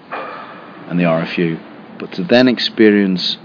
and 0.88 0.98
the 0.98 1.04
RFU, 1.04 1.60
but 1.98 2.10
to 2.12 2.24
then 2.24 2.48
experience 2.48 3.36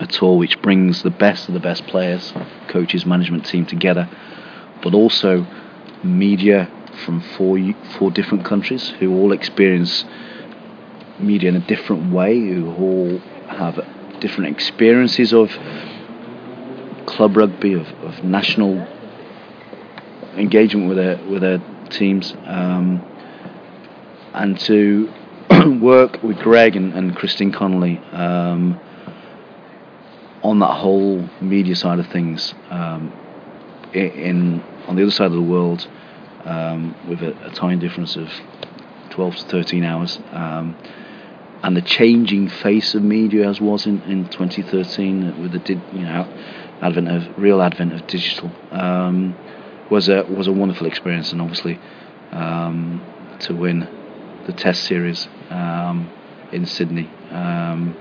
a 0.00 0.06
tour 0.06 0.36
which 0.36 0.60
brings 0.60 1.02
the 1.02 1.10
best 1.10 1.48
of 1.48 1.54
the 1.54 1.60
best 1.60 1.86
players, 1.86 2.34
coaches, 2.68 3.06
management 3.06 3.46
team 3.46 3.64
together, 3.64 4.06
but 4.82 4.92
also 4.92 5.46
media 6.02 6.70
from 7.06 7.22
four 7.22 7.58
four 7.98 8.10
different 8.10 8.44
countries 8.44 8.90
who 8.98 9.16
all 9.18 9.32
experience 9.32 10.04
media 11.18 11.48
in 11.48 11.56
a 11.56 11.66
different 11.66 12.12
way, 12.12 12.38
who 12.38 12.70
all 12.74 13.18
have 13.48 13.82
different 14.20 14.54
experiences 14.54 15.32
of 15.32 15.50
club 17.06 17.34
rugby, 17.34 17.72
of, 17.72 17.88
of 18.04 18.22
national 18.22 18.86
engagement 20.36 20.86
with 20.86 20.98
their 20.98 21.16
with 21.30 21.40
their 21.40 21.62
teams, 21.90 22.34
um, 22.44 23.04
and 24.34 24.58
to 24.60 25.12
work 25.80 26.22
with 26.22 26.38
Greg 26.38 26.76
and, 26.76 26.92
and 26.94 27.16
Christine 27.16 27.52
Connolly 27.52 27.98
um, 28.12 28.78
on 30.42 30.58
that 30.60 30.74
whole 30.74 31.28
media 31.40 31.74
side 31.74 31.98
of 31.98 32.06
things 32.08 32.54
um, 32.70 33.12
in 33.92 34.62
on 34.86 34.96
the 34.96 35.02
other 35.02 35.10
side 35.10 35.26
of 35.26 35.32
the 35.32 35.42
world 35.42 35.86
um, 36.44 36.94
with 37.08 37.22
a, 37.22 37.46
a, 37.46 37.50
time 37.50 37.78
difference 37.78 38.16
of 38.16 38.28
12 39.10 39.36
to 39.36 39.44
13 39.44 39.84
hours. 39.84 40.18
Um, 40.32 40.76
and 41.62 41.76
the 41.76 41.82
changing 41.82 42.48
face 42.48 42.94
of 42.94 43.02
media 43.02 43.48
as 43.48 43.60
was 43.60 43.86
in, 43.86 44.00
in 44.02 44.28
2013 44.28 45.42
with 45.42 45.52
the 45.52 45.74
you 45.92 46.04
know 46.04 46.26
advent 46.80 47.08
of 47.08 47.38
real 47.38 47.60
advent 47.60 47.92
of 47.92 48.06
digital 48.06 48.50
um, 48.70 49.36
was 49.90 50.08
a 50.08 50.24
was 50.24 50.46
a 50.46 50.52
wonderful 50.52 50.86
experience 50.86 51.32
and 51.32 51.40
obviously 51.40 51.78
um, 52.32 53.04
to 53.40 53.54
win 53.54 53.88
the 54.46 54.52
test 54.52 54.84
series 54.84 55.28
um, 55.50 56.10
in 56.52 56.66
Sydney 56.66 57.10
um, 57.30 57.96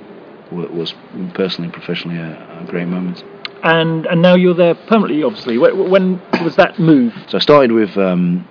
was 0.52 0.94
personally 1.34 1.66
and 1.66 1.74
professionally 1.74 2.18
a, 2.18 2.62
a 2.62 2.66
great 2.66 2.88
moment 2.88 3.24
and 3.64 4.06
and 4.06 4.22
now 4.22 4.36
you're 4.36 4.54
there 4.54 4.76
permanently. 4.76 5.24
Obviously, 5.24 5.58
when, 5.58 5.90
when 5.90 6.22
was 6.44 6.56
that 6.58 6.80
move? 6.80 7.14
So 7.28 7.38
I 7.38 7.42
started 7.42 7.72
with 7.72 7.98
um, 7.98 8.48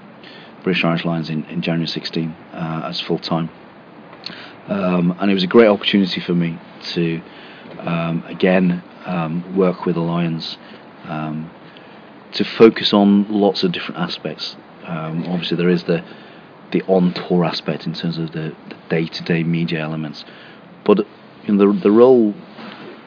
British 0.63 0.85
Irish 0.85 1.05
Lions 1.05 1.31
in, 1.31 1.45
in 1.45 1.63
January 1.63 1.87
16 1.87 2.31
uh, 2.53 2.83
as 2.85 3.01
full 3.01 3.19
time, 3.19 3.49
um, 4.69 5.17
and 5.19 5.31
it 5.31 5.35
was 5.35 5.45
a 5.45 5.49
great 5.49 5.69
opportunity 5.69 6.21
for 6.21 6.35
me 6.35 6.59
to 6.93 7.21
um, 7.81 8.25
again 8.27 8.83
um, 9.05 9.57
work 9.57 9.87
with 9.87 9.95
the 9.95 10.01
Lions 10.01 10.59
um, 11.05 11.51
to 12.37 12.45
focus 12.45 12.93
on 12.93 13.31
lots 13.31 13.63
of 13.65 13.73
different 13.73 13.99
aspects. 13.99 14.57
Um, 14.85 15.25
obviously, 15.25 15.57
there 15.57 15.71
is 15.71 15.85
the 15.85 16.05
the 16.73 16.83
on 16.83 17.15
tour 17.15 17.45
aspect 17.45 17.87
in 17.87 17.95
terms 17.95 18.19
of 18.19 18.33
the 18.33 18.55
day 18.89 19.07
to 19.07 19.23
day 19.23 19.43
media 19.43 19.81
elements, 19.81 20.25
but 20.85 21.07
in 21.45 21.57
the 21.57 21.73
the 21.73 21.91
role 21.91 22.35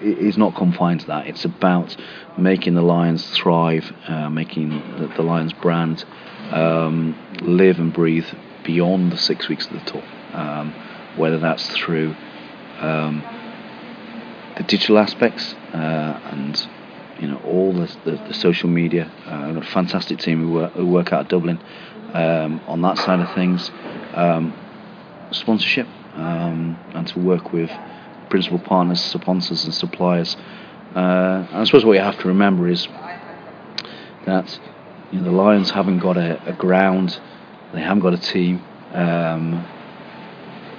is 0.01 0.37
not 0.37 0.55
confined 0.55 1.01
to 1.01 1.07
that. 1.07 1.27
It's 1.27 1.45
about 1.45 1.95
making 2.37 2.75
the 2.75 2.81
Lions 2.81 3.29
thrive, 3.31 3.91
uh, 4.07 4.29
making 4.29 4.69
the, 4.97 5.11
the, 5.17 5.23
Lions 5.23 5.51
brand 5.51 6.05
um, 6.51 7.17
live 7.41 7.79
and 7.79 7.91
breathe 7.91 8.27
beyond 8.63 9.11
the 9.11 9.17
six 9.17 9.49
weeks 9.49 9.67
of 9.67 9.73
the 9.73 9.91
tour. 9.91 10.03
Um, 10.31 10.73
whether 11.17 11.37
that's 11.37 11.67
through 11.71 12.15
um, 12.79 13.21
the 14.55 14.63
digital 14.63 14.97
aspects 14.97 15.53
uh, 15.73 16.21
and 16.31 16.65
you 17.19 17.27
know 17.27 17.37
all 17.45 17.73
the, 17.73 17.85
the, 18.05 18.11
the 18.27 18.33
social 18.33 18.69
media. 18.69 19.11
Uh, 19.25 19.59
a 19.59 19.61
fantastic 19.61 20.19
team 20.19 20.41
who 20.41 20.53
work, 20.53 20.73
who 20.73 20.85
work 20.85 21.13
out 21.13 21.21
of 21.21 21.27
Dublin 21.27 21.59
um, 22.13 22.61
on 22.67 22.81
that 22.81 22.97
side 22.97 23.19
of 23.19 23.33
things. 23.35 23.71
Um, 24.13 24.53
sponsorship 25.31 25.87
um, 26.15 26.79
and 26.93 27.07
to 27.07 27.19
work 27.19 27.53
with 27.53 27.71
principal 28.29 28.59
partners, 28.59 29.01
sponsors, 29.01 29.65
and 29.65 29.73
suppliers. 29.73 30.35
Uh, 30.95 31.45
and 31.49 31.57
I 31.57 31.63
suppose 31.65 31.85
what 31.85 31.93
you 31.93 32.01
have 32.01 32.17
to 32.19 32.27
remember 32.27 32.67
is 32.67 32.87
that 34.25 34.59
you 35.11 35.19
know, 35.19 35.25
the 35.25 35.31
Lions 35.31 35.71
haven't 35.71 35.99
got 35.99 36.17
a, 36.17 36.41
a 36.47 36.53
ground, 36.53 37.19
they 37.73 37.81
haven't 37.81 38.01
got 38.01 38.13
a 38.13 38.17
team 38.17 38.61
um, 38.93 39.63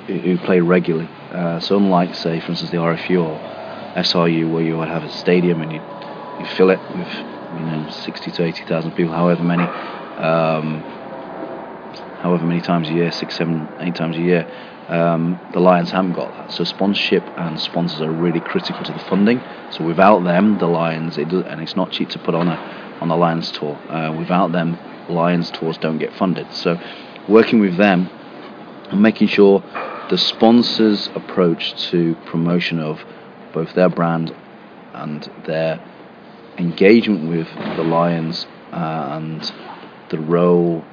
who, 0.07 0.19
who 0.19 0.39
play 0.39 0.61
regularly. 0.61 1.09
Uh, 1.31 1.61
so 1.61 1.77
unlike, 1.77 2.15
say, 2.15 2.41
for 2.41 2.51
instance, 2.51 2.71
the 2.71 2.77
RFU 2.77 3.25
or 3.25 3.39
SRU, 3.97 4.53
where 4.53 4.63
you 4.63 4.77
would 4.79 4.89
have 4.89 5.05
a 5.05 5.11
stadium 5.11 5.63
and 5.63 5.73
you 5.73 5.81
you 6.41 6.47
fill 6.47 6.71
it 6.71 6.81
with 6.97 7.09
you 7.55 7.65
know 7.65 7.91
60 7.91 8.31
to 8.33 8.45
80,000 8.45 8.93
people, 8.93 9.13
however 9.13 9.43
many, 9.43 9.63
um, 9.63 10.81
however 12.23 12.45
many 12.45 12.61
times 12.61 12.89
a 12.89 12.93
year, 12.93 13.13
six, 13.13 13.37
seven, 13.37 13.69
eight 13.81 13.95
times 13.95 14.17
a 14.17 14.21
year. 14.21 14.51
Um, 14.89 15.39
the 15.53 15.61
Lions 15.61 15.93
haven't 15.93 16.15
got 16.15 16.33
that. 16.33 16.51
So 16.51 16.65
sponsorship 16.65 17.23
and 17.37 17.61
sponsors 17.61 18.01
are 18.01 18.11
really 18.11 18.41
critical 18.41 18.83
to 18.83 18.93
the 18.93 18.99
funding. 18.99 19.41
So 19.71 19.85
without 19.85 20.25
them, 20.25 20.59
the 20.59 20.67
Lions, 20.67 21.17
it 21.17 21.29
does, 21.29 21.45
and 21.45 21.61
it's 21.61 21.77
not 21.77 21.93
cheap 21.93 22.09
to 22.11 22.19
put 22.19 22.35
on 22.35 22.49
a 22.49 22.57
on 23.01 23.09
the 23.09 23.17
Lions 23.17 23.53
tour. 23.53 23.77
Uh, 23.89 24.15
without 24.19 24.53
them, 24.53 24.79
Lions 25.09 25.51
tours 25.51 25.79
don't 25.79 25.99
get 25.99 26.13
funded. 26.15 26.53
So 26.53 26.81
working 27.29 27.61
with 27.61 27.77
them 27.77 28.09
and 28.91 29.01
making 29.01 29.29
sure 29.29 29.63
the 30.11 30.19
sponsors' 30.19 31.09
approach 31.15 31.91
to 31.91 32.17
promotion 32.27 32.81
of 32.81 33.01
both 33.53 33.75
their 33.75 33.89
brand 33.89 34.35
and 34.93 35.31
their 35.47 35.81
engagement 36.61 37.29
with 37.29 37.49
the 37.77 37.83
Lions 37.83 38.47
uh, 38.73 39.09
and 39.17 39.53
the 40.11 40.19
role 40.19 40.85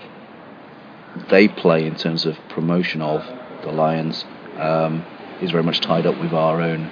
they 1.30 1.48
play 1.48 1.86
in 1.86 1.96
terms 1.96 2.26
of 2.26 2.38
promotion 2.50 3.02
of 3.02 3.26
the 3.64 3.72
Lions 3.72 4.26
um, 4.58 5.06
is 5.42 5.52
very 5.52 5.64
much 5.64 5.82
tied 5.82 6.06
up 6.06 6.20
with 6.20 6.34
our 6.34 6.62
own 6.62 6.92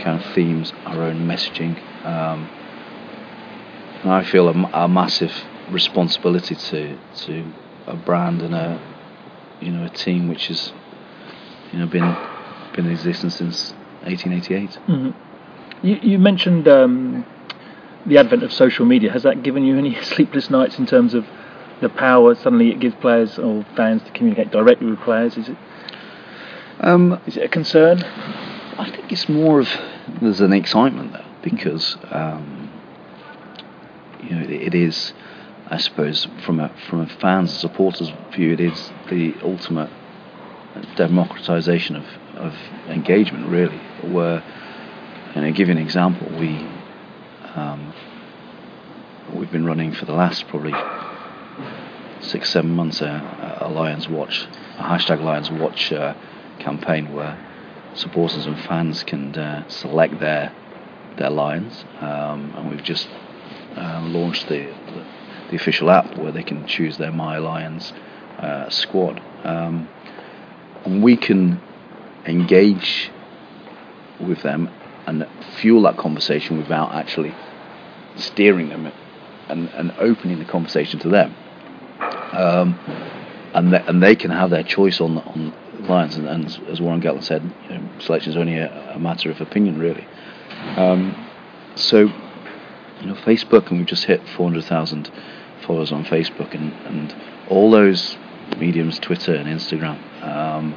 kind 0.00 0.22
of 0.22 0.34
themes, 0.34 0.72
our 0.84 1.02
own 1.02 1.26
messaging. 1.26 1.78
Um, 2.04 2.48
and 4.02 4.12
I 4.12 4.24
feel 4.24 4.48
a, 4.48 4.84
a, 4.84 4.88
massive 4.88 5.32
responsibility 5.70 6.54
to 6.54 6.98
to 7.24 7.52
a 7.86 7.96
brand 7.96 8.42
and 8.42 8.54
a 8.54 8.80
you 9.60 9.70
know 9.70 9.84
a 9.84 9.90
team 9.90 10.28
which 10.28 10.48
has 10.48 10.72
you 11.72 11.78
know 11.78 11.86
been 11.86 12.16
been 12.74 12.86
in 12.86 12.92
existence 12.92 13.36
since 13.36 13.72
1888. 14.04 14.70
Mm-hmm. 14.70 15.86
You, 15.86 15.96
you 15.96 16.18
mentioned 16.18 16.68
um, 16.68 17.24
the 18.08 18.18
advent 18.18 18.42
of 18.42 18.52
social 18.52 18.86
media. 18.86 19.12
Has 19.12 19.22
that 19.22 19.42
given 19.42 19.64
you 19.64 19.76
any 19.78 19.94
sleepless 20.02 20.50
nights 20.50 20.78
in 20.78 20.86
terms 20.86 21.14
of 21.14 21.26
the 21.80 21.88
power 21.88 22.34
suddenly 22.34 22.70
it 22.70 22.80
gives 22.80 22.96
players 22.96 23.38
or 23.38 23.64
fans 23.76 24.02
to 24.02 24.10
communicate 24.10 24.50
directly 24.50 24.86
with 24.86 25.00
players? 25.00 25.36
Is 25.36 25.48
it 25.48 25.56
um, 26.80 27.20
is 27.26 27.36
it 27.36 27.44
a 27.44 27.48
concern? 27.48 28.02
I 28.02 28.90
think 28.90 29.10
it's 29.10 29.28
more 29.28 29.60
of 29.60 29.68
there's 30.20 30.40
an 30.40 30.52
excitement 30.52 31.12
there 31.12 31.26
because 31.42 31.96
um, 32.10 32.70
you 34.22 34.30
know 34.30 34.42
it, 34.42 34.50
it 34.50 34.74
is, 34.74 35.12
I 35.66 35.78
suppose, 35.78 36.26
from 36.44 36.60
a 36.60 36.72
from 36.88 37.00
a 37.00 37.06
fans 37.06 37.50
and 37.50 37.60
supporters 37.60 38.12
view, 38.32 38.52
it 38.52 38.60
is 38.60 38.92
the 39.10 39.34
ultimate 39.42 39.90
democratization 40.96 41.96
of, 41.96 42.04
of 42.36 42.54
engagement, 42.88 43.48
really. 43.48 43.78
Where, 44.02 44.42
and 45.34 45.44
I 45.44 45.50
give 45.50 45.68
you 45.68 45.72
an 45.72 45.78
example, 45.78 46.28
we 46.38 46.66
um, 47.58 47.92
we've 49.34 49.50
been 49.50 49.64
running 49.64 49.92
for 49.92 50.04
the 50.04 50.12
last 50.12 50.46
probably 50.48 50.74
six, 52.20 52.50
seven 52.50 52.70
months 52.70 53.00
a, 53.00 53.58
a 53.60 53.68
Lions 53.68 54.08
Watch, 54.08 54.46
a 54.78 54.82
hashtag 54.82 55.22
Lions 55.22 55.50
Watch 55.50 55.92
uh, 55.92 56.14
campaign 56.58 57.12
where 57.12 57.38
supporters 57.94 58.46
and 58.46 58.58
fans 58.60 59.02
can 59.02 59.34
uh, 59.36 59.68
select 59.68 60.20
their 60.20 60.54
their 61.16 61.30
Lions, 61.30 61.84
um, 62.00 62.54
and 62.56 62.70
we've 62.70 62.84
just 62.84 63.08
uh, 63.76 64.00
launched 64.04 64.48
the, 64.48 64.66
the, 64.66 65.06
the 65.50 65.56
official 65.56 65.90
app 65.90 66.16
where 66.16 66.30
they 66.30 66.44
can 66.44 66.64
choose 66.66 66.96
their 66.96 67.10
My 67.10 67.38
Lions 67.38 67.92
uh, 68.38 68.70
squad, 68.70 69.20
um, 69.42 69.88
and 70.84 71.02
we 71.02 71.16
can 71.16 71.60
engage 72.24 73.10
with 74.20 74.42
them 74.42 74.70
and 75.08 75.26
fuel 75.56 75.82
that 75.82 75.96
conversation 75.96 76.58
without 76.58 76.92
actually 76.94 77.34
steering 78.18 78.68
them 78.68 78.92
and, 79.48 79.68
and 79.70 79.92
opening 79.98 80.38
the 80.38 80.44
conversation 80.44 80.98
to 81.00 81.08
them. 81.08 81.34
Um, 82.32 82.78
and, 83.54 83.74
and 83.74 84.02
they 84.02 84.14
can 84.14 84.30
have 84.30 84.50
their 84.50 84.62
choice 84.62 85.00
on 85.00 85.18
on 85.18 85.54
Lions. 85.80 86.16
And, 86.16 86.28
and 86.28 86.46
as 86.68 86.80
Warren 86.80 87.00
Gatland 87.00 87.24
said, 87.24 87.42
you 87.68 87.78
know, 87.78 87.88
selection 87.98 88.32
is 88.32 88.36
only 88.36 88.58
a, 88.58 88.94
a, 88.94 88.98
matter 88.98 89.30
of 89.30 89.40
opinion, 89.40 89.78
really. 89.78 90.06
Um, 90.76 91.26
so, 91.74 92.00
you 93.00 93.06
know, 93.06 93.14
Facebook, 93.14 93.68
and 93.68 93.78
we've 93.78 93.86
just 93.86 94.04
hit 94.04 94.26
400,000 94.36 95.10
followers 95.66 95.92
on 95.92 96.04
Facebook, 96.04 96.54
and, 96.54 96.72
and 96.86 97.14
all 97.48 97.70
those 97.70 98.16
mediums, 98.58 98.98
Twitter 98.98 99.34
and 99.34 99.48
Instagram, 99.48 99.98
um, 100.22 100.74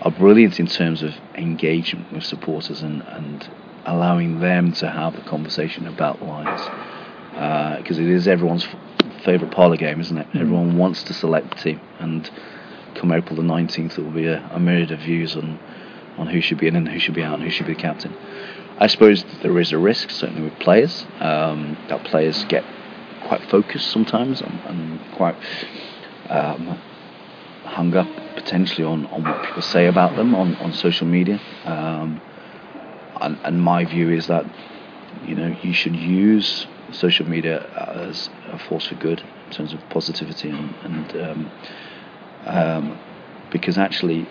are 0.00 0.10
brilliant 0.10 0.58
in 0.58 0.66
terms 0.66 1.02
of 1.02 1.14
engagement 1.34 2.12
with 2.12 2.24
supporters 2.24 2.82
and, 2.82 3.02
and 3.02 3.48
allowing 3.84 4.40
them 4.40 4.72
to 4.72 4.88
have 4.88 5.16
a 5.16 5.20
conversation 5.22 5.86
about 5.86 6.22
Lions. 6.22 6.60
Because 7.82 7.98
uh, 7.98 8.02
it 8.02 8.08
is 8.08 8.28
everyone's 8.28 8.64
f- 8.64 9.24
favourite 9.24 9.52
parlour 9.54 9.76
game, 9.76 10.00
isn't 10.00 10.18
it? 10.18 10.28
Mm. 10.30 10.40
Everyone 10.40 10.76
wants 10.76 11.02
to 11.04 11.14
select 11.14 11.50
the 11.50 11.56
team, 11.56 11.80
and 11.98 12.30
come 12.94 13.12
April 13.12 13.36
the 13.36 13.42
19th, 13.42 13.96
there 13.96 14.04
will 14.04 14.12
be 14.12 14.26
a, 14.26 14.44
a 14.52 14.60
myriad 14.60 14.90
of 14.90 15.00
views 15.00 15.36
on, 15.36 15.58
on 16.18 16.26
who 16.26 16.40
should 16.40 16.58
be 16.58 16.68
in 16.68 16.76
and 16.76 16.88
who 16.88 16.98
should 16.98 17.14
be 17.14 17.22
out 17.22 17.34
and 17.34 17.42
who 17.42 17.50
should 17.50 17.66
be 17.66 17.74
the 17.74 17.80
captain. 17.80 18.14
I 18.78 18.86
suppose 18.86 19.24
there 19.42 19.58
is 19.58 19.72
a 19.72 19.78
risk, 19.78 20.10
certainly 20.10 20.42
with 20.42 20.58
players, 20.58 21.06
um, 21.20 21.76
that 21.88 22.04
players 22.04 22.44
get 22.44 22.64
quite 23.24 23.42
focused 23.48 23.90
sometimes 23.90 24.40
and, 24.40 24.60
and 24.66 25.00
quite 25.14 25.36
um, 26.28 26.80
hung 27.64 27.94
up 27.94 28.08
potentially 28.34 28.84
on, 28.84 29.06
on 29.06 29.24
what 29.24 29.42
people 29.44 29.62
say 29.62 29.86
about 29.86 30.16
them 30.16 30.34
on, 30.34 30.56
on 30.56 30.72
social 30.72 31.06
media. 31.06 31.40
Um, 31.64 32.20
and, 33.22 33.38
and 33.44 33.62
my 33.62 33.84
view 33.84 34.10
is 34.10 34.26
that 34.26 34.44
you 35.24 35.34
know 35.34 35.56
you 35.62 35.72
should 35.72 35.96
use 35.96 36.66
social 36.90 37.28
media 37.28 37.66
as 37.76 38.28
a 38.48 38.58
force 38.58 38.86
for 38.86 38.94
good 38.96 39.22
in 39.46 39.52
terms 39.52 39.72
of 39.72 39.80
positivity 39.88 40.50
and, 40.50 40.74
and 40.82 41.16
um, 41.22 41.50
um, 42.46 42.98
because 43.50 43.78
actually 43.78 44.26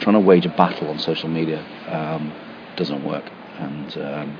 trying 0.00 0.14
to 0.14 0.20
wage 0.20 0.46
a 0.46 0.50
battle 0.50 0.88
on 0.88 0.98
social 0.98 1.28
media 1.28 1.64
um, 1.88 2.32
doesn't 2.76 3.04
work. 3.04 3.30
And 3.58 3.96
um, 3.98 4.38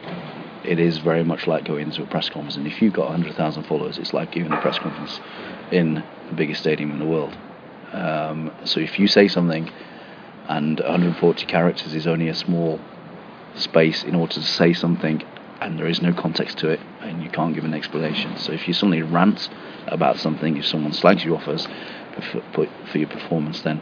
it 0.65 0.79
is 0.79 0.99
very 0.99 1.25
much 1.25 1.47
like 1.47 1.65
going 1.65 1.87
into 1.87 2.03
a 2.03 2.07
press 2.07 2.29
conference. 2.29 2.57
And 2.57 2.67
if 2.67 2.83
you've 2.83 2.93
got 2.93 3.11
100,000 3.11 3.65
followers 3.65 3.99
it's 3.99 4.13
like 4.13 4.33
giving 4.33 4.53
a 4.53 4.61
press 4.61 4.79
conference 4.79 5.21
in 5.73 5.95
the 6.29 6.35
biggest 6.35 6.61
stadium 6.61 6.91
in 6.91 6.99
the 6.99 7.07
world. 7.07 7.37
Um, 7.93 8.53
so 8.65 8.81
if 8.81 8.99
you 8.99 9.09
say 9.09 9.29
something 9.29 9.71
and 10.49 10.79
140 10.81 11.47
characters 11.47 11.95
is 11.95 12.07
only 12.07 12.29
a 12.29 12.35
small 12.35 12.81
space 13.59 14.03
in 14.05 14.15
order 14.15 14.35
to 14.35 14.43
say 14.43 14.73
something 14.73 15.23
and 15.61 15.79
there 15.79 15.87
is 15.87 16.01
no 16.01 16.13
context 16.13 16.59
to 16.59 16.69
it 16.69 16.81
and 17.01 17.23
you 17.23 17.31
can't 17.31 17.55
give 17.55 17.65
an 17.65 17.75
explanation. 17.75 18.37
So 18.39 18.53
if 18.53 18.69
you 18.69 18.75
suddenly 18.75 19.03
rant 19.03 19.49
about 19.87 20.19
something, 20.19 20.57
if 20.57 20.67
someone 20.67 20.93
slags 20.93 21.25
you 21.25 21.37
off 21.37 21.49
as 21.49 21.67
for, 22.53 22.99
your 22.99 23.09
performance, 23.09 23.63
then 23.63 23.81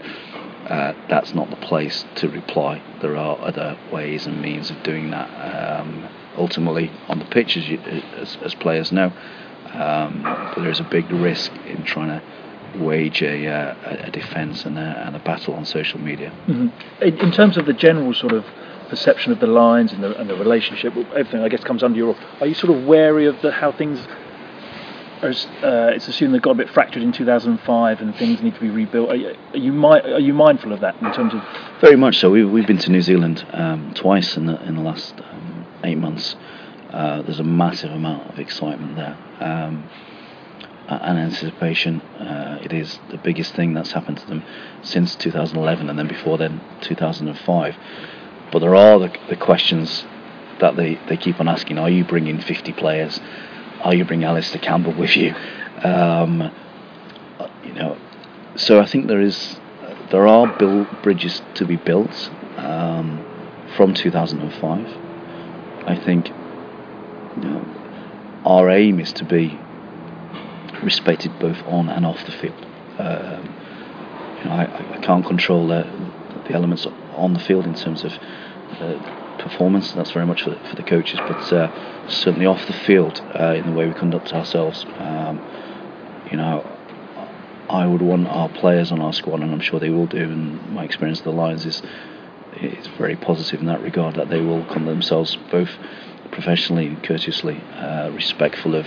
uh, 0.68 0.95
that's 1.09 1.35
not 1.35 1.51
the 1.51 1.57
place 1.57 2.05
to 2.16 2.29
reply. 2.29 2.83
There 3.01 3.16
are 3.16 3.39
other 3.41 3.79
ways 3.93 4.27
and 4.27 4.41
means 4.41 4.70
of 4.70 4.83
doing 4.83 5.11
that. 5.11 5.29
Um, 5.29 6.09
ultimately, 6.37 6.91
on 7.09 7.18
the 7.18 7.24
pitch, 7.27 7.57
as, 7.57 7.68
you, 7.68 7.79
as, 7.79 8.37
as 8.43 8.55
players 8.55 8.93
know, 8.93 9.12
um, 9.72 10.22
there 10.57 10.70
is 10.70 10.81
a 10.81 10.85
big 10.85 11.11
risk 11.11 11.53
in 11.66 11.85
trying 11.85 12.09
to 12.09 12.22
wage 12.79 13.22
a, 13.22 13.47
uh, 13.47 14.07
a 14.07 14.11
defence 14.11 14.64
and 14.64 14.79
a, 14.79 15.05
and 15.07 15.16
a 15.16 15.18
battle 15.18 15.55
on 15.55 15.64
social 15.64 16.01
media. 16.01 16.31
Mm-hmm. 16.47 17.03
In 17.03 17.33
terms 17.33 17.57
of 17.57 17.66
the 17.66 17.72
general 17.72 18.12
sort 18.12 18.33
of 18.33 18.45
perception 18.89 19.32
of 19.32 19.41
the 19.41 19.47
Lions 19.47 19.93
and 19.93 20.03
the, 20.03 20.16
and 20.18 20.28
the 20.28 20.37
relationship, 20.37 20.97
everything 20.97 21.41
I 21.41 21.49
guess 21.49 21.64
comes 21.64 21.82
under 21.82 21.97
your. 21.97 22.16
Are 22.41 22.47
you 22.47 22.55
sort 22.55 22.76
of 22.76 22.84
wary 22.84 23.26
of 23.26 23.41
the, 23.43 23.51
how 23.53 23.72
things? 23.72 24.07
Are, 25.22 25.30
uh, 25.30 25.95
it's 25.95 26.09
assumed 26.09 26.34
they 26.34 26.39
got 26.39 26.51
a 26.51 26.55
bit 26.55 26.70
fractured 26.70 27.03
in 27.03 27.11
2005 27.11 28.01
and 28.01 28.14
things 28.16 28.43
need 28.43 28.55
to 28.55 28.61
be 28.61 28.68
rebuilt. 28.68 29.09
Are 29.09 29.16
you, 29.16 29.34
are 29.53 29.59
you, 29.59 29.72
mi- 29.72 30.12
are 30.12 30.20
you 30.20 30.34
mindful 30.34 30.72
of 30.72 30.80
that 30.80 31.01
in 31.01 31.12
terms 31.12 31.32
of? 31.32 31.43
Very 31.80 31.97
much 31.97 32.18
so. 32.18 32.30
We, 32.30 32.45
we've 32.45 32.66
been 32.66 32.78
to 32.78 32.91
New 32.91 33.01
Zealand 33.01 33.47
um, 33.53 33.95
twice 33.95 34.37
in 34.37 34.47
the 34.47 34.62
in 34.64 34.76
the 34.76 34.82
last 34.82 35.14
um, 35.20 35.66
eight 35.84 35.99
months. 35.99 36.37
Uh, 36.91 37.22
there's 37.22 37.41
a 37.41 37.45
massive 37.45 37.91
amount 37.91 38.30
of 38.30 38.39
excitement 38.39 38.97
there. 38.97 39.18
Um, 39.41 39.89
and 40.89 41.18
anticipation. 41.18 42.01
Uh, 42.01 42.59
it 42.62 42.72
is 42.72 42.99
the 43.11 43.18
biggest 43.18 43.55
thing 43.55 43.74
that's 43.74 43.93
happened 43.93 44.18
to 44.18 44.26
them 44.26 44.45
since 44.82 45.16
2011, 45.16 45.91
and 45.91 45.99
then 45.99 46.07
before 46.07 46.39
then 46.39 46.61
2005. 46.82 47.76
But 48.53 48.61
there 48.61 48.74
are 48.74 48.99
the, 48.99 49.16
the 49.28 49.36
questions 49.36 50.05
that 50.61 50.76
they, 50.76 50.94
they 51.09 51.16
keep 51.16 51.40
on 51.40 51.49
asking. 51.49 51.78
Are 51.78 51.90
you 51.90 52.05
bringing 52.05 52.40
50 52.40 52.72
players? 52.72 53.20
Are 53.82 53.94
you 53.94 54.05
bringing 54.05 54.24
Alastair 54.24 54.61
Campbell 54.61 54.94
with 54.94 55.16
you? 55.16 55.34
Um, 55.82 56.51
you 57.62 57.72
know, 57.74 57.99
so 58.57 58.80
I 58.80 58.86
think 58.86 59.07
there 59.07 59.20
is 59.20 59.61
there 60.11 60.26
are 60.26 60.47
build 60.59 60.86
bridges 61.03 61.42
to 61.55 61.66
be 61.66 61.76
built 61.76 62.30
um, 62.57 63.24
from 63.76 63.92
2005. 63.92 64.86
I 65.86 65.97
think 65.97 66.28
you 66.28 67.42
know, 67.42 67.64
our 68.44 68.70
aim 68.70 69.01
is 69.01 69.12
to 69.14 69.24
be 69.24 69.59
respected 70.82 71.38
both 71.38 71.62
on 71.66 71.88
and 71.88 72.07
off 72.07 72.24
the 72.24 72.32
field. 72.32 72.66
Um, 72.99 73.55
you 74.38 74.44
know, 74.44 74.53
I, 74.53 74.94
I, 74.94 74.99
can't 75.03 75.24
control 75.24 75.66
the, 75.68 75.86
the, 76.47 76.55
elements 76.55 76.86
on 77.17 77.33
the 77.33 77.41
field 77.41 77.64
in 77.67 77.75
terms 77.75 78.05
of 78.05 78.12
uh, 78.81 79.39
performance. 79.39 79.93
That's 79.93 80.11
very 80.11 80.27
much 80.27 80.43
for 80.43 80.51
the, 80.51 80.57
for 80.69 80.77
the 80.77 80.83
coaches, 80.83 81.19
but 81.27 81.53
uh, 81.53 82.09
certainly 82.09 82.47
off 82.47 82.67
the 82.67 82.73
field 82.73 83.21
uh, 83.39 83.55
in 83.55 83.67
the 83.67 83.73
way 83.73 83.87
we 83.87 83.95
conduct 83.95 84.33
ourselves. 84.33 84.85
Um, 84.99 85.41
you 86.31 86.37
know, 86.37 86.64
I 87.69 87.87
would 87.87 88.03
want 88.03 88.29
our 88.29 88.49
players 88.49 88.93
on 88.93 89.01
our 89.01 89.12
squad, 89.12 89.41
and 89.41 89.53
I'm 89.53 89.61
sure 89.61 89.81
they 89.81 89.91
will 89.91 90.07
do. 90.07 90.23
And 90.23 90.73
my 90.73 90.85
experience 90.85 91.19
of 91.19 91.25
the 91.25 91.33
Lions 91.33 91.67
is 91.67 91.83
is 92.61 92.87
very 92.97 93.17
positive 93.17 93.61
in 93.61 93.67
that 93.67 93.83
regard. 93.83 94.14
That 94.14 94.31
they 94.31 94.41
will 94.41 94.64
conduct 94.64 94.87
themselves 94.87 95.37
both 95.51 95.71
professionally 96.31 96.87
and 96.87 97.03
courteously, 97.03 97.61
uh, 97.75 98.11
respectful 98.12 98.75
of 98.75 98.87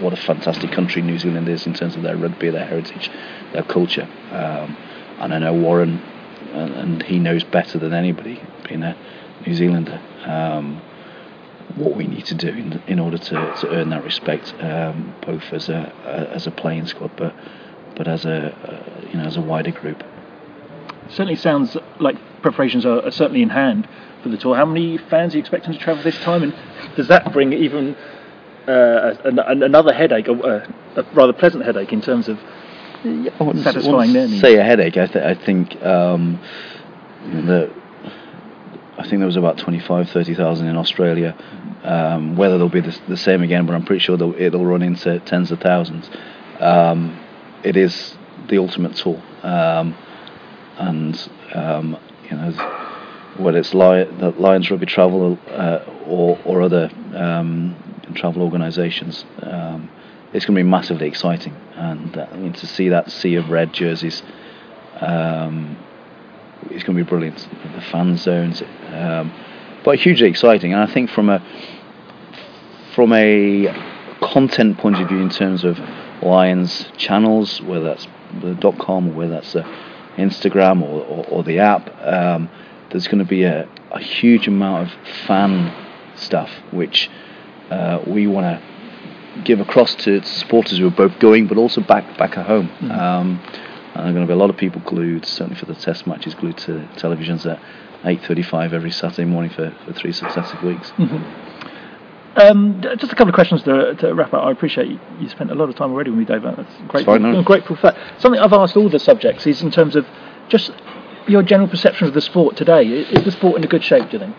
what 0.00 0.12
a 0.12 0.16
fantastic 0.16 0.70
country 0.72 1.02
New 1.02 1.18
Zealand 1.18 1.48
is 1.48 1.66
in 1.66 1.74
terms 1.74 1.96
of 1.96 2.02
their 2.02 2.16
rugby, 2.16 2.50
their 2.50 2.66
heritage, 2.66 3.10
their 3.52 3.62
culture. 3.62 4.08
Um, 4.30 4.76
and 5.18 5.34
I 5.34 5.38
know 5.38 5.54
Warren, 5.54 6.02
and, 6.52 6.74
and, 6.74 7.02
he 7.02 7.18
knows 7.18 7.44
better 7.44 7.78
than 7.78 7.92
anybody, 7.92 8.40
being 8.68 8.82
a 8.82 8.96
New 9.46 9.54
Zealander, 9.54 10.00
um, 10.24 10.80
what 11.76 11.96
we 11.96 12.06
need 12.06 12.26
to 12.26 12.34
do 12.34 12.48
in, 12.48 12.82
in 12.86 12.98
order 12.98 13.18
to, 13.18 13.54
to 13.60 13.68
earn 13.70 13.90
that 13.90 14.04
respect, 14.04 14.54
um, 14.60 15.14
both 15.24 15.52
as 15.52 15.68
a, 15.68 15.92
a, 16.04 16.34
as 16.34 16.46
a 16.46 16.50
playing 16.50 16.86
squad, 16.86 17.10
but 17.16 17.34
but 17.96 18.06
as 18.06 18.24
a 18.24 18.54
uh, 18.54 19.08
you 19.10 19.18
know 19.18 19.24
as 19.24 19.36
a 19.36 19.40
wider 19.40 19.70
group. 19.70 20.02
Certainly 21.08 21.36
sounds 21.36 21.76
like 21.98 22.16
preparations 22.42 22.84
are, 22.84 23.04
are 23.04 23.10
certainly 23.10 23.42
in 23.42 23.50
hand 23.50 23.88
for 24.22 24.28
the 24.28 24.36
tour. 24.36 24.56
How 24.56 24.66
many 24.66 24.98
fans 24.98 25.34
are 25.34 25.38
you 25.38 25.40
expecting 25.40 25.72
to 25.72 25.78
travel 25.78 26.02
this 26.02 26.18
time, 26.20 26.42
and 26.42 26.54
does 26.96 27.08
that 27.08 27.32
bring 27.32 27.52
even 27.52 27.96
uh, 28.68 29.14
another 29.24 29.92
headache, 29.92 30.28
a, 30.28 30.66
a, 30.96 31.02
rather 31.14 31.32
pleasant 31.32 31.64
headache 31.64 31.92
in 31.92 32.00
terms 32.02 32.28
of 32.28 32.38
I 33.04 33.42
wouldn't, 33.42 33.64
satisfying? 33.64 34.40
Say 34.40 34.56
a 34.56 34.64
headache. 34.64 34.96
I, 34.96 35.06
th- 35.06 35.24
I 35.24 35.34
think 35.34 35.80
um, 35.82 36.40
the 37.24 37.70
I 38.98 39.02
think 39.02 39.20
there 39.20 39.26
was 39.26 39.36
about 39.36 39.58
25, 39.58 40.10
30,000 40.10 40.66
in 40.66 40.76
Australia. 40.76 41.36
Um, 41.84 42.36
whether 42.36 42.58
they'll 42.58 42.68
be 42.68 42.80
the, 42.80 42.98
the, 43.08 43.16
same 43.16 43.42
again, 43.42 43.64
but 43.64 43.74
I'm 43.74 43.84
pretty 43.84 44.00
sure 44.00 44.16
it'll 44.36 44.66
run 44.66 44.82
into 44.82 45.20
tens 45.20 45.52
of 45.52 45.60
thousands. 45.60 46.10
Um, 46.58 47.16
it 47.62 47.76
is 47.76 48.16
the 48.48 48.58
ultimate 48.58 48.96
tool, 48.96 49.22
um, 49.44 49.96
and 50.76 51.30
um, 51.54 51.96
you 52.28 52.36
know 52.36 52.50
whether 53.36 53.58
it's 53.58 53.72
Lions 53.74 54.70
Rugby 54.70 54.86
Travel 54.86 55.38
uh, 55.48 55.84
or 56.04 56.36
or 56.44 56.62
other 56.62 56.90
um, 57.14 57.76
travel 58.16 58.42
organisations. 58.42 59.24
Um, 59.42 59.88
it's 60.32 60.44
going 60.44 60.56
to 60.56 60.62
be 60.62 60.68
massively 60.68 61.06
exciting, 61.06 61.54
and 61.74 62.16
uh, 62.16 62.26
I 62.30 62.36
mean, 62.36 62.52
to 62.54 62.66
see 62.66 62.90
that 62.90 63.10
sea 63.10 63.36
of 63.36 63.50
red 63.50 63.72
jerseys, 63.72 64.22
um, 65.00 65.76
it's 66.64 66.84
going 66.84 66.96
to 66.96 67.04
be 67.04 67.08
brilliant. 67.08 67.48
The 67.74 67.80
fan 67.80 68.16
zones, 68.16 68.62
um, 68.88 69.32
but 69.84 69.98
hugely 69.98 70.28
exciting, 70.28 70.72
and 70.72 70.82
I 70.82 70.86
think 70.86 71.10
from 71.10 71.30
a 71.30 71.42
from 72.94 73.12
a 73.12 73.68
content 74.20 74.78
point 74.78 75.00
of 75.00 75.08
view, 75.08 75.18
in 75.18 75.30
terms 75.30 75.64
of 75.64 75.78
Lions 76.22 76.90
channels, 76.96 77.62
whether 77.62 77.84
that's 77.84 78.06
the 78.42 78.74
.com 78.78 79.08
or 79.08 79.12
whether 79.12 79.34
that's 79.34 79.52
the 79.52 79.62
Instagram 80.16 80.82
or, 80.82 81.04
or, 81.04 81.24
or 81.26 81.42
the 81.44 81.60
app, 81.60 81.90
um, 82.02 82.50
there's 82.90 83.06
going 83.06 83.20
to 83.20 83.24
be 83.24 83.44
a, 83.44 83.68
a 83.92 84.00
huge 84.00 84.48
amount 84.48 84.88
of 84.88 85.16
fan 85.26 85.72
stuff 86.16 86.50
which 86.72 87.08
uh, 87.70 88.02
we 88.06 88.26
want 88.26 88.44
to 88.44 88.77
give 89.44 89.60
across 89.60 89.94
to 89.96 90.22
supporters 90.22 90.78
who 90.78 90.86
are 90.86 90.90
both 90.90 91.18
going 91.18 91.46
but 91.46 91.58
also 91.58 91.80
back 91.80 92.16
back 92.18 92.36
at 92.36 92.46
home. 92.46 92.68
Mm-hmm. 92.68 92.90
Um, 92.90 93.40
and 93.94 94.04
there 94.04 94.10
are 94.10 94.12
going 94.12 94.26
to 94.26 94.30
be 94.30 94.32
a 94.32 94.36
lot 94.36 94.50
of 94.50 94.56
people 94.56 94.80
glued, 94.84 95.24
certainly 95.24 95.58
for 95.58 95.66
the 95.66 95.74
test 95.74 96.06
matches, 96.06 96.34
glued 96.34 96.56
to 96.58 96.88
televisions 96.96 97.46
at 97.50 97.60
8.35 98.04 98.72
every 98.72 98.92
Saturday 98.92 99.24
morning 99.24 99.50
for, 99.50 99.74
for 99.84 99.92
three 99.92 100.12
successive 100.12 100.62
weeks. 100.62 100.92
Mm-hmm. 100.92 101.48
Um, 102.40 102.80
just 102.80 103.12
a 103.12 103.16
couple 103.16 103.30
of 103.30 103.34
questions 103.34 103.64
to, 103.64 103.96
to, 103.96 104.14
wrap 104.14 104.32
up. 104.32 104.44
I 104.44 104.52
appreciate 104.52 104.86
you, 104.86 105.00
you, 105.18 105.28
spent 105.28 105.50
a 105.50 105.54
lot 105.56 105.68
of 105.68 105.74
time 105.74 105.90
already 105.90 106.10
with 106.10 106.20
me, 106.20 106.24
Dave. 106.24 106.42
That's 106.42 106.72
great. 106.86 107.04
Fine, 107.04 107.22
no. 107.22 107.42
grateful 107.42 107.74
for 107.74 107.90
that. 107.90 108.20
Something 108.20 108.40
I've 108.40 108.52
asked 108.52 108.76
all 108.76 108.88
the 108.88 109.00
subjects 109.00 109.44
is 109.48 109.62
in 109.62 109.72
terms 109.72 109.96
of 109.96 110.06
just 110.48 110.70
your 111.26 111.42
general 111.42 111.68
perception 111.68 112.06
of 112.06 112.14
the 112.14 112.20
sport 112.20 112.56
today. 112.56 112.86
Is 112.86 113.24
the 113.24 113.32
sport 113.32 113.56
in 113.56 113.64
a 113.64 113.66
good 113.66 113.82
shape, 113.82 114.10
do 114.10 114.18
you 114.18 114.18
think? 114.20 114.36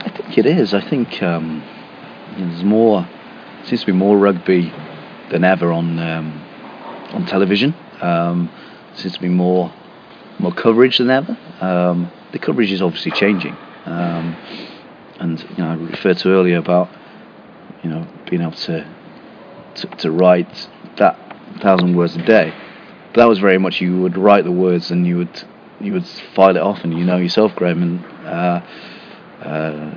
I 0.00 0.12
think 0.16 0.38
it 0.38 0.46
is. 0.46 0.74
I 0.74 0.80
think 0.80 1.22
um, 1.22 1.62
there's 2.36 2.64
more. 2.64 3.08
Seems 3.64 3.80
to 3.80 3.86
be 3.86 3.92
more 3.92 4.18
rugby 4.18 4.72
than 5.30 5.44
ever 5.44 5.72
on 5.72 5.98
um, 5.98 6.44
on 7.12 7.26
television. 7.26 7.74
Um, 8.00 8.50
seems 8.94 9.14
to 9.14 9.20
be 9.20 9.28
more 9.28 9.72
more 10.38 10.52
coverage 10.52 10.98
than 10.98 11.10
ever. 11.10 11.36
Um, 11.60 12.10
the 12.32 12.38
coverage 12.38 12.72
is 12.72 12.82
obviously 12.82 13.12
changing, 13.12 13.56
um, 13.86 14.36
and 15.20 15.40
you 15.40 15.56
know 15.58 15.70
I 15.70 15.74
referred 15.74 16.18
to 16.18 16.30
earlier 16.30 16.58
about 16.58 16.90
you 17.82 17.90
know 17.90 18.06
being 18.28 18.42
able 18.42 18.52
to 18.52 18.86
to, 19.76 19.86
to 19.86 20.10
write 20.10 20.68
that 20.96 21.18
thousand 21.60 21.96
words 21.96 22.16
a 22.16 22.22
day. 22.22 22.52
But 23.12 23.20
that 23.20 23.28
was 23.28 23.38
very 23.38 23.58
much 23.58 23.80
you 23.80 24.00
would 24.00 24.16
write 24.16 24.44
the 24.44 24.52
words 24.52 24.90
and 24.90 25.06
you 25.06 25.18
would 25.18 25.44
you 25.80 25.92
would 25.92 26.06
file 26.06 26.56
it 26.56 26.62
off 26.62 26.84
and 26.84 26.92
you 26.98 27.04
know 27.04 27.16
yourself, 27.16 27.54
Graham, 27.54 27.82
and 27.82 28.26
uh, 28.26 28.60
uh, 29.44 29.94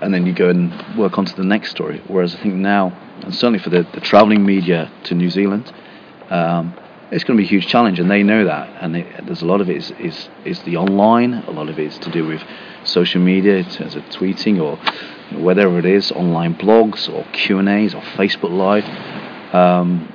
and 0.00 0.12
then 0.14 0.26
you 0.26 0.32
go 0.32 0.48
and 0.48 0.72
work 0.96 1.18
onto 1.18 1.34
the 1.34 1.44
next 1.44 1.70
story. 1.70 2.00
Whereas 2.06 2.34
I 2.34 2.38
think 2.38 2.54
now, 2.54 2.92
and 3.22 3.34
certainly 3.34 3.58
for 3.58 3.70
the, 3.70 3.82
the 3.94 4.00
travelling 4.00 4.44
media 4.44 4.90
to 5.04 5.14
New 5.14 5.30
Zealand, 5.30 5.72
um, 6.30 6.74
it's 7.10 7.24
going 7.24 7.36
to 7.36 7.42
be 7.42 7.46
a 7.46 7.48
huge 7.48 7.66
challenge, 7.66 7.98
and 8.00 8.10
they 8.10 8.22
know 8.22 8.44
that. 8.44 8.82
And 8.82 8.96
it, 8.96 9.26
there's 9.26 9.42
a 9.42 9.46
lot 9.46 9.60
of 9.60 9.70
it 9.70 9.76
is, 9.76 9.90
is 9.98 10.28
is 10.44 10.62
the 10.62 10.76
online, 10.76 11.34
a 11.34 11.50
lot 11.50 11.68
of 11.68 11.78
it 11.78 11.86
is 11.86 11.98
to 12.00 12.10
do 12.10 12.26
with 12.26 12.42
social 12.84 13.20
media 13.20 13.56
in 13.58 13.64
terms 13.64 13.94
of 13.94 14.02
tweeting 14.04 14.60
or 14.60 14.76
whatever 15.38 15.78
it 15.78 15.86
is, 15.86 16.12
online 16.12 16.54
blogs 16.54 17.12
or 17.12 17.24
Q 17.32 17.58
and 17.58 17.68
A's 17.68 17.94
or 17.94 18.02
Facebook 18.02 18.50
Live. 18.50 18.84
Um, 19.54 20.12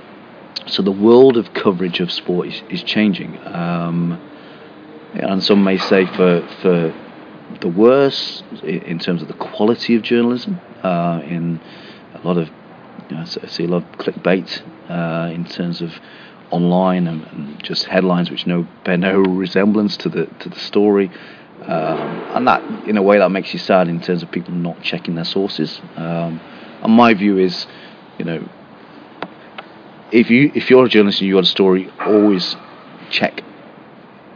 so 0.67 0.81
the 0.81 0.91
world 0.91 1.35
of 1.35 1.53
coverage 1.53 1.99
of 1.99 2.11
sport 2.11 2.47
is, 2.47 2.61
is 2.69 2.83
changing, 2.83 3.37
um, 3.47 4.21
and 5.13 5.43
some 5.43 5.63
may 5.63 5.77
say 5.77 6.05
for 6.05 6.47
for 6.61 6.93
the 7.63 7.69
worse 7.69 8.43
in 8.61 8.99
terms 8.99 9.21
of 9.21 9.29
the 9.29 9.33
quality 9.33 9.95
of 9.95 10.01
journalism. 10.01 10.59
Uh, 10.83 11.21
in 11.23 11.61
a 12.13 12.19
lot 12.27 12.37
of, 12.37 12.49
you 13.09 13.15
know, 13.15 13.21
I 13.21 13.47
see 13.47 13.63
a 13.63 13.67
lot 13.67 13.83
of 13.83 13.91
clickbait 13.93 14.61
uh, 14.89 15.31
in 15.33 15.45
terms 15.45 15.81
of 15.81 15.93
online 16.51 17.07
and, 17.07 17.25
and, 17.27 17.63
just 17.63 17.85
headlines 17.85 18.29
which 18.29 18.45
no 18.45 18.67
bear 18.83 18.97
no 18.97 19.17
resemblance 19.43 19.95
to 19.97 20.09
the 20.09 20.25
to 20.39 20.49
the 20.49 20.59
story. 20.59 21.09
Um, 21.61 21.99
and 22.35 22.47
that, 22.49 22.61
in 22.85 22.97
a 22.97 23.01
way, 23.01 23.19
that 23.19 23.29
makes 23.29 23.53
you 23.53 23.59
sad 23.59 23.87
in 23.87 24.01
terms 24.01 24.21
of 24.21 24.29
people 24.29 24.53
not 24.53 24.81
checking 24.81 25.15
their 25.15 25.23
sources. 25.23 25.79
Um, 25.95 26.41
and 26.81 26.91
my 26.91 27.13
view 27.13 27.37
is, 27.37 27.65
you 28.17 28.25
know, 28.25 28.49
if 30.11 30.29
you 30.29 30.51
if 30.53 30.69
you're 30.69 30.85
a 30.85 30.89
journalist 30.89 31.21
and 31.21 31.29
you 31.29 31.35
got 31.35 31.45
a 31.45 31.47
story, 31.47 31.89
always 32.01 32.57
check. 33.09 33.41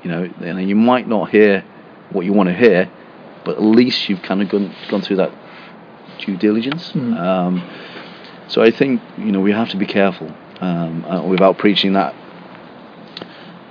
You 0.04 0.12
know, 0.12 0.24
and 0.40 0.70
you 0.70 0.78
might 0.78 1.10
not 1.10 1.30
hear 1.30 1.66
what 2.12 2.26
you 2.26 2.32
want 2.32 2.48
to 2.48 2.56
hear, 2.56 2.90
but 3.48 3.56
at 3.56 3.64
least 3.64 4.10
you've 4.10 4.22
kind 4.22 4.42
of 4.42 4.50
gone 4.50 4.76
gone 4.90 5.02
through 5.02 5.16
that 5.16 5.32
due 6.20 6.36
diligence. 6.36 6.92
Mm. 6.92 7.18
Um, 7.18 7.70
so 8.50 8.62
I 8.62 8.72
think 8.72 9.02
you 9.18 9.32
know 9.32 9.40
we 9.40 9.54
have 9.54 9.70
to 9.70 9.78
be 9.78 9.86
careful 9.86 10.30
um, 10.60 11.06
uh, 11.06 11.24
without 11.24 11.58
preaching 11.58 11.94
that. 11.94 12.14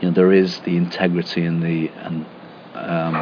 You 0.00 0.08
know 0.08 0.14
there 0.14 0.32
is 0.32 0.60
the 0.60 0.78
integrity 0.78 1.44
and 1.44 1.62
the 1.62 1.88
and 1.88 2.26
um, 2.74 3.14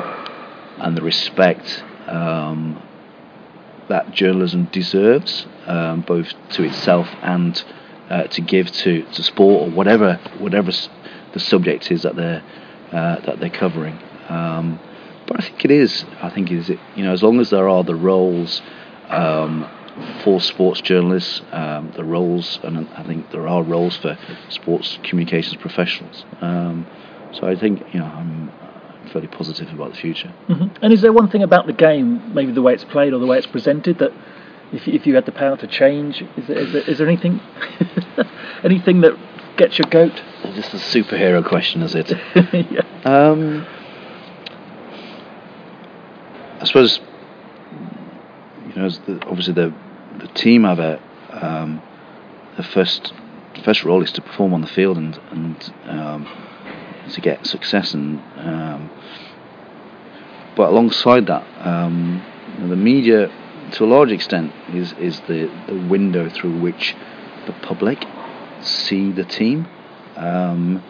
and 0.79 0.97
the 0.97 1.03
respect 1.03 1.83
um, 2.07 2.81
that 3.89 4.13
journalism 4.13 4.67
deserves, 4.67 5.47
um, 5.67 6.03
both 6.03 6.33
to 6.51 6.63
itself 6.63 7.09
and 7.23 7.65
uh, 8.11 8.25
to 8.29 8.41
give 8.41 8.71
to, 8.71 9.03
to 9.03 9.23
sport 9.25 9.69
or 9.69 9.71
whatever 9.73 10.21
whatever 10.39 10.71
the 11.33 11.41
subject 11.41 11.91
is 11.91 12.03
that 12.03 12.15
they're 12.15 12.45
uh, 12.93 13.19
that 13.27 13.41
they're 13.41 13.51
covering. 13.51 13.99
Um, 14.29 14.79
but 15.27 15.41
I 15.41 15.43
think 15.43 15.65
it 15.65 15.71
is. 15.71 16.05
I 16.23 16.31
think 16.31 16.51
it 16.51 16.59
is. 16.59 16.69
You 16.69 17.05
know, 17.05 17.13
as 17.13 17.23
long 17.23 17.41
as 17.41 17.51
there 17.51 17.69
are 17.69 17.85
the 17.85 17.95
roles 17.95 18.63
um, 19.09 19.69
for 20.23 20.41
sports 20.41 20.81
journalists, 20.81 21.43
um, 21.53 21.93
the 21.97 22.05
roles, 22.05 22.59
and 22.63 22.89
I 22.91 23.03
think 23.05 23.31
there 23.31 23.47
are 23.47 23.63
roles 23.63 23.97
for 23.97 24.19
sports 24.49 24.99
communications 25.03 25.57
professionals. 25.57 26.25
Um, 26.41 26.87
so 27.33 27.47
I 27.47 27.57
think 27.57 27.83
you 27.93 28.01
know 28.01 28.07
I'm 28.07 28.53
fairly 29.13 29.29
positive 29.29 29.73
about 29.73 29.93
the 29.93 29.97
future. 29.99 30.33
Mm-hmm. 30.49 30.83
And 30.83 30.93
is 30.93 31.03
there 31.03 31.13
one 31.13 31.29
thing 31.29 31.43
about 31.43 31.67
the 31.67 31.73
game, 31.73 32.35
maybe 32.35 32.53
the 32.53 32.63
way 32.63 32.75
it's 32.75 32.85
played 32.85 33.13
or 33.13 33.19
the 33.19 33.27
way 33.27 33.39
it's 33.39 33.47
presented, 33.47 33.99
that 33.99 34.13
if 34.73 34.89
if 34.89 35.07
you 35.07 35.15
had 35.15 35.27
the 35.27 35.33
power 35.33 35.57
to 35.57 35.67
change, 35.67 36.23
is 36.37 36.47
there, 36.47 36.59
is 36.59 36.73
there, 36.73 36.83
is 36.83 36.99
there 36.99 37.09
anything 37.09 37.41
anything 38.65 39.01
that 39.03 39.17
gets 39.57 39.79
your 39.79 39.89
goat? 39.91 40.23
This 40.43 40.73
is 40.75 40.75
a 40.75 40.99
superhero 40.99 41.47
question, 41.47 41.83
is 41.83 41.95
it? 41.95 42.11
yeah. 42.71 42.83
Um, 43.05 43.67
I 46.65 46.67
suppose 46.67 46.99
you 48.69 48.75
know, 48.75 48.89
the, 48.89 49.27
obviously 49.27 49.53
the 49.53 49.75
the 50.19 50.29
team 50.29 50.65
have 50.65 50.79
a 50.79 50.99
um, 51.31 51.83
the 52.57 52.63
first 52.63 53.13
first 53.63 53.85
role 53.85 54.03
is 54.03 54.11
to 54.13 54.23
perform 54.23 54.55
on 54.55 54.63
the 54.63 54.67
field 54.67 54.97
and 54.97 55.21
and 55.31 55.75
um, 55.85 56.27
to 57.13 57.21
get 57.21 57.47
success 57.47 57.93
and 57.93 58.19
um, 58.39 58.91
but 60.57 60.71
alongside 60.71 61.27
that 61.27 61.45
um, 61.67 62.25
you 62.55 62.63
know, 62.63 62.71
the 62.71 62.77
media 62.77 63.31
to 63.73 63.85
a 63.85 63.87
large 63.87 64.11
extent 64.11 64.51
is 64.73 64.95
is 64.95 65.21
the, 65.29 65.51
the 65.67 65.77
window 65.91 66.31
through 66.31 66.59
which 66.61 66.97
the 67.45 67.53
public 67.61 68.07
see 68.63 69.13
the 69.13 69.25
team. 69.25 69.67
Um, 70.17 70.83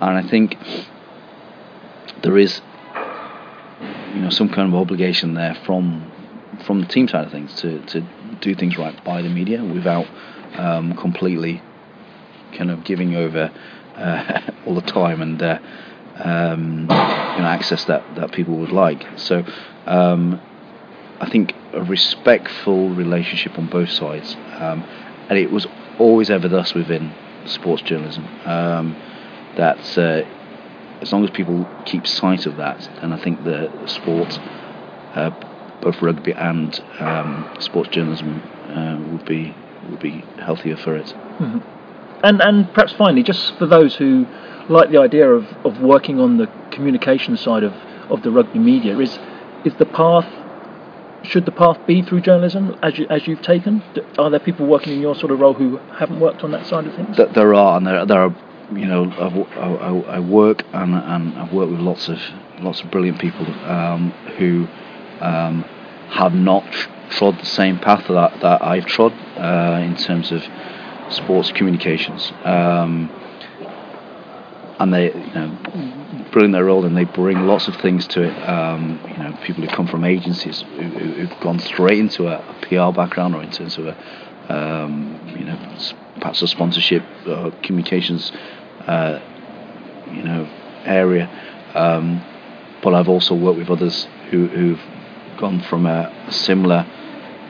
and 0.00 0.18
I 0.18 0.28
think 0.28 0.56
there 2.24 2.36
is 2.36 2.60
you 4.14 4.20
know 4.20 4.30
some 4.30 4.48
kind 4.48 4.72
of 4.72 4.74
obligation 4.74 5.34
there 5.34 5.54
from 5.66 6.10
from 6.64 6.80
the 6.80 6.86
team 6.86 7.08
side 7.08 7.26
of 7.26 7.32
things 7.32 7.52
to, 7.60 7.84
to 7.86 8.00
do 8.40 8.54
things 8.54 8.78
right 8.78 9.02
by 9.04 9.20
the 9.20 9.28
media 9.28 9.62
without 9.64 10.06
um, 10.56 10.94
completely 10.96 11.60
kind 12.52 12.70
of 12.70 12.84
giving 12.84 13.16
over 13.16 13.52
uh, 13.96 14.40
all 14.66 14.74
the 14.74 14.80
time 14.80 15.20
and 15.20 15.42
uh, 15.42 15.58
um, 16.16 16.80
you 16.82 16.86
know 16.86 17.48
access 17.48 17.84
that, 17.86 18.02
that 18.14 18.32
people 18.32 18.56
would 18.56 18.70
like. 18.70 19.04
So 19.16 19.44
um, 19.86 20.40
I 21.20 21.28
think 21.28 21.54
a 21.72 21.82
respectful 21.82 22.90
relationship 22.90 23.58
on 23.58 23.66
both 23.66 23.90
sides, 23.90 24.36
um, 24.54 24.84
and 25.28 25.38
it 25.38 25.50
was 25.50 25.66
always 25.98 26.30
ever 26.30 26.48
thus 26.48 26.72
within 26.72 27.12
sports 27.46 27.82
journalism. 27.82 28.26
Um, 28.44 28.96
that 29.56 29.98
uh, 29.98 30.22
as 31.04 31.12
long 31.12 31.22
as 31.22 31.30
people 31.30 31.68
keep 31.84 32.06
sight 32.06 32.46
of 32.46 32.56
that, 32.56 32.88
then 33.00 33.12
I 33.12 33.22
think 33.22 33.44
the 33.44 33.70
sport, 33.86 34.38
uh, 35.14 35.30
both 35.82 36.00
rugby 36.00 36.32
and 36.32 36.80
um, 36.98 37.54
sports 37.58 37.90
journalism, 37.90 38.42
uh, 38.68 38.96
would 39.12 39.26
be 39.26 39.54
would 39.90 40.00
be 40.00 40.24
healthier 40.40 40.76
for 40.76 40.96
it. 40.96 41.06
Mm-hmm. 41.06 41.58
And 42.24 42.40
and 42.40 42.72
perhaps 42.72 42.94
finally, 42.94 43.22
just 43.22 43.58
for 43.58 43.66
those 43.66 43.96
who 43.96 44.26
like 44.68 44.90
the 44.90 44.98
idea 44.98 45.28
of, 45.30 45.44
of 45.66 45.82
working 45.82 46.18
on 46.18 46.38
the 46.38 46.46
communication 46.70 47.36
side 47.36 47.62
of, 47.62 47.74
of 48.10 48.22
the 48.22 48.30
rugby 48.30 48.58
media, 48.58 48.98
is 48.98 49.18
is 49.64 49.74
the 49.74 49.86
path 49.86 50.26
should 51.24 51.46
the 51.46 51.52
path 51.52 51.78
be 51.86 52.02
through 52.02 52.20
journalism 52.20 52.76
as 52.82 52.98
you, 52.98 53.06
as 53.08 53.26
you've 53.26 53.42
taken? 53.42 53.82
Are 54.18 54.30
there 54.30 54.40
people 54.40 54.66
working 54.66 54.92
in 54.94 55.00
your 55.00 55.14
sort 55.14 55.32
of 55.32 55.40
role 55.40 55.54
who 55.54 55.78
haven't 55.98 56.20
worked 56.20 56.44
on 56.44 56.50
that 56.52 56.66
side 56.66 56.86
of 56.86 56.94
things? 56.94 57.16
There 57.16 57.54
are, 57.54 57.76
and 57.78 57.86
there, 57.86 58.06
there 58.06 58.20
are. 58.20 58.36
You 58.72 58.86
know, 58.86 59.10
I, 59.12 59.60
I, 59.60 60.16
I 60.16 60.20
work 60.20 60.64
and, 60.72 60.94
and 60.94 61.38
I've 61.38 61.52
worked 61.52 61.70
with 61.70 61.80
lots 61.80 62.08
of 62.08 62.18
lots 62.60 62.80
of 62.80 62.90
brilliant 62.90 63.20
people 63.20 63.46
um, 63.64 64.10
who 64.38 64.66
um, 65.20 65.64
have 66.10 66.34
not 66.34 66.64
trod 67.10 67.38
the 67.38 67.46
same 67.46 67.78
path 67.78 68.06
that, 68.08 68.40
that 68.40 68.62
I've 68.62 68.86
trod 68.86 69.12
uh, 69.36 69.80
in 69.82 69.96
terms 69.96 70.32
of 70.32 70.44
sports 71.10 71.52
communications. 71.52 72.32
Um, 72.44 73.10
and 74.80 74.92
they, 74.92 75.06
you 75.06 75.34
know, 75.34 75.56
brilliant 76.32 76.52
their 76.52 76.64
role, 76.64 76.84
and 76.84 76.96
they 76.96 77.04
bring 77.04 77.46
lots 77.46 77.68
of 77.68 77.76
things 77.76 78.08
to 78.08 78.22
it. 78.22 78.48
Um, 78.48 79.00
you 79.08 79.18
know, 79.18 79.38
people 79.44 79.62
who 79.62 79.68
come 79.68 79.86
from 79.86 80.04
agencies 80.04 80.62
who, 80.62 81.26
have 81.26 81.40
gone 81.40 81.58
straight 81.60 81.98
into 81.98 82.26
a, 82.26 82.38
a, 82.38 82.54
PR 82.62 82.94
background 82.94 83.34
or 83.34 83.42
in 83.42 83.50
terms 83.50 83.78
of 83.78 83.86
a, 83.86 83.96
um, 84.48 85.20
you 85.38 85.44
know, 85.44 85.58
perhaps 86.20 86.42
a 86.42 86.48
sponsorship 86.48 87.02
or 87.26 87.50
communications, 87.62 88.32
uh, 88.86 89.20
you 90.10 90.22
know, 90.22 90.48
area. 90.84 91.28
Um, 91.74 92.22
but 92.82 92.94
I've 92.94 93.08
also 93.08 93.34
worked 93.34 93.58
with 93.58 93.70
others 93.70 94.06
who, 94.30 94.46
who've 94.46 94.80
gone 95.38 95.60
from 95.60 95.86
a 95.86 96.12
similar 96.30 96.86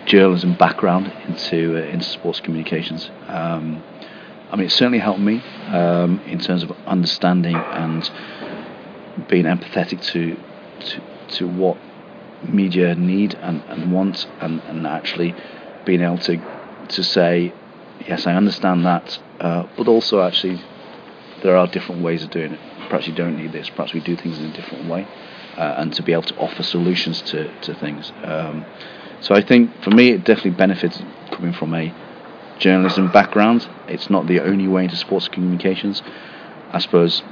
journalism 0.06 0.54
background 0.54 1.12
into 1.26 1.76
uh, 1.76 1.86
into 1.86 2.04
sports 2.04 2.40
communications. 2.40 3.10
Um, 3.26 3.82
I 4.50 4.56
mean, 4.56 4.66
it 4.66 4.70
certainly 4.72 4.98
helped 4.98 5.20
me 5.20 5.42
um, 5.68 6.20
in 6.26 6.38
terms 6.38 6.62
of 6.62 6.70
understanding 6.86 7.56
and 7.56 8.08
being 9.28 9.44
empathetic 9.44 10.04
to 10.12 10.36
to, 10.80 11.00
to 11.36 11.48
what 11.48 11.76
media 12.48 12.94
need 12.94 13.34
and, 13.34 13.62
and 13.68 13.92
want, 13.92 14.26
and, 14.40 14.60
and 14.62 14.86
actually 14.86 15.34
being 15.84 16.00
able 16.00 16.18
to 16.18 16.36
to 16.90 17.02
say, 17.02 17.52
yes, 18.06 18.26
I 18.26 18.34
understand 18.34 18.84
that, 18.86 19.18
uh, 19.40 19.66
but 19.76 19.88
also 19.88 20.22
actually 20.22 20.60
there 21.42 21.56
are 21.56 21.66
different 21.66 22.02
ways 22.02 22.22
of 22.24 22.30
doing 22.30 22.52
it. 22.52 22.60
Perhaps 22.88 23.06
you 23.06 23.14
don't 23.14 23.36
need 23.36 23.52
this. 23.52 23.68
Perhaps 23.70 23.92
we 23.92 24.00
do 24.00 24.16
things 24.16 24.38
in 24.38 24.46
a 24.46 24.52
different 24.52 24.88
way 24.88 25.06
uh, 25.56 25.74
and 25.78 25.92
to 25.94 26.02
be 26.02 26.12
able 26.12 26.22
to 26.22 26.36
offer 26.36 26.62
solutions 26.62 27.22
to, 27.22 27.52
to 27.60 27.74
things. 27.74 28.12
Um, 28.22 28.64
so 29.20 29.34
I 29.34 29.42
think 29.42 29.82
for 29.82 29.90
me, 29.90 30.10
it 30.10 30.24
definitely 30.24 30.52
benefits 30.52 31.00
coming 31.30 31.52
from 31.52 31.74
a 31.74 31.92
journalism 32.58 33.10
background. 33.10 33.68
It's 33.88 34.10
not 34.10 34.26
the 34.26 34.40
only 34.40 34.68
way 34.68 34.84
into 34.84 34.96
sports 34.96 35.28
communications. 35.28 36.02
I 36.70 36.78
suppose 36.78 37.22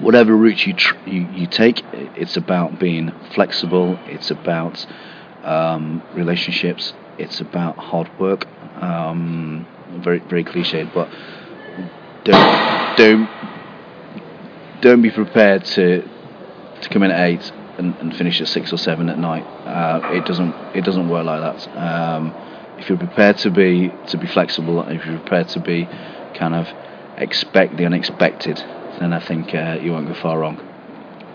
whatever 0.00 0.34
route 0.34 0.66
you 0.66 0.74
tr- 0.74 0.96
you, 1.06 1.22
you 1.32 1.46
take, 1.46 1.82
it's 1.92 2.36
about 2.36 2.78
being 2.78 3.12
flexible. 3.34 3.98
It's 4.06 4.30
about 4.30 4.86
um, 5.42 6.02
relationships. 6.14 6.92
It's 7.18 7.40
about 7.40 7.76
hard 7.78 8.08
work. 8.18 8.46
Um, 8.80 9.66
very 10.02 10.20
very 10.20 10.44
cliched, 10.44 10.92
but 10.94 11.08
don't 12.24 12.96
don't 12.96 13.28
don't 14.80 15.02
be 15.02 15.10
prepared 15.10 15.64
to 15.64 16.02
to 16.82 16.88
come 16.88 17.02
in 17.02 17.10
at 17.10 17.28
eight 17.28 17.52
and, 17.78 17.94
and 17.96 18.16
finish 18.16 18.40
at 18.40 18.48
six 18.48 18.72
or 18.72 18.76
seven 18.76 19.08
at 19.08 19.18
night. 19.18 19.44
Uh, 19.66 20.00
it 20.12 20.24
doesn't 20.26 20.54
it 20.74 20.84
doesn't 20.84 21.08
work 21.08 21.24
like 21.24 21.40
that. 21.40 21.76
Um, 21.76 22.34
if 22.78 22.88
you're 22.88 22.98
prepared 22.98 23.38
to 23.38 23.50
be 23.50 23.92
to 24.08 24.16
be 24.16 24.26
flexible, 24.26 24.82
if 24.88 25.04
you're 25.04 25.18
prepared 25.18 25.48
to 25.50 25.60
be 25.60 25.88
kind 26.34 26.54
of 26.54 26.68
expect 27.16 27.76
the 27.76 27.84
unexpected, 27.84 28.58
then 29.00 29.12
I 29.12 29.20
think 29.20 29.54
uh, 29.54 29.78
you 29.80 29.92
won't 29.92 30.06
go 30.06 30.14
far 30.14 30.38
wrong. 30.38 30.60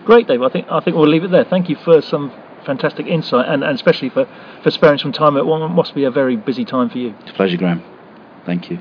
Great, 0.06 0.28
Dave. 0.28 0.41
I 0.41 0.50
think 0.50 0.68
I 0.70 0.80
think 0.82 0.96
we'll 0.96 1.08
leave 1.08 1.24
it 1.24 1.32
there. 1.32 1.46
Thank 1.46 1.70
you 1.70 1.76
for 1.76 2.02
some 2.02 2.32
fantastic 2.64 3.05
insight, 3.05 3.47
and, 3.47 3.64
and 3.64 3.76
especially 3.76 4.09
for, 4.09 4.28
for 4.61 4.72
sparing 4.72 4.97
some 4.97 5.11
time 5.11 5.38
at 5.38 5.45
what 5.45 5.68
must 5.70 5.95
be 5.95 6.03
a 6.03 6.11
very 6.11 6.36
busy 6.36 6.66
time 6.66 6.89
for 6.89 6.97
you. 6.97 7.16
It's 7.22 7.32
a 7.32 7.34
pleasure, 7.34 7.57
Graham. 7.57 7.84
Thank 8.45 8.70
you. 8.70 8.80